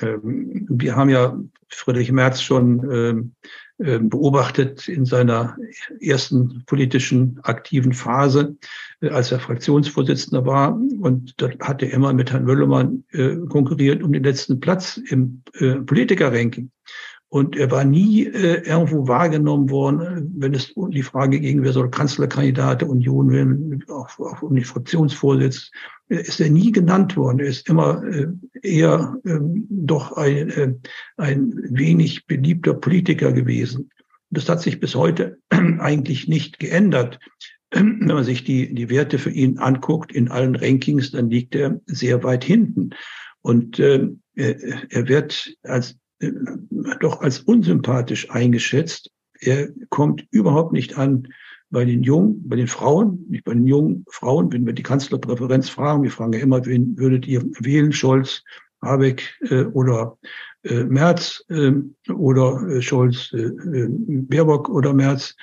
Ähm, 0.00 0.66
wir 0.68 0.96
haben 0.96 1.10
ja 1.10 1.38
Friedrich 1.68 2.10
Merz 2.12 2.40
schon 2.40 2.90
ähm, 2.90 3.34
äh, 3.78 3.98
beobachtet 3.98 4.88
in 4.88 5.04
seiner 5.04 5.56
ersten 6.00 6.64
politischen 6.66 7.40
aktiven 7.42 7.92
Phase, 7.92 8.56
äh, 9.00 9.08
als 9.08 9.32
er 9.32 9.40
Fraktionsvorsitzender 9.40 10.46
war. 10.46 10.74
Und 10.74 11.34
da 11.38 11.50
hat 11.60 11.82
er 11.82 11.90
immer 11.90 12.12
mit 12.12 12.32
Herrn 12.32 12.44
Möllermann 12.44 13.04
äh, 13.10 13.36
konkurriert 13.48 14.02
um 14.02 14.12
den 14.12 14.22
letzten 14.22 14.60
Platz 14.60 14.96
im 14.96 15.42
Politikerranking. 15.86 16.70
Und 17.32 17.56
er 17.56 17.70
war 17.70 17.82
nie 17.84 18.26
äh, 18.26 18.60
irgendwo 18.68 19.08
wahrgenommen 19.08 19.70
worden, 19.70 20.34
wenn 20.36 20.52
es 20.52 20.72
um 20.72 20.90
die 20.90 21.02
Frage 21.02 21.40
ging, 21.40 21.62
wer 21.62 21.72
soll 21.72 21.90
Kanzlerkandidat 21.90 22.82
der 22.82 22.90
Union 22.90 23.30
werden, 23.30 23.82
auch, 23.88 24.18
auch 24.18 24.42
um 24.42 24.54
die 24.54 24.64
Fraktionsvorsitz, 24.64 25.70
ist 26.08 26.40
er 26.42 26.50
nie 26.50 26.72
genannt 26.72 27.16
worden. 27.16 27.38
Er 27.38 27.46
ist 27.46 27.70
immer 27.70 28.04
äh, 28.04 28.26
eher 28.60 29.16
ähm, 29.24 29.66
doch 29.70 30.12
ein, 30.12 30.50
äh, 30.50 30.74
ein 31.16 31.54
wenig 31.70 32.26
beliebter 32.26 32.74
Politiker 32.74 33.32
gewesen. 33.32 33.88
Das 34.28 34.46
hat 34.50 34.60
sich 34.60 34.78
bis 34.78 34.94
heute 34.94 35.38
eigentlich 35.78 36.28
nicht 36.28 36.58
geändert. 36.58 37.18
Wenn 37.70 38.04
man 38.04 38.24
sich 38.24 38.44
die, 38.44 38.74
die 38.74 38.90
Werte 38.90 39.18
für 39.18 39.30
ihn 39.30 39.56
anguckt 39.56 40.12
in 40.12 40.30
allen 40.30 40.54
Rankings, 40.54 41.12
dann 41.12 41.30
liegt 41.30 41.54
er 41.54 41.80
sehr 41.86 42.24
weit 42.24 42.44
hinten. 42.44 42.90
Und 43.40 43.78
äh, 43.78 44.06
er 44.34 45.08
wird 45.08 45.54
als 45.62 45.92
äh, 45.92 46.01
doch 47.00 47.20
als 47.20 47.40
unsympathisch 47.40 48.30
eingeschätzt. 48.30 49.10
Er 49.40 49.68
kommt 49.88 50.26
überhaupt 50.30 50.72
nicht 50.72 50.96
an 50.98 51.28
bei 51.70 51.84
den 51.84 52.02
Jungen, 52.02 52.48
bei 52.48 52.56
den 52.56 52.68
Frauen, 52.68 53.24
nicht 53.28 53.44
bei 53.44 53.54
den 53.54 53.66
jungen 53.66 54.04
Frauen. 54.10 54.52
Wenn 54.52 54.66
wir 54.66 54.74
die 54.74 54.82
Kanzlerpräferenz 54.82 55.68
fragen, 55.68 56.02
wir 56.02 56.10
fragen 56.10 56.34
ja 56.34 56.40
immer, 56.40 56.64
wen 56.66 56.96
würdet 56.98 57.26
ihr 57.26 57.42
wählen, 57.60 57.92
Scholz, 57.92 58.42
Habeck 58.82 59.38
äh, 59.48 59.64
oder 59.64 60.18
äh, 60.64 60.84
Merz 60.84 61.44
äh, 61.48 61.72
oder 62.12 62.62
äh, 62.68 62.82
Scholz, 62.82 63.32
äh, 63.32 63.38
äh, 63.38 63.88
Baerbock 63.88 64.68
oder 64.68 64.92
Merz, 64.92 65.34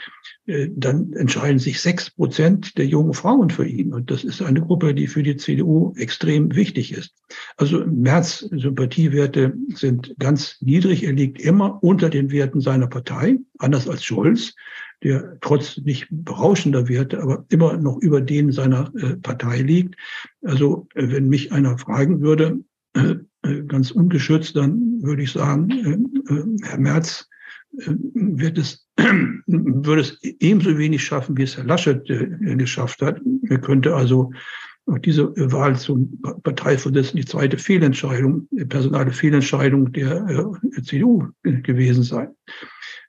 dann 0.75 1.13
entscheiden 1.13 1.59
sich 1.59 1.81
sechs 1.81 2.09
Prozent 2.09 2.77
der 2.77 2.85
jungen 2.85 3.13
Frauen 3.13 3.49
für 3.49 3.65
ihn. 3.65 3.93
Und 3.93 4.09
das 4.09 4.23
ist 4.23 4.41
eine 4.41 4.61
Gruppe, 4.61 4.93
die 4.93 5.07
für 5.07 5.21
die 5.21 5.37
CDU 5.37 5.93
extrem 5.95 6.55
wichtig 6.55 6.93
ist. 6.93 7.13
Also 7.57 7.85
Merz 7.85 8.39
Sympathiewerte 8.51 9.53
sind 9.75 10.15
ganz 10.19 10.57
niedrig. 10.61 11.03
Er 11.03 11.13
liegt 11.13 11.39
immer 11.39 11.83
unter 11.83 12.09
den 12.09 12.31
Werten 12.31 12.61
seiner 12.61 12.87
Partei, 12.87 13.37
anders 13.59 13.87
als 13.87 14.03
Scholz, 14.03 14.55
der 15.03 15.37
trotz 15.41 15.77
nicht 15.77 16.07
berauschender 16.09 16.89
Werte, 16.89 17.21
aber 17.21 17.45
immer 17.49 17.77
noch 17.77 17.97
über 17.99 18.21
denen 18.21 18.51
seiner 18.51 18.91
äh, 18.95 19.15
Partei 19.17 19.61
liegt. 19.61 19.95
Also 20.41 20.87
äh, 20.95 21.09
wenn 21.09 21.29
mich 21.29 21.51
einer 21.51 21.77
fragen 21.77 22.21
würde, 22.21 22.59
äh, 22.93 23.15
äh, 23.43 23.63
ganz 23.63 23.91
ungeschützt, 23.91 24.55
dann 24.55 25.01
würde 25.01 25.23
ich 25.23 25.31
sagen, 25.31 25.69
äh, 25.69 26.33
äh, 26.33 26.45
Herr 26.63 26.79
Merz 26.79 27.27
wird 27.71 28.57
es, 28.57 28.87
würde 29.47 30.01
es 30.01 30.19
ebenso 30.21 30.77
wenig 30.77 31.03
schaffen, 31.03 31.37
wie 31.37 31.43
es 31.43 31.57
Herr 31.57 31.63
Laschet 31.63 32.03
geschafft 32.57 33.01
hat. 33.01 33.21
Er 33.49 33.59
könnte 33.59 33.95
also 33.95 34.31
diese 35.05 35.33
Wahl 35.51 35.77
zum 35.77 36.19
Parteivorsitzenden 36.43 37.21
die 37.21 37.31
zweite 37.31 37.57
Fehlentscheidung, 37.57 38.47
personale 38.69 39.11
Fehlentscheidung 39.11 39.91
der 39.91 40.25
CDU 40.83 41.27
gewesen 41.43 42.03
sein. 42.03 42.29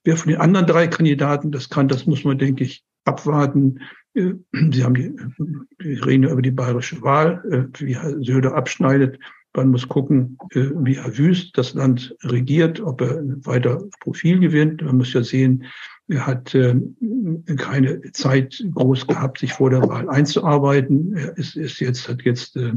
Wer 0.05 0.17
von 0.17 0.31
den 0.31 0.41
anderen 0.41 0.67
drei 0.67 0.87
Kandidaten 0.87 1.53
das 1.53 1.69
kann, 1.69 1.89
das 1.89 2.07
muss 2.07 2.25
man, 2.25 2.39
denke 2.39 2.65
ich, 2.65 2.85
abwarten. 3.05 3.81
Sie 4.15 4.85
haben 4.85 4.95
die, 4.95 5.17
die 5.83 5.95
reden 5.95 6.25
über 6.25 6.43
die 6.43 6.51
bayerische 6.51 7.01
Wahl, 7.03 7.71
wie 7.79 7.97
Herr 7.97 8.23
Söder 8.23 8.55
abschneidet. 8.55 9.19
Man 9.55 9.71
muss 9.71 9.89
gucken, 9.89 10.39
äh, 10.53 10.71
wie 10.77 10.97
Herr 10.97 11.17
Wüst 11.19 11.59
das 11.59 11.75
Land 11.75 12.15
regiert, 12.23 12.81
ob 12.81 13.01
er 13.01 13.23
weiter 13.45 13.83
Profil 14.01 14.39
gewinnt. 14.39 14.83
Man 14.83 14.99
muss 14.99 15.13
ja 15.13 15.23
sehen, 15.23 15.65
er 16.11 16.27
hat 16.27 16.55
ähm, 16.57 16.97
keine 17.57 18.01
Zeit 18.13 18.65
groß 18.75 19.07
gehabt, 19.07 19.39
sich 19.39 19.53
vor 19.53 19.71
der 19.71 19.83
Wahl 19.83 20.09
einzuarbeiten. 20.09 21.17
Er 21.17 21.37
ist, 21.39 21.57
ist 21.57 21.79
jetzt, 21.79 22.09
hat 22.09 22.23
jetzt 22.23 22.57
äh, 22.57 22.73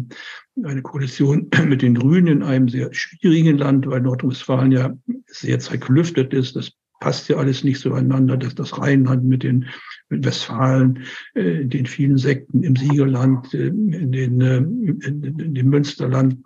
eine 0.64 0.84
Koalition 0.84 1.50
mit 1.68 1.82
den 1.82 1.96
Grünen 1.96 2.28
in 2.28 2.44
einem 2.44 2.70
sehr 2.70 2.94
schwierigen 2.94 3.58
Land, 3.58 3.88
weil 3.88 4.02
Nordrhein-Westfalen 4.02 4.72
ja 4.72 4.94
sehr 5.26 5.60
zerklüftet 5.60 6.34
ist. 6.34 6.56
Das 6.56 6.72
passt 7.04 7.28
ja 7.28 7.36
alles 7.36 7.66
nicht 7.66 7.82
zueinander, 7.82 8.38
dass 8.38 8.56
das 8.56 8.80
Rheinland 8.80 9.26
mit 9.26 9.44
den 9.44 9.66
mit 10.08 10.24
Westfalen, 10.24 11.00
äh, 11.34 11.66
den 11.66 11.86
vielen 11.86 12.18
Sekten 12.18 12.64
im 12.64 12.78
Siegerland, 12.78 13.54
äh, 13.54 13.68
in, 13.68 14.12
den, 14.14 14.40
äh, 14.40 14.58
in, 14.58 15.54
dem 15.54 15.68
Münsterland. 15.68 16.38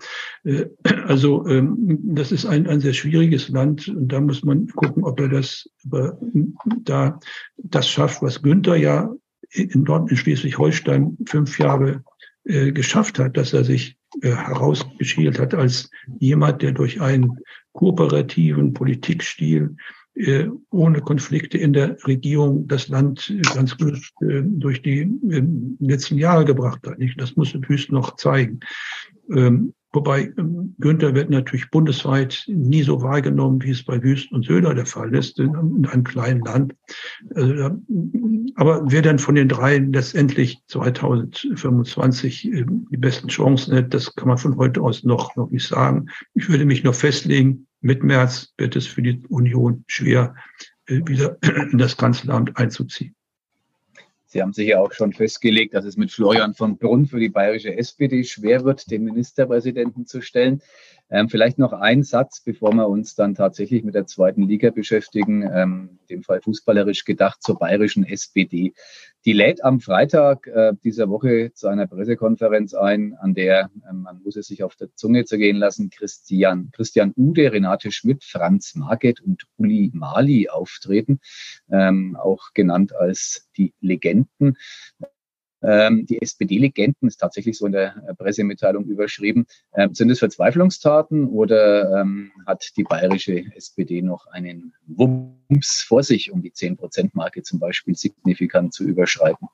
Äh, 0.43 0.66
also 1.05 1.45
ähm, 1.47 1.99
das 2.03 2.32
ist 2.32 2.47
ein, 2.47 2.66
ein 2.66 2.80
sehr 2.80 2.93
schwieriges 2.93 3.49
Land 3.49 3.88
und 3.88 4.08
da 4.08 4.20
muss 4.20 4.43
man 4.43 4.66
gucken, 4.68 5.03
ob 5.03 5.20
er 5.20 5.30
das 5.30 5.70
ob 5.91 6.18
da 6.86 7.20
das 7.58 7.88
schafft, 7.88 8.24
was 8.24 8.41
Günther 8.41 8.78
ja 8.78 9.14
in, 9.51 9.84
Nord 9.84 10.10
in 10.10 10.18
Schleswig-Holstein 10.18 11.18
fünf 11.28 11.60
Jahre 11.60 12.03
äh, 12.45 12.72
geschafft 12.72 13.20
hat, 13.20 13.38
dass 13.38 13.53
er 13.53 13.64
sich 13.64 13.95
äh, 14.22 14.32
herausgeschielt 14.32 15.38
hat 15.38 15.53
als 15.53 15.91
jemand, 16.20 16.64
der 16.64 16.72
durch 16.72 16.99
einen 16.99 17.38
kooperativen 17.74 18.74
Politikstil 18.74 19.76
ohne 20.72 21.01
Konflikte 21.01 21.57
in 21.57 21.74
der 21.74 21.97
Regierung 22.05 22.68
das 22.68 22.88
Land 22.88 23.34
ganz 23.51 23.78
gut 23.78 23.97
äh, 24.22 24.41
durch 24.43 24.82
die 24.82 25.01
äh, 25.01 25.43
letzten 25.80 26.18
Jahre 26.18 26.45
gebracht 26.45 26.86
hat. 26.88 26.97
Das 27.18 27.36
muss 27.36 27.53
Wüst 27.68 27.91
noch 27.91 28.15
zeigen. 28.15 28.59
Ähm, 29.30 29.74
wobei 29.93 30.34
ähm, 30.38 30.76
Günther 30.80 31.13
wird 31.13 31.30
natürlich 31.30 31.70
bundesweit 31.70 32.43
nie 32.47 32.82
so 32.82 33.01
wahrgenommen, 33.01 33.61
wie 33.61 33.72
es 33.72 33.84
bei 33.84 34.01
Wüst 34.01 34.32
und 34.32 34.45
Söder 34.45 34.74
der 34.74 34.86
Fall 34.86 35.13
ist, 35.13 35.39
in 35.39 35.86
einem 35.86 36.03
kleinen 36.03 36.41
Land. 36.41 36.74
Also, 37.36 37.78
aber 38.55 38.82
wer 38.89 39.01
dann 39.01 39.20
von 39.20 39.36
den 39.36 39.49
dreien 39.49 39.93
letztendlich 39.93 40.59
2025 40.68 42.41
die 42.41 42.97
besten 42.97 43.28
Chancen 43.28 43.76
hat, 43.76 43.93
das 43.93 44.15
kann 44.15 44.30
man 44.30 44.38
von 44.38 44.57
heute 44.57 44.82
aus 44.82 45.03
noch, 45.03 45.36
noch 45.36 45.51
nicht 45.51 45.68
sagen. 45.68 46.07
Ich 46.34 46.49
würde 46.49 46.65
mich 46.65 46.84
noch 46.84 46.95
festlegen, 46.95 47.66
mit 47.82 48.03
März 48.03 48.53
wird 48.57 48.75
es 48.75 48.88
für 48.88 49.01
die 49.01 49.23
Union 49.30 49.84
schwer, 49.88 50.36
äh, 50.88 51.01
wieder 51.05 51.38
in 51.71 51.78
das 51.78 51.97
Kanzleramt 51.97 52.57
einzuziehen. 52.57 53.15
Sie 54.30 54.41
haben 54.41 54.51
sich 54.51 54.67
ja 54.67 54.80
auch 54.80 54.91
schon 54.91 55.13
festgelegt, 55.13 55.73
dass 55.73 55.86
es 55.86 55.95
mit 55.95 56.11
Florian 56.11 56.53
von 56.53 56.78
Brunn 56.78 57.05
für 57.05 57.19
die 57.19 57.30
bayerische 57.30 57.75
SPD 57.78 58.25
schwer 58.25 58.65
wird, 58.65 58.91
den 58.91 59.05
Ministerpräsidenten 59.05 60.05
zu 60.05 60.21
stellen. 60.21 60.61
Ähm, 61.10 61.30
vielleicht 61.30 61.58
noch 61.58 61.74
ein 61.74 62.03
Satz, 62.03 62.41
bevor 62.41 62.74
wir 62.74 62.88
uns 62.89 63.16
dann 63.16 63.34
tatsächlich 63.34 63.84
mit 63.84 63.95
der 63.95 64.08
zweiten 64.08 64.43
Liga 64.43 64.72
beschäftigen, 64.72 65.43
ähm, 65.43 65.99
dem 66.10 66.24
Fall 66.24 66.41
fußballerisch 66.41 67.05
gedacht 67.05 67.41
zur 67.41 67.58
bayerischen 67.58 68.03
SPD. 68.03 68.74
Die 69.26 69.34
lädt 69.34 69.64
am 69.64 69.80
Freitag 69.80 70.47
äh, 70.47 70.74
dieser 70.84 71.10
Woche 71.10 71.51
zu 71.53 71.68
einer 71.68 71.88
Pressekonferenz 71.88 72.74
ein, 72.74 73.16
an 73.20 73.34
der, 73.34 73.70
äh, 73.89 73.93
man 73.93 74.22
muss 74.22 74.36
es 74.36 74.47
sich 74.47 74.64
auf 74.64 74.76
der 74.76 74.93
Zunge 74.95 75.24
zergehen 75.24 75.58
lassen, 75.58 75.89
Christian, 75.89 76.72
Christian 76.72 77.14
Ude, 77.16 77.51
Renate 77.51 77.91
Schmidt, 77.91 78.24
Franz 78.26 78.76
Marget 78.76 79.22
und 79.22 79.43
Uli 79.58 79.91
Mali 79.93 80.49
auftreten, 80.49 81.20
ähm, 81.72 82.18
auch 82.22 82.53
genannt 82.53 82.93
als 82.93 83.47
die 83.55 83.74
Legenden. 83.80 84.58
Ähm, 85.62 86.05
die 86.05 86.22
SPD-Legenden 86.22 87.08
ist 87.08 87.18
tatsächlich 87.18 87.58
so 87.58 87.66
in 87.66 87.72
der 87.72 87.95
äh, 88.08 88.14
Pressemitteilung 88.14 88.86
überschrieben. 88.86 89.47
Ähm, 89.74 89.93
sind 89.95 90.10
es 90.12 90.20
Verzweiflungstaten 90.20 91.28
oder 91.28 92.01
ähm, 92.01 92.32
hat 92.45 92.78
die 92.78 92.84
bayerische 92.84 93.43
SPD 93.55 94.01
noch 94.01 94.28
einen 94.28 94.74
Wumms 94.86 95.84
vor 95.88 96.03
sich, 96.03 96.32
um 96.32 96.41
die 96.41 96.51
10-Prozent-Marke 96.51 97.41
zum 97.41 97.60
Beispiel 97.60 97.95
signifikant 97.95 98.74
zu 98.74 98.84
überschreiten? 98.84 99.47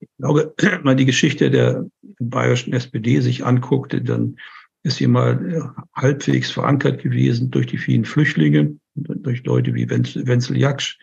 Ich 0.00 0.08
glaube, 0.18 0.52
wenn 0.58 0.82
man 0.82 0.96
die 0.96 1.06
Geschichte 1.06 1.50
der 1.50 1.86
bayerischen 2.18 2.72
SPD 2.72 3.20
sich 3.20 3.44
anguckt, 3.44 3.96
dann 4.08 4.36
ist 4.82 4.96
sie 4.96 5.06
mal 5.06 5.54
äh, 5.54 5.60
halbwegs 5.94 6.50
verankert 6.50 7.02
gewesen 7.02 7.50
durch 7.50 7.66
die 7.66 7.78
vielen 7.78 8.04
Flüchtlinge, 8.04 8.76
durch 8.94 9.44
Leute 9.44 9.74
wie 9.74 9.88
Wenzel 9.88 10.56
Jaksch, 10.56 10.98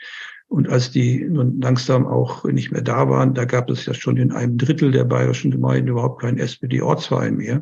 und 0.56 0.70
als 0.70 0.90
die 0.90 1.22
nun 1.26 1.60
langsam 1.60 2.08
auch 2.08 2.46
nicht 2.46 2.72
mehr 2.72 2.82
da 2.82 3.10
waren, 3.10 3.34
da 3.34 3.44
gab 3.44 3.70
es 3.70 3.86
ja 3.88 3.94
schon 3.94 4.16
in 4.16 4.32
einem 4.32 4.58
Drittel 4.58 4.90
der 4.90 5.04
bayerischen 5.04 5.52
Gemeinden 5.52 5.90
überhaupt 5.90 6.22
keinen 6.22 6.38
SPD-Ortsverein 6.38 7.36
mehr. 7.36 7.62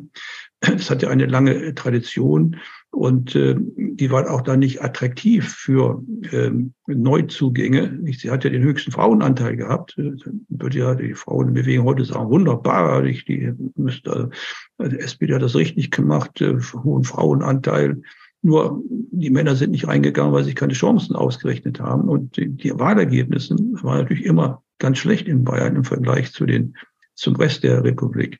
das 0.60 0.90
hat 0.90 1.02
ja 1.02 1.08
eine 1.08 1.26
lange 1.26 1.74
Tradition 1.74 2.54
und 2.90 3.34
äh, 3.34 3.56
die 3.58 4.12
war 4.12 4.30
auch 4.30 4.42
da 4.42 4.56
nicht 4.56 4.80
attraktiv 4.80 5.48
für 5.48 6.04
ähm, 6.30 6.74
Neuzugänge. 6.86 7.98
Sie 8.12 8.30
hat 8.30 8.44
ja 8.44 8.50
den 8.50 8.62
höchsten 8.62 8.92
Frauenanteil 8.92 9.56
gehabt. 9.56 9.98
Äh, 9.98 10.12
würde 10.48 10.78
ja 10.78 10.94
die 10.94 11.14
Frauenbewegung 11.14 11.86
heute 11.86 12.04
sagen, 12.04 12.30
wunderbar, 12.30 13.02
die 13.02 13.52
müsste, 13.74 14.30
also 14.78 14.96
SPD 14.96 15.34
hat 15.34 15.42
das 15.42 15.56
richtig 15.56 15.90
gemacht, 15.90 16.40
äh, 16.40 16.60
hohen 16.84 17.02
Frauenanteil. 17.02 18.02
Nur 18.44 18.82
die 19.10 19.30
Männer 19.30 19.56
sind 19.56 19.70
nicht 19.70 19.88
reingegangen, 19.88 20.34
weil 20.34 20.44
sie 20.44 20.52
keine 20.52 20.74
Chancen 20.74 21.16
ausgerechnet 21.16 21.80
haben. 21.80 22.10
Und 22.10 22.36
die, 22.36 22.50
die 22.50 22.78
Wahlergebnisse 22.78 23.56
waren 23.82 24.00
natürlich 24.00 24.26
immer 24.26 24.62
ganz 24.78 24.98
schlecht 24.98 25.28
in 25.28 25.44
Bayern 25.44 25.76
im 25.76 25.84
Vergleich 25.84 26.30
zu 26.30 26.44
den 26.44 26.76
zum 27.14 27.36
Rest 27.36 27.64
der 27.64 27.82
Republik. 27.84 28.38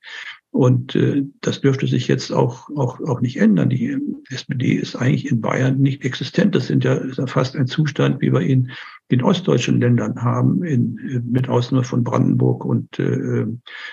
Und 0.50 0.94
äh, 0.94 1.24
das 1.40 1.62
dürfte 1.62 1.86
sich 1.86 2.06
jetzt 2.06 2.32
auch, 2.32 2.68
auch, 2.76 3.00
auch 3.00 3.22
nicht 3.22 3.38
ändern. 3.38 3.70
Die 3.70 3.96
SPD 4.28 4.74
ist 4.74 4.94
eigentlich 4.94 5.30
in 5.30 5.40
Bayern 5.40 5.80
nicht 5.80 6.04
existent. 6.04 6.54
Das 6.54 6.66
sind 6.66 6.84
ja, 6.84 6.94
ist 6.94 7.16
ja 7.16 7.26
fast 7.26 7.56
ein 7.56 7.66
Zustand, 7.66 8.20
wie 8.20 8.30
wir 8.30 8.42
ihn 8.42 8.70
in 9.08 9.22
ostdeutschen 9.22 9.80
Ländern 9.80 10.22
haben, 10.22 10.62
in, 10.64 11.24
mit 11.30 11.48
Ausnahme 11.48 11.84
von 11.84 12.04
Brandenburg 12.04 12.64
und 12.64 12.98
äh, 12.98 13.46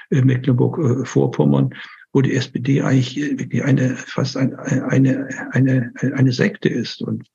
äh 0.10 0.22
Mecklenburg-Vorpommern, 0.22 1.74
wo 2.14 2.22
die 2.22 2.36
SPD 2.36 2.82
eigentlich 2.82 3.16
wirklich 3.40 3.64
eine 3.64 3.96
fast 3.96 4.36
ein, 4.38 4.56
eine, 4.56 5.30
eine, 5.52 5.94
eine 6.02 6.32
Sekte 6.32 6.70
ist. 6.70 7.02
Und 7.02 7.26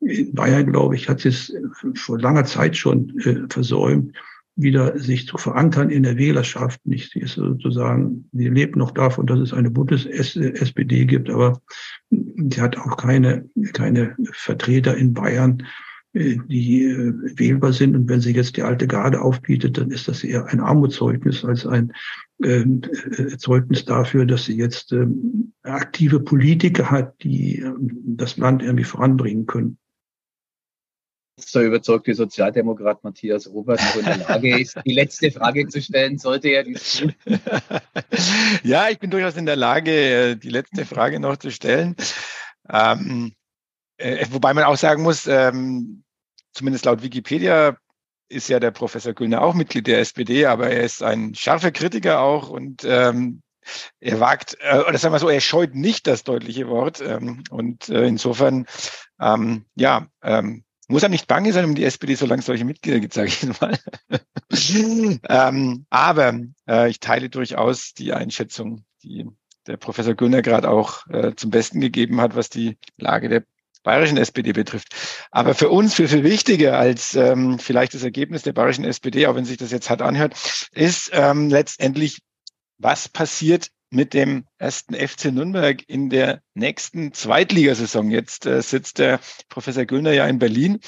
in 0.00 0.34
Bayern, 0.34 0.70
glaube 0.70 0.94
ich, 0.94 1.08
hat 1.08 1.20
sie 1.20 1.28
es 1.28 1.54
vor 1.94 2.18
langer 2.18 2.44
Zeit 2.44 2.76
schon 2.76 3.18
äh, 3.20 3.46
versäumt, 3.48 4.14
wieder 4.56 4.98
sich 4.98 5.26
zu 5.26 5.36
verankern 5.36 5.90
in 5.90 6.02
der 6.02 6.16
Wählerschaft. 6.16 6.84
Nicht, 6.86 7.12
sie 7.12 7.20
ist 7.20 7.34
sozusagen, 7.34 8.28
sie 8.32 8.48
lebt 8.48 8.76
noch 8.76 8.90
davon, 8.90 9.26
dass 9.26 9.38
es 9.38 9.52
eine 9.52 9.70
Bundes-SPD 9.70 11.04
gibt, 11.04 11.30
aber 11.30 11.60
sie 12.10 12.60
hat 12.60 12.76
auch 12.78 12.96
keine, 12.96 13.48
keine 13.74 14.16
Vertreter 14.32 14.96
in 14.96 15.12
Bayern, 15.12 15.62
die 16.16 16.84
äh, 16.84 17.12
wählbar 17.38 17.72
sind. 17.72 17.94
Und 17.94 18.08
wenn 18.08 18.20
sie 18.20 18.32
jetzt 18.32 18.56
die 18.56 18.62
alte 18.62 18.86
Garde 18.86 19.20
aufbietet, 19.20 19.78
dann 19.78 19.90
ist 19.90 20.08
das 20.08 20.24
eher 20.24 20.46
ein 20.46 20.60
Armutszeugnis 20.60 21.44
als 21.44 21.66
ein 21.66 21.92
ähm, 22.42 22.82
äh, 23.16 23.36
Zeugnis 23.36 23.84
dafür, 23.84 24.26
dass 24.26 24.44
sie 24.44 24.56
jetzt 24.56 24.92
ähm, 24.92 25.52
aktive 25.62 26.20
Politiker 26.20 26.90
hat, 26.90 27.22
die 27.22 27.58
ähm, 27.58 28.02
das 28.16 28.36
Land 28.36 28.62
irgendwie 28.62 28.84
voranbringen 28.84 29.46
können 29.46 29.78
so 31.38 31.60
überzeugte 31.60 32.14
Sozialdemokrat 32.14 33.04
Matthias 33.04 33.46
Obert 33.46 33.80
noch 33.80 33.96
in 33.96 34.04
der 34.04 34.16
Lage 34.16 34.58
ist, 34.58 34.78
die 34.86 34.94
letzte 34.94 35.30
Frage 35.30 35.68
zu 35.68 35.82
stellen, 35.82 36.18
sollte 36.18 36.48
er 36.48 36.64
dies 36.64 36.98
tun. 36.98 37.14
Ja, 38.62 38.88
ich 38.88 38.98
bin 38.98 39.10
durchaus 39.10 39.36
in 39.36 39.44
der 39.44 39.56
Lage, 39.56 39.90
äh, 39.90 40.36
die 40.36 40.48
letzte 40.48 40.86
Frage 40.86 41.20
noch 41.20 41.36
zu 41.36 41.50
stellen. 41.50 41.94
Ähm, 42.70 43.34
äh, 43.98 44.26
wobei 44.30 44.54
man 44.54 44.64
auch 44.64 44.76
sagen 44.76 45.02
muss, 45.02 45.26
ähm, 45.26 46.02
zumindest 46.56 46.84
laut 46.86 47.02
Wikipedia 47.02 47.76
ist 48.28 48.48
ja 48.48 48.58
der 48.58 48.72
Professor 48.72 49.12
Güllner 49.12 49.42
auch 49.42 49.54
Mitglied 49.54 49.86
der 49.86 50.00
SPD, 50.00 50.46
aber 50.46 50.70
er 50.70 50.82
ist 50.82 51.02
ein 51.02 51.34
scharfer 51.34 51.70
Kritiker 51.70 52.20
auch 52.20 52.48
und 52.48 52.82
ähm, 52.84 53.42
er 54.00 54.20
wagt, 54.20 54.56
äh, 54.60 54.78
oder 54.78 54.98
sagen 54.98 55.14
wir 55.14 55.18
so, 55.18 55.28
er 55.28 55.40
scheut 55.40 55.74
nicht 55.74 56.06
das 56.06 56.24
deutliche 56.24 56.68
Wort. 56.68 57.00
Ähm, 57.00 57.42
und 57.50 57.88
äh, 57.88 58.06
insofern, 58.06 58.66
ähm, 59.20 59.66
ja, 59.74 60.06
ähm, 60.22 60.64
muss 60.88 61.02
einem 61.02 61.12
nicht 61.12 61.26
bange 61.26 61.52
sein 61.52 61.64
um 61.64 61.74
die 61.74 61.84
SPD, 61.84 62.14
solange 62.14 62.40
es 62.40 62.46
solche 62.46 62.64
Mitglieder 62.64 63.00
gibt, 63.00 63.12
sage 63.14 63.28
ich 63.28 63.60
mal. 63.60 63.76
ähm, 65.28 65.86
aber 65.90 66.40
äh, 66.68 66.88
ich 66.88 67.00
teile 67.00 67.28
durchaus 67.28 67.92
die 67.92 68.12
Einschätzung, 68.12 68.84
die 69.02 69.26
der 69.66 69.76
Professor 69.78 70.14
Günner 70.14 70.42
gerade 70.42 70.70
auch 70.70 71.06
äh, 71.08 71.34
zum 71.34 71.50
Besten 71.50 71.80
gegeben 71.80 72.20
hat, 72.20 72.36
was 72.36 72.50
die 72.50 72.78
Lage 72.98 73.28
der 73.28 73.44
bayerischen 73.86 74.18
SPD 74.18 74.52
betrifft. 74.52 74.88
Aber 75.30 75.54
für 75.54 75.70
uns 75.70 75.94
viel, 75.94 76.08
viel 76.08 76.24
wichtiger 76.24 76.76
als 76.76 77.14
ähm, 77.14 77.60
vielleicht 77.60 77.94
das 77.94 78.02
Ergebnis 78.02 78.42
der 78.42 78.52
bayerischen 78.52 78.84
SPD, 78.84 79.28
auch 79.28 79.36
wenn 79.36 79.44
sich 79.44 79.58
das 79.58 79.70
jetzt 79.70 79.88
hart 79.88 80.02
anhört, 80.02 80.34
ist 80.72 81.10
ähm, 81.14 81.48
letztendlich, 81.48 82.18
was 82.78 83.08
passiert 83.08 83.68
mit 83.90 84.12
dem 84.12 84.44
ersten 84.58 84.94
FC 84.94 85.26
Nürnberg 85.26 85.84
in 85.86 86.10
der 86.10 86.42
nächsten 86.54 87.12
Zweitligasaison. 87.12 88.10
Jetzt 88.10 88.44
äh, 88.44 88.60
sitzt 88.60 88.98
der 88.98 89.20
Professor 89.48 89.84
Güllner 89.84 90.12
ja 90.12 90.26
in 90.26 90.40
Berlin, 90.40 90.80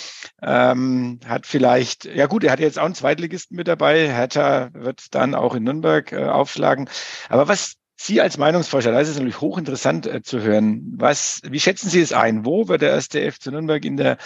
ähm, 0.43 1.21
hat 1.25 1.47
vielleicht, 1.47 2.05
ja 2.05 2.27
gut, 2.27 2.43
er 2.43 2.51
hat 2.51 2.59
jetzt 2.59 2.81
auch 2.81 2.85
einen 2.85 2.97
Zweitligisten 2.97 3.57
mit 3.57 3.69
dabei. 3.69 4.13
Hertha 4.13 4.71
wird 4.73 5.15
dann 5.15 5.37
auch 5.37 5.55
in 5.55 5.63
Nürnberg 5.63 6.11
äh, 6.11 6.25
aufschlagen. 6.25 6.91
Aber 7.29 7.47
was 7.47 7.77
Sie 8.01 8.21
als 8.21 8.39
Meinungsforscher, 8.39 8.93
da 8.93 9.01
ist 9.01 9.09
es 9.09 9.17
natürlich 9.17 9.41
hochinteressant 9.41 10.07
äh, 10.07 10.23
zu 10.23 10.41
hören. 10.41 10.95
Was, 10.97 11.41
wie 11.45 11.59
schätzen 11.59 11.91
Sie 11.91 12.01
es 12.01 12.13
ein? 12.13 12.45
Wo 12.45 12.69
wird 12.69 12.83
der 12.83 12.91
erste 12.91 13.31
FC 13.31 13.47
Nürnberg 13.47 13.85
in 13.85 13.97
der 13.97 14.19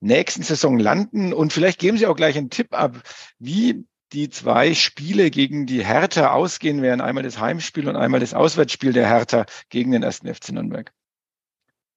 nächsten 0.00 0.42
Saison 0.42 0.78
landen? 0.78 1.32
Und 1.32 1.52
vielleicht 1.52 1.78
geben 1.78 1.96
Sie 1.96 2.06
auch 2.06 2.16
gleich 2.16 2.36
einen 2.36 2.50
Tipp 2.50 2.68
ab, 2.72 3.00
wie 3.38 3.84
die 4.12 4.28
zwei 4.28 4.74
Spiele 4.74 5.30
gegen 5.30 5.66
die 5.66 5.84
Hertha 5.86 6.32
ausgehen 6.32 6.82
werden. 6.82 7.00
Einmal 7.00 7.22
das 7.22 7.38
Heimspiel 7.38 7.88
und 7.88 7.94
einmal 7.94 8.20
das 8.20 8.34
Auswärtsspiel 8.34 8.92
der 8.92 9.08
Hertha 9.08 9.46
gegen 9.68 9.92
den 9.92 10.02
ersten 10.02 10.32
FC 10.32 10.50
Nürnberg. 10.50 10.92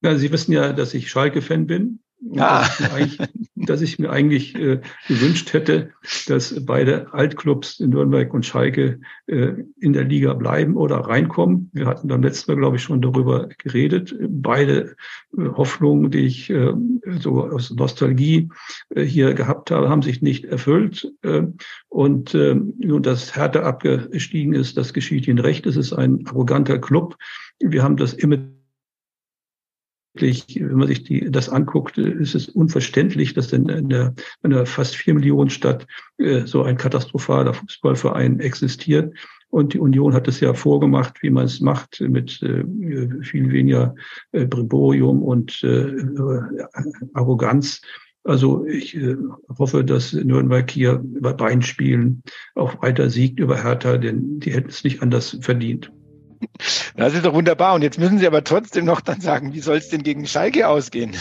Ja, 0.02 0.16
Sie 0.16 0.32
wissen 0.32 0.52
ja, 0.52 0.74
dass 0.74 0.94
ich 0.94 1.10
Schalke-Fan 1.10 1.66
bin. 1.66 2.00
Ah. 2.38 2.62
Dass, 2.62 3.00
ich 3.00 3.18
dass, 3.56 3.82
ich 3.82 4.00
mir 4.00 4.10
eigentlich 4.10 4.56
äh, 4.56 4.80
gewünscht 5.08 5.54
hätte, 5.54 5.92
dass 6.28 6.66
beide 6.66 7.14
Altclubs 7.14 7.80
in 7.80 7.92
Nürnberg 7.92 8.34
und 8.34 8.46
Schalke 8.46 9.00
äh, 9.28 9.54
in 9.80 9.94
der 9.94 10.06
Liga 10.06 10.34
bleiben 10.34 10.76
oder 10.76 10.98
reinkommen. 10.98 11.70
Wir 11.74 11.86
hatten 11.86 12.08
beim 12.08 12.24
letzten 12.24 12.52
Mal, 12.52 12.58
glaube 12.58 12.78
ich, 12.78 12.84
schon 12.84 13.02
darüber 13.02 13.50
geredet. 13.58 14.16
Beide 14.28 14.96
äh, 15.38 15.46
Hoffnungen, 15.56 16.10
die 16.10 16.26
ich 16.26 16.50
äh, 16.50 16.74
so 17.20 17.44
aus 17.44 17.72
Nostalgie 17.72 18.50
äh, 18.90 19.04
hier 19.04 19.34
gehabt 19.34 19.70
habe, 19.70 19.90
haben 19.90 20.02
sich 20.02 20.22
nicht 20.22 20.46
erfüllt. 20.46 21.12
Äh, 21.22 21.44
und 21.90 22.34
äh, 22.34 22.56
nun, 22.56 23.04
dass 23.04 23.36
Hertha 23.36 23.62
abgestiegen 23.62 24.54
ist, 24.54 24.78
das 24.78 24.94
geschieht 24.94 25.28
ihnen 25.28 25.40
recht. 25.40 25.66
Es 25.66 25.76
ist 25.76 25.94
ein 25.94 26.26
arroganter 26.28 26.80
Club. 26.80 27.18
Wir 27.60 27.84
haben 27.84 27.98
das 27.98 28.14
immer 28.14 28.38
wenn 30.22 30.78
man 30.78 30.88
sich 30.88 31.04
die, 31.04 31.30
das 31.32 31.50
anguckt, 31.50 31.98
ist 31.98 32.36
es 32.36 32.50
unverständlich, 32.50 33.34
dass 33.34 33.54
in, 33.54 33.68
in, 33.70 33.90
der, 33.90 34.14
in 34.44 34.54
einer 34.54 34.66
fast 34.66 34.96
vier 34.96 35.14
Millionen 35.14 35.50
Stadt 35.50 35.86
äh, 36.18 36.46
so 36.46 36.64
ein 36.64 36.78
katastrophaler 36.78 37.54
Fußballverein 37.54 38.40
existiert. 38.40 39.14
Und 39.50 39.74
die 39.74 39.80
Union 39.80 40.14
hat 40.14 40.28
es 40.28 40.40
ja 40.40 40.54
vorgemacht, 40.54 41.22
wie 41.22 41.30
man 41.30 41.46
es 41.46 41.62
macht, 41.62 42.02
mit 42.02 42.42
äh, 42.42 42.64
viel 43.22 43.52
weniger 43.52 43.96
äh, 44.32 44.46
Briborium 44.46 45.24
und 45.24 45.64
äh, 45.64 45.94
Arroganz. 47.14 47.82
Also 48.26 48.66
ich 48.66 48.98
äh, 48.98 49.16
hoffe, 49.58 49.86
dass 49.86 50.12
Nürnberg 50.14 50.70
hier 50.70 51.00
bei 51.04 51.32
beiden 51.32 51.62
Spielen 51.62 52.24
auch 52.56 52.82
weiter 52.82 53.10
siegt 53.10 53.40
über 53.40 53.64
Hertha, 53.64 53.98
denn 53.98 54.40
die 54.40 54.52
hätten 54.52 54.70
es 54.70 54.84
nicht 54.84 55.04
anders 55.04 55.38
verdient. 55.42 55.92
Das 56.98 57.14
ist 57.14 57.26
doch 57.26 57.34
wunderbar. 57.34 57.76
Und 57.76 57.82
jetzt 57.82 58.00
müssen 58.00 58.20
Sie 58.20 58.28
aber 58.28 58.44
trotzdem 58.44 58.86
noch 58.86 59.02
dann 59.02 59.20
sagen, 59.20 59.54
wie 59.54 59.60
soll 59.60 59.78
es 59.78 59.90
denn 59.90 60.04
gegen 60.04 60.26
Schalke 60.26 60.68
ausgehen? 60.68 61.14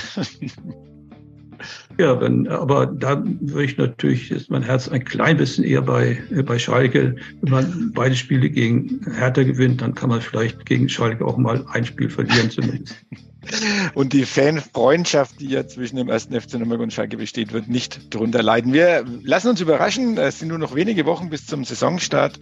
Ja, 1.98 2.20
wenn, 2.20 2.48
aber 2.48 2.86
da 2.86 3.22
würde 3.24 3.64
ich 3.64 3.76
natürlich, 3.76 4.30
ist 4.30 4.50
mein 4.50 4.62
Herz 4.62 4.88
ein 4.88 5.04
klein 5.04 5.36
bisschen 5.36 5.62
eher 5.64 5.82
bei, 5.82 6.18
bei 6.44 6.58
Schalke. 6.58 7.16
Wenn 7.40 7.52
man 7.52 7.92
beide 7.94 8.16
Spiele 8.16 8.50
gegen 8.50 9.00
Hertha 9.16 9.44
gewinnt, 9.44 9.80
dann 9.80 9.94
kann 9.94 10.10
man 10.10 10.20
vielleicht 10.20 10.66
gegen 10.66 10.88
Schalke 10.88 11.24
auch 11.24 11.36
mal 11.36 11.64
ein 11.68 11.84
Spiel 11.84 12.10
verlieren 12.10 12.50
zumindest. 12.50 12.96
Und 13.94 14.12
die 14.12 14.24
Fanfreundschaft, 14.24 15.40
die 15.40 15.48
ja 15.48 15.66
zwischen 15.66 15.96
dem 15.96 16.08
ersten 16.08 16.40
FC 16.40 16.54
Nürnberg 16.54 16.80
und 16.80 16.94
Schalke 16.94 17.18
besteht, 17.18 17.52
wird 17.52 17.68
nicht 17.68 18.14
darunter 18.14 18.42
leiden. 18.42 18.72
Wir 18.72 19.04
lassen 19.22 19.48
uns 19.48 19.60
überraschen. 19.60 20.16
Es 20.16 20.38
sind 20.38 20.48
nur 20.48 20.58
noch 20.58 20.74
wenige 20.74 21.04
Wochen 21.04 21.28
bis 21.28 21.46
zum 21.46 21.62
Saisonstart. 21.62 22.40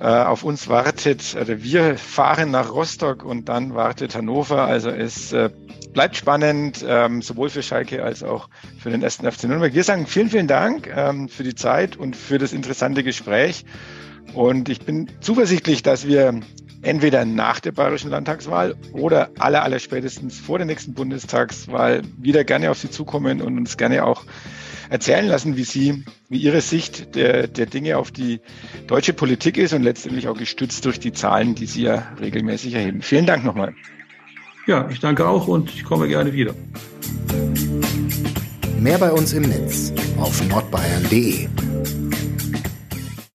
Äh, 0.00 0.04
auf 0.04 0.44
uns 0.44 0.68
wartet, 0.68 1.34
also 1.36 1.60
wir 1.60 1.98
fahren 1.98 2.52
nach 2.52 2.72
Rostock 2.72 3.24
und 3.24 3.48
dann 3.48 3.74
wartet 3.74 4.14
Hannover. 4.14 4.62
Also 4.62 4.90
es 4.90 5.32
äh, 5.32 5.50
bleibt 5.92 6.16
spannend, 6.16 6.84
ähm, 6.86 7.20
sowohl 7.20 7.50
für 7.50 7.64
Schalke 7.64 8.04
als 8.04 8.22
auch 8.22 8.48
für 8.78 8.90
den 8.90 9.02
ersten 9.02 9.28
FC 9.28 9.44
Nürnberg. 9.44 9.74
Wir 9.74 9.82
sagen 9.82 10.06
vielen, 10.06 10.30
vielen 10.30 10.46
Dank 10.46 10.88
ähm, 10.94 11.28
für 11.28 11.42
die 11.42 11.56
Zeit 11.56 11.96
und 11.96 12.14
für 12.14 12.38
das 12.38 12.52
interessante 12.52 13.02
Gespräch. 13.02 13.64
Und 14.34 14.68
ich 14.68 14.80
bin 14.82 15.10
zuversichtlich, 15.20 15.82
dass 15.82 16.06
wir 16.06 16.42
entweder 16.82 17.24
nach 17.24 17.58
der 17.58 17.72
bayerischen 17.72 18.10
Landtagswahl 18.10 18.76
oder 18.92 19.30
aller, 19.40 19.64
aller 19.64 19.80
spätestens 19.80 20.38
vor 20.38 20.58
der 20.58 20.66
nächsten 20.66 20.94
Bundestagswahl 20.94 22.02
wieder 22.16 22.44
gerne 22.44 22.70
auf 22.70 22.78
Sie 22.78 22.90
zukommen 22.90 23.42
und 23.42 23.58
uns 23.58 23.76
gerne 23.76 24.04
auch 24.04 24.24
erzählen 24.90 25.26
lassen, 25.26 25.56
wie 25.56 25.64
Sie, 25.64 26.04
wie 26.28 26.38
Ihre 26.38 26.60
Sicht 26.60 27.14
der, 27.14 27.46
der 27.46 27.66
Dinge 27.66 27.98
auf 27.98 28.10
die 28.10 28.40
deutsche 28.86 29.12
Politik 29.12 29.56
ist 29.58 29.72
und 29.72 29.82
letztendlich 29.82 30.28
auch 30.28 30.36
gestützt 30.36 30.84
durch 30.84 30.98
die 31.00 31.12
Zahlen, 31.12 31.54
die 31.54 31.66
Sie 31.66 31.82
ja 31.82 32.12
regelmäßig 32.20 32.74
erheben. 32.74 33.02
Vielen 33.02 33.26
Dank 33.26 33.44
nochmal. 33.44 33.74
Ja, 34.66 34.88
ich 34.90 35.00
danke 35.00 35.26
auch 35.26 35.48
und 35.48 35.70
ich 35.70 35.84
komme 35.84 36.08
gerne 36.08 36.32
wieder. 36.32 36.54
Mehr 38.78 38.98
bei 38.98 39.10
uns 39.10 39.32
im 39.32 39.42
Netz 39.42 39.92
auf 40.18 40.46
nordbayern.de 40.48 41.48